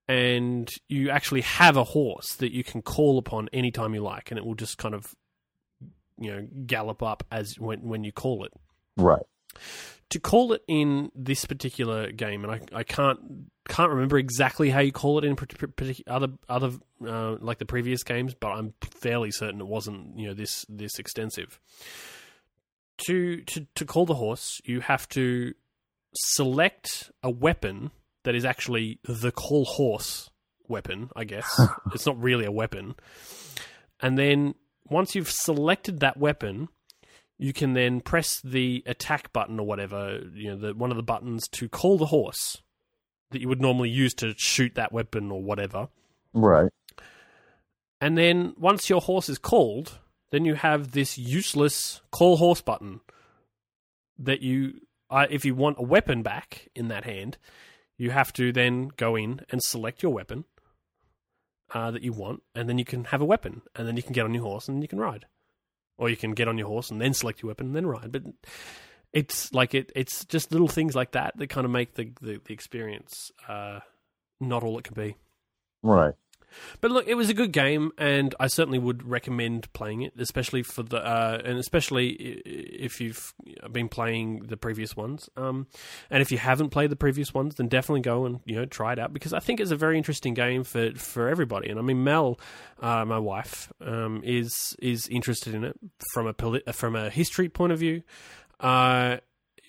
[0.08, 4.38] And you actually have a horse that you can call upon anytime you like, and
[4.38, 5.14] it will just kind of
[6.18, 8.52] you know gallop up as when when you call it.
[8.96, 9.22] Right.
[10.10, 13.20] To call it in this particular game, and I, I can't
[13.68, 15.36] can't remember exactly how you call it in
[16.08, 16.70] other other
[17.06, 20.98] uh, like the previous games, but I'm fairly certain it wasn't you know this this
[20.98, 21.60] extensive
[23.06, 25.54] to to to call the horse, you have to
[26.14, 27.90] select a weapon
[28.24, 30.30] that is actually the call horse
[30.68, 31.10] weapon.
[31.16, 31.60] I guess
[31.94, 32.94] it's not really a weapon,
[34.00, 34.54] and then
[34.88, 36.68] once you've selected that weapon,
[37.40, 41.02] you can then press the attack button or whatever you know the one of the
[41.02, 42.62] buttons to call the horse
[43.30, 45.88] that you would normally use to shoot that weapon or whatever.
[46.32, 46.70] Right.
[48.00, 49.98] And then once your horse is called,
[50.30, 53.00] then you have this useless call horse button
[54.18, 54.80] that you,
[55.10, 57.36] uh, if you want a weapon back in that hand,
[57.96, 60.44] you have to then go in and select your weapon
[61.72, 64.12] uh, that you want, and then you can have a weapon, and then you can
[64.12, 65.26] get on your horse and you can ride,
[66.00, 68.10] or you can get on your horse and then select your weapon and then ride.
[68.10, 68.22] But
[69.12, 72.40] it's like it, it's just little things like that that kind of make the the,
[72.44, 73.80] the experience uh,
[74.40, 75.16] not all it can be.
[75.82, 76.14] Right.
[76.80, 80.62] But look, it was a good game, and I certainly would recommend playing it, especially
[80.62, 83.34] for the uh, and especially if you've
[83.70, 85.28] been playing the previous ones.
[85.36, 85.66] Um,
[86.10, 88.92] and if you haven't played the previous ones, then definitely go and you know try
[88.92, 91.68] it out because I think it's a very interesting game for for everybody.
[91.68, 92.38] And I mean, Mel,
[92.80, 95.76] uh, my wife, um, is is interested in it
[96.12, 98.02] from a poli- from a history point of view.
[98.58, 99.18] Uh,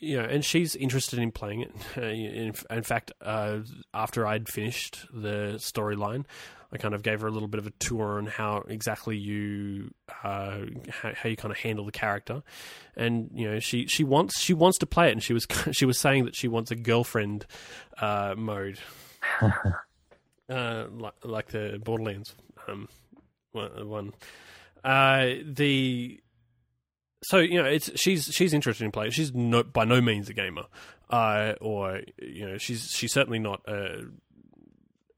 [0.02, 1.72] you know, and she's interested in playing it.
[1.98, 3.60] In, in fact, uh,
[3.94, 6.26] after I'd finished the storyline,
[6.73, 9.93] I kind of gave her a little bit of a tour on how exactly you
[10.23, 12.43] uh, how, how, you kind of handle the character,
[12.95, 15.85] and you know she she wants she wants to play it, and she was she
[15.85, 17.45] was saying that she wants a girlfriend
[17.99, 18.80] uh, mode,
[20.49, 22.35] uh, like like the Borderlands
[22.68, 22.88] um,
[23.52, 24.14] one.
[24.84, 26.19] Uh, the
[27.23, 29.11] so you know it's she's she's interested in playing.
[29.11, 30.65] She's no, by no means a gamer,
[31.10, 34.03] uh, or you know she's she's certainly not uh,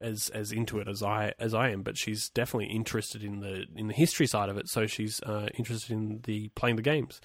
[0.04, 1.82] as as into it as I as I am.
[1.82, 4.68] But she's definitely interested in the in the history side of it.
[4.68, 7.20] So she's uh, interested in the playing the games,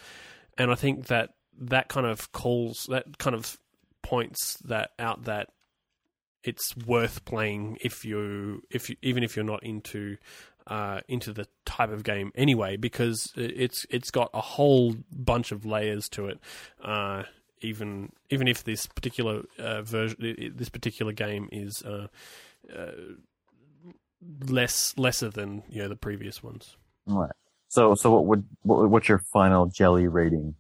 [0.58, 1.32] and I think that
[1.62, 3.58] that kind of calls that kind of
[4.02, 5.50] points that out that
[6.44, 10.18] it's worth playing if you if you even if you're not into
[10.68, 15.66] uh, into the type of game anyway, because it's it's got a whole bunch of
[15.66, 16.40] layers to it.
[16.82, 17.24] Uh,
[17.62, 21.84] even even if this particular uh, version, this particular game is
[22.72, 22.92] uh, uh,
[24.48, 26.76] less lesser than you know the previous ones.
[27.06, 27.32] Right.
[27.68, 30.56] So so what would what, what's your final jelly rating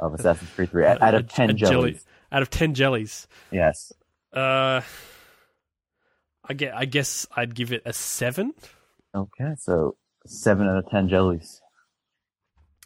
[0.00, 1.70] of Assassin's Creed Three out, out of ten a, a jellies?
[1.70, 2.00] Jelly,
[2.32, 3.28] out of ten jellies.
[3.50, 3.92] Yes.
[4.32, 4.80] Uh,
[6.46, 6.74] I get.
[6.74, 8.52] I guess I'd give it a seven.
[9.14, 9.96] Okay, so
[10.26, 11.60] seven out of ten jellies.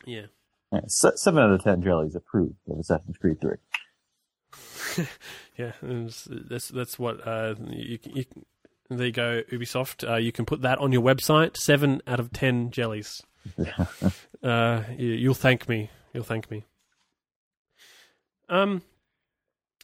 [0.07, 0.27] Yeah.
[0.73, 3.57] yeah seven out of ten jellies approved of Assassin's Creed Three.
[5.57, 8.25] yeah, that's that's what uh, you, you
[8.91, 10.09] there you go, Ubisoft.
[10.09, 11.57] Uh, you can put that on your website.
[11.57, 13.23] Seven out of ten jellies.
[14.43, 15.91] uh, you, will thank me.
[16.13, 16.65] You'll thank me.
[18.49, 18.83] Um.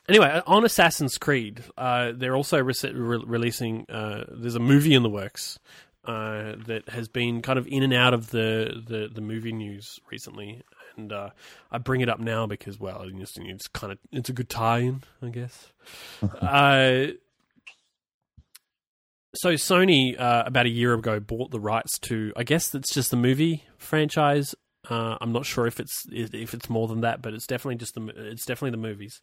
[0.06, 3.86] Anyway, on Assassin's Creed, uh, they're also re- re- releasing.
[3.88, 5.58] Uh, there's a movie in the works
[6.04, 9.98] uh, that has been kind of in and out of the, the, the movie news
[10.10, 10.62] recently,
[10.96, 11.30] and uh,
[11.70, 15.02] I bring it up now because well, it's, it's kind of it's a good tie-in,
[15.22, 15.72] I guess.
[16.22, 17.06] uh,
[19.34, 23.10] so Sony uh, about a year ago bought the rights to, I guess it's just
[23.10, 24.54] the movie franchise.
[24.88, 27.94] Uh, I'm not sure if it's if it's more than that, but it's definitely just
[27.94, 29.22] the it's definitely the movies.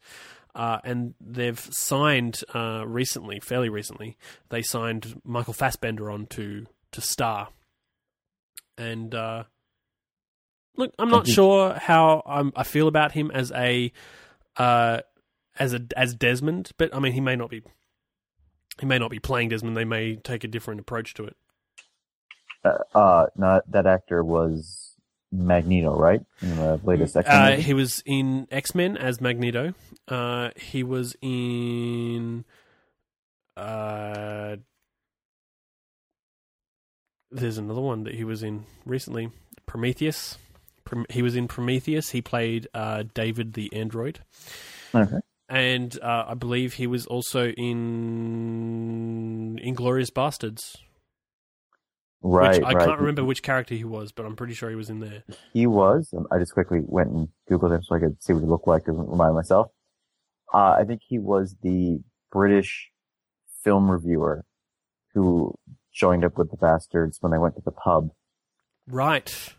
[0.55, 4.17] Uh, and they've signed uh, recently, fairly recently,
[4.49, 7.49] they signed Michael Fassbender on to to star.
[8.77, 9.43] And uh,
[10.77, 13.91] look, I'm not sure how I'm, I feel about him as a
[14.57, 15.01] uh,
[15.57, 17.63] as a as Desmond, but I mean, he may not be
[18.79, 19.77] he may not be playing Desmond.
[19.77, 21.35] They may take a different approach to it.
[22.63, 24.95] Uh, uh no, that actor was
[25.31, 26.21] Magneto, right?
[26.41, 27.53] In the latest X Men.
[27.53, 29.73] Uh, he was in X Men as Magneto.
[30.07, 32.45] Uh, he was in.
[33.55, 34.57] Uh,
[37.29, 39.31] there's another one that he was in recently,
[39.65, 40.37] Prometheus.
[41.09, 42.09] He was in Prometheus.
[42.09, 44.19] He played uh, David the android.
[44.93, 45.19] Okay.
[45.49, 50.77] And uh, I believe he was also in Inglourious Basterds.
[52.23, 52.87] Right, which I right.
[52.87, 55.23] can't remember which character he was, but I'm pretty sure he was in there.
[55.53, 56.13] He was.
[56.15, 58.67] Um, I just quickly went and googled him so I could see what he looked
[58.67, 59.71] like to remind myself.
[60.53, 61.99] Uh, I think he was the
[62.31, 62.91] British
[63.63, 64.45] film reviewer
[65.13, 65.55] who
[65.93, 68.09] joined up with the bastards when they went to the pub.
[68.87, 69.53] Right.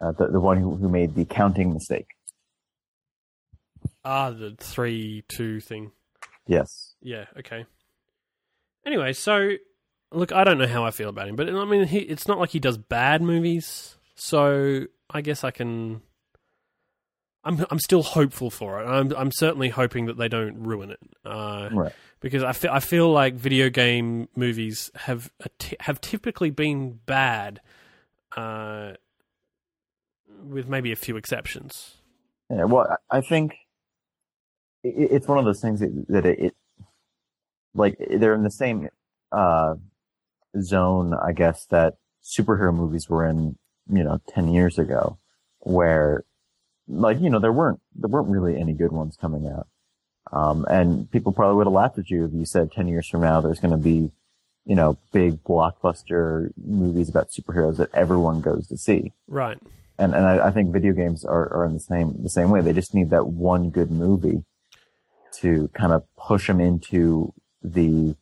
[0.00, 2.08] Uh, the the one who who made the counting mistake.
[4.04, 5.92] Ah, the three two thing.
[6.46, 6.94] Yes.
[7.00, 7.24] Yeah.
[7.38, 7.66] Okay.
[8.84, 9.52] Anyway, so
[10.12, 12.38] look, I don't know how I feel about him, but I mean, he, it's not
[12.38, 16.02] like he does bad movies, so I guess I can.
[17.42, 18.86] I'm I'm still hopeful for it.
[18.86, 21.00] I'm I'm certainly hoping that they don't ruin it.
[21.24, 21.92] Uh, right.
[22.20, 25.30] Because I feel I feel like video game movies have
[25.80, 27.60] have typically been bad,
[28.36, 28.94] uh,
[30.44, 31.94] with maybe a few exceptions.
[32.50, 32.64] Yeah.
[32.64, 33.54] Well, I think
[34.82, 36.54] it's one of those things that, that it, it
[37.74, 38.88] like they're in the same
[39.32, 39.74] uh,
[40.60, 43.56] zone, I guess, that superhero movies were in,
[43.90, 45.18] you know, 10 years ago,
[45.60, 46.24] where,
[46.88, 49.68] like, you know, there weren't, there weren't really any good ones coming out.
[50.32, 53.20] Um, and people probably would have laughed at you if you said 10 years from
[53.20, 54.10] now there's going to be,
[54.64, 59.12] you know, big blockbuster movies about superheroes that everyone goes to see.
[59.28, 59.58] Right.
[59.98, 62.60] And, and I, I think video games are, are in the same, the same way.
[62.60, 64.44] They just need that one good movie
[65.40, 67.32] to kind of push them into
[67.62, 68.16] the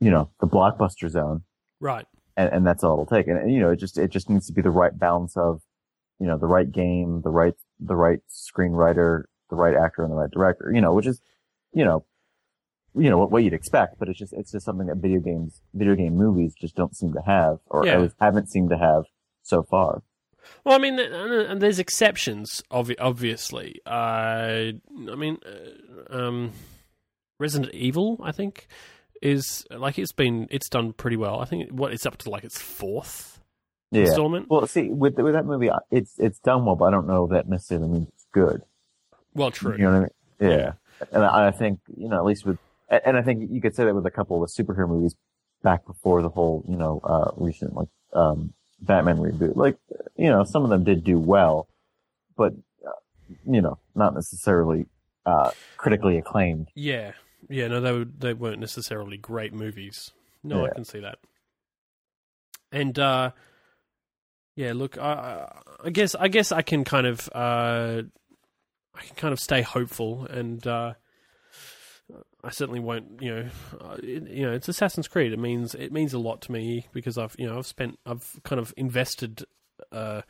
[0.00, 1.44] you know, the blockbuster zone.
[1.80, 2.04] Right.
[2.36, 3.26] And, and that's all it'll take.
[3.26, 5.62] And, and, you know, it just, it just needs to be the right balance of,
[6.18, 10.16] you know, the right game, the right, the right screenwriter, the right actor and the
[10.16, 11.22] right director, you know, which is,
[11.72, 12.04] you know,
[12.94, 15.62] you know, what, what you'd expect, but it's just, it's just something that video games,
[15.72, 17.94] video game movies just don't seem to have, or yeah.
[17.94, 19.04] at least haven't seemed to have
[19.42, 20.02] so far.
[20.64, 23.80] Well, I mean, and there's exceptions, obviously.
[23.86, 26.52] Uh, I mean, uh, um,
[27.38, 28.66] Resident Evil, I think,
[29.22, 31.40] is like it's been it's done pretty well.
[31.40, 33.40] I think what it's up to like its fourth
[33.90, 34.02] Yeah.
[34.02, 34.48] installment.
[34.50, 37.30] Well, see, with with that movie, it's it's done well, but I don't know if
[37.30, 38.62] that necessarily means it's good.
[39.34, 39.72] Well, true.
[39.72, 40.58] You know what I mean?
[40.58, 40.72] Yeah.
[41.12, 42.58] And I, I think you know at least with,
[42.88, 45.14] and and I think you could say that with a couple of the superhero movies
[45.62, 48.52] back before the whole you know uh recent like um
[48.86, 49.56] Batman reboot.
[49.56, 49.76] Like
[50.16, 51.68] you know some of them did do well,
[52.36, 52.52] but
[52.86, 52.90] uh,
[53.46, 54.86] you know not necessarily
[55.26, 56.68] uh critically acclaimed.
[56.74, 57.12] Yeah,
[57.48, 57.68] yeah.
[57.68, 60.10] No, they were, they weren't necessarily great movies.
[60.42, 61.18] No, I can see that.
[62.72, 63.30] And uh,
[64.56, 68.02] yeah, look, I, I- I guess I guess I can kind of uh,
[68.94, 70.94] I can kind of stay hopeful, and uh,
[72.42, 73.20] I certainly won't.
[73.22, 73.48] You know,
[73.80, 75.32] uh, it, you know, it's Assassin's Creed.
[75.32, 78.24] It means it means a lot to me because I've you know I've spent I've
[78.44, 79.44] kind of invested.
[79.90, 80.22] Uh,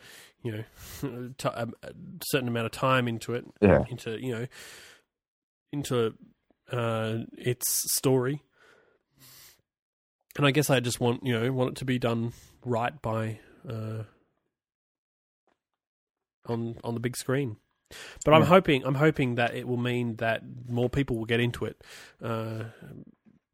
[0.43, 1.93] you know, t- a, a
[2.25, 3.85] certain amount of time into it, Yeah.
[3.91, 4.47] into you know,
[5.73, 6.15] into
[6.73, 8.43] uh, its story.
[10.37, 12.33] And I guess I just want you know want it to be done
[12.65, 13.39] right by
[13.69, 14.05] uh,
[16.47, 17.57] on on the big screen.
[18.25, 21.65] But I'm hoping I'm hoping that it will mean that more people will get into
[21.65, 21.83] it
[22.23, 22.65] uh,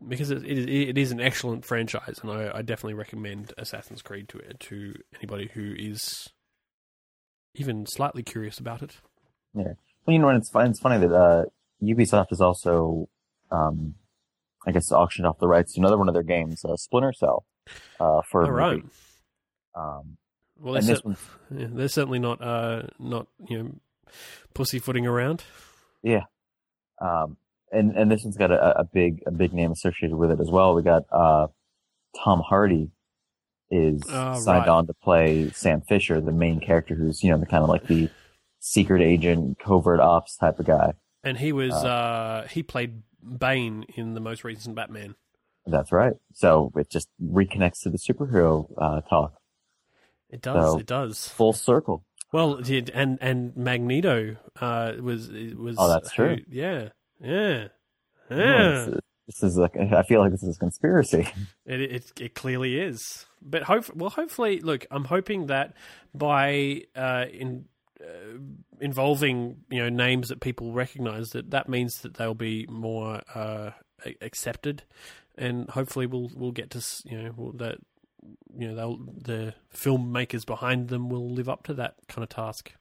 [0.07, 4.03] because it, it, is, it is an excellent franchise, and I, I definitely recommend Assassin's
[4.03, 6.29] Creed to to anybody who is
[7.55, 8.97] even slightly curious about it.
[9.55, 9.75] Yeah,
[10.07, 10.71] well, you know, and it's fun.
[10.71, 11.45] It's funny that uh,
[11.83, 13.09] Ubisoft has also,
[13.51, 13.95] um,
[14.67, 17.45] I guess, auctioned off the rights to another one of their games, uh, Splinter Cell,
[17.99, 18.85] uh, for All right.
[19.75, 20.17] Um,
[20.59, 21.17] Well, they're, cer- one,
[21.51, 23.71] yeah, they're certainly not uh, not you know
[24.55, 25.45] pussyfooting around.
[26.03, 26.25] Yeah.
[27.01, 27.37] Um,
[27.73, 30.51] and and this one's got a, a big a big name associated with it as
[30.51, 30.75] well.
[30.75, 31.47] We got uh,
[32.25, 32.91] Tom Hardy
[33.71, 34.69] is Oh, signed right.
[34.69, 37.87] on to play Sam Fisher, the main character, who's you know the kind of like
[37.87, 38.11] the
[38.59, 40.93] secret agent, covert ops type of guy.
[41.23, 43.03] And he was uh, he played
[43.39, 45.15] Bane in the most recent Batman.
[45.67, 46.15] That's right.
[46.33, 49.35] So it just reconnects to the superhero uh, talk,
[50.31, 50.73] It does.
[50.73, 51.29] So- it does.
[51.29, 52.05] full circle.
[52.33, 55.77] Well, it did and and Magneto uh, was was.
[55.79, 56.39] Oh, that's who- true.
[56.49, 56.89] Yeah,
[57.21, 57.69] yeah,
[58.31, 58.87] Oh, yeah.
[59.27, 61.29] This, is like I feel like this is a conspiracy.
[61.67, 63.27] It, it it clearly is.
[63.43, 65.75] But hope well, hopefully, look, I'm hoping that
[66.15, 67.67] by uh, in
[68.01, 68.39] uh,
[68.81, 73.71] involving you know names that people recognise, that that means that they'll be more uh,
[74.21, 74.83] accepted,
[75.39, 77.79] and hopefully we'll we'll get to you know we'll, that
[78.57, 82.73] you know they'll the filmmakers behind them will live up to that kind of task.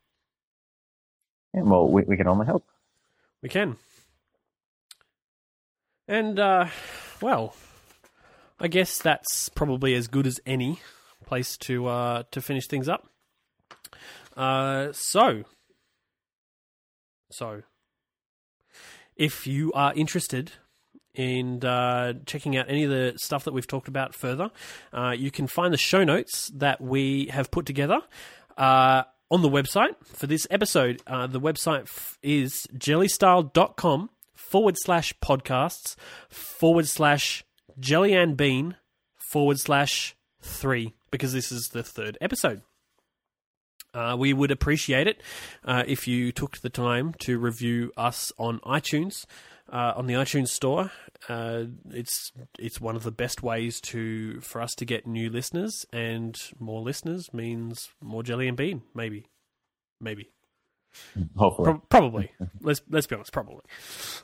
[1.53, 2.65] And well, we, we can only hope.
[3.41, 3.77] We can.
[6.07, 6.65] And, uh,
[7.21, 7.55] well,
[8.59, 10.79] I guess that's probably as good as any
[11.25, 13.07] place to uh, to finish things up.
[14.35, 15.43] Uh, so,
[17.31, 17.61] so,
[19.15, 20.53] if you are interested
[21.19, 24.49] in uh, checking out any of the stuff that we've talked about further,
[24.93, 27.99] uh, you can find the show notes that we have put together
[28.57, 31.01] uh, on the website for this episode.
[31.05, 35.97] Uh, the website f- is jellystyle.com forward slash podcasts
[36.29, 37.43] forward slash
[37.77, 38.77] jelly and bean
[39.17, 42.61] forward slash three because this is the third episode.
[43.93, 45.21] Uh, we would appreciate it
[45.65, 49.25] uh, if you took the time to review us on iTunes,
[49.71, 50.91] uh, on the iTunes store.
[51.27, 55.85] Uh, it's it's one of the best ways to for us to get new listeners,
[55.91, 58.83] and more listeners means more jelly and bean.
[58.93, 59.27] Maybe,
[59.99, 60.31] maybe.
[61.35, 61.65] Hopefully.
[61.65, 62.31] Pro- probably.
[62.61, 63.31] let's let's be honest.
[63.31, 63.61] Probably.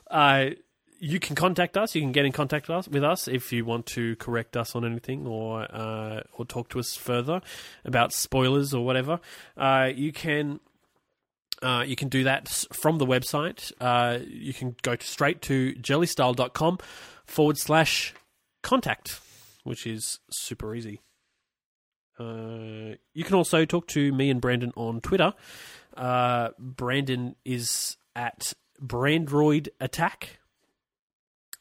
[0.10, 0.52] Uh,
[1.00, 1.94] you can contact us.
[1.94, 4.76] You can get in contact with us, with us if you want to correct us
[4.76, 7.42] on anything or uh, or talk to us further
[7.84, 9.20] about spoilers or whatever.
[9.58, 10.60] Uh, you can.
[11.66, 13.72] Uh, you can do that from the website.
[13.82, 16.78] Uh, you can go straight to jellystyle.com
[17.26, 18.14] forward slash
[18.62, 19.20] contact,
[19.64, 21.02] which is super easy.
[22.20, 25.34] Uh, you can also talk to me and Brandon on Twitter.
[25.98, 30.38] Uh, Brandon is at Brandroid Attack,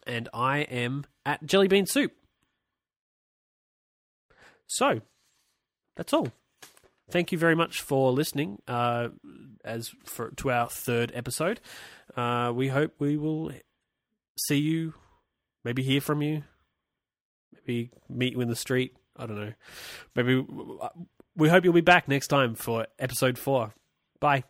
[0.06, 2.12] and I am at Jellybean Soup.
[4.66, 5.00] So,
[5.96, 6.28] that's all.
[7.10, 8.60] Thank you very much for listening.
[8.66, 9.08] Uh,
[9.64, 11.60] as for to our third episode,
[12.16, 13.52] uh, we hope we will
[14.38, 14.94] see you,
[15.64, 16.44] maybe hear from you,
[17.52, 18.96] maybe meet you in the street.
[19.16, 19.52] I don't know.
[20.16, 20.44] Maybe
[21.36, 23.74] we hope you'll be back next time for episode four.
[24.20, 24.44] Bye.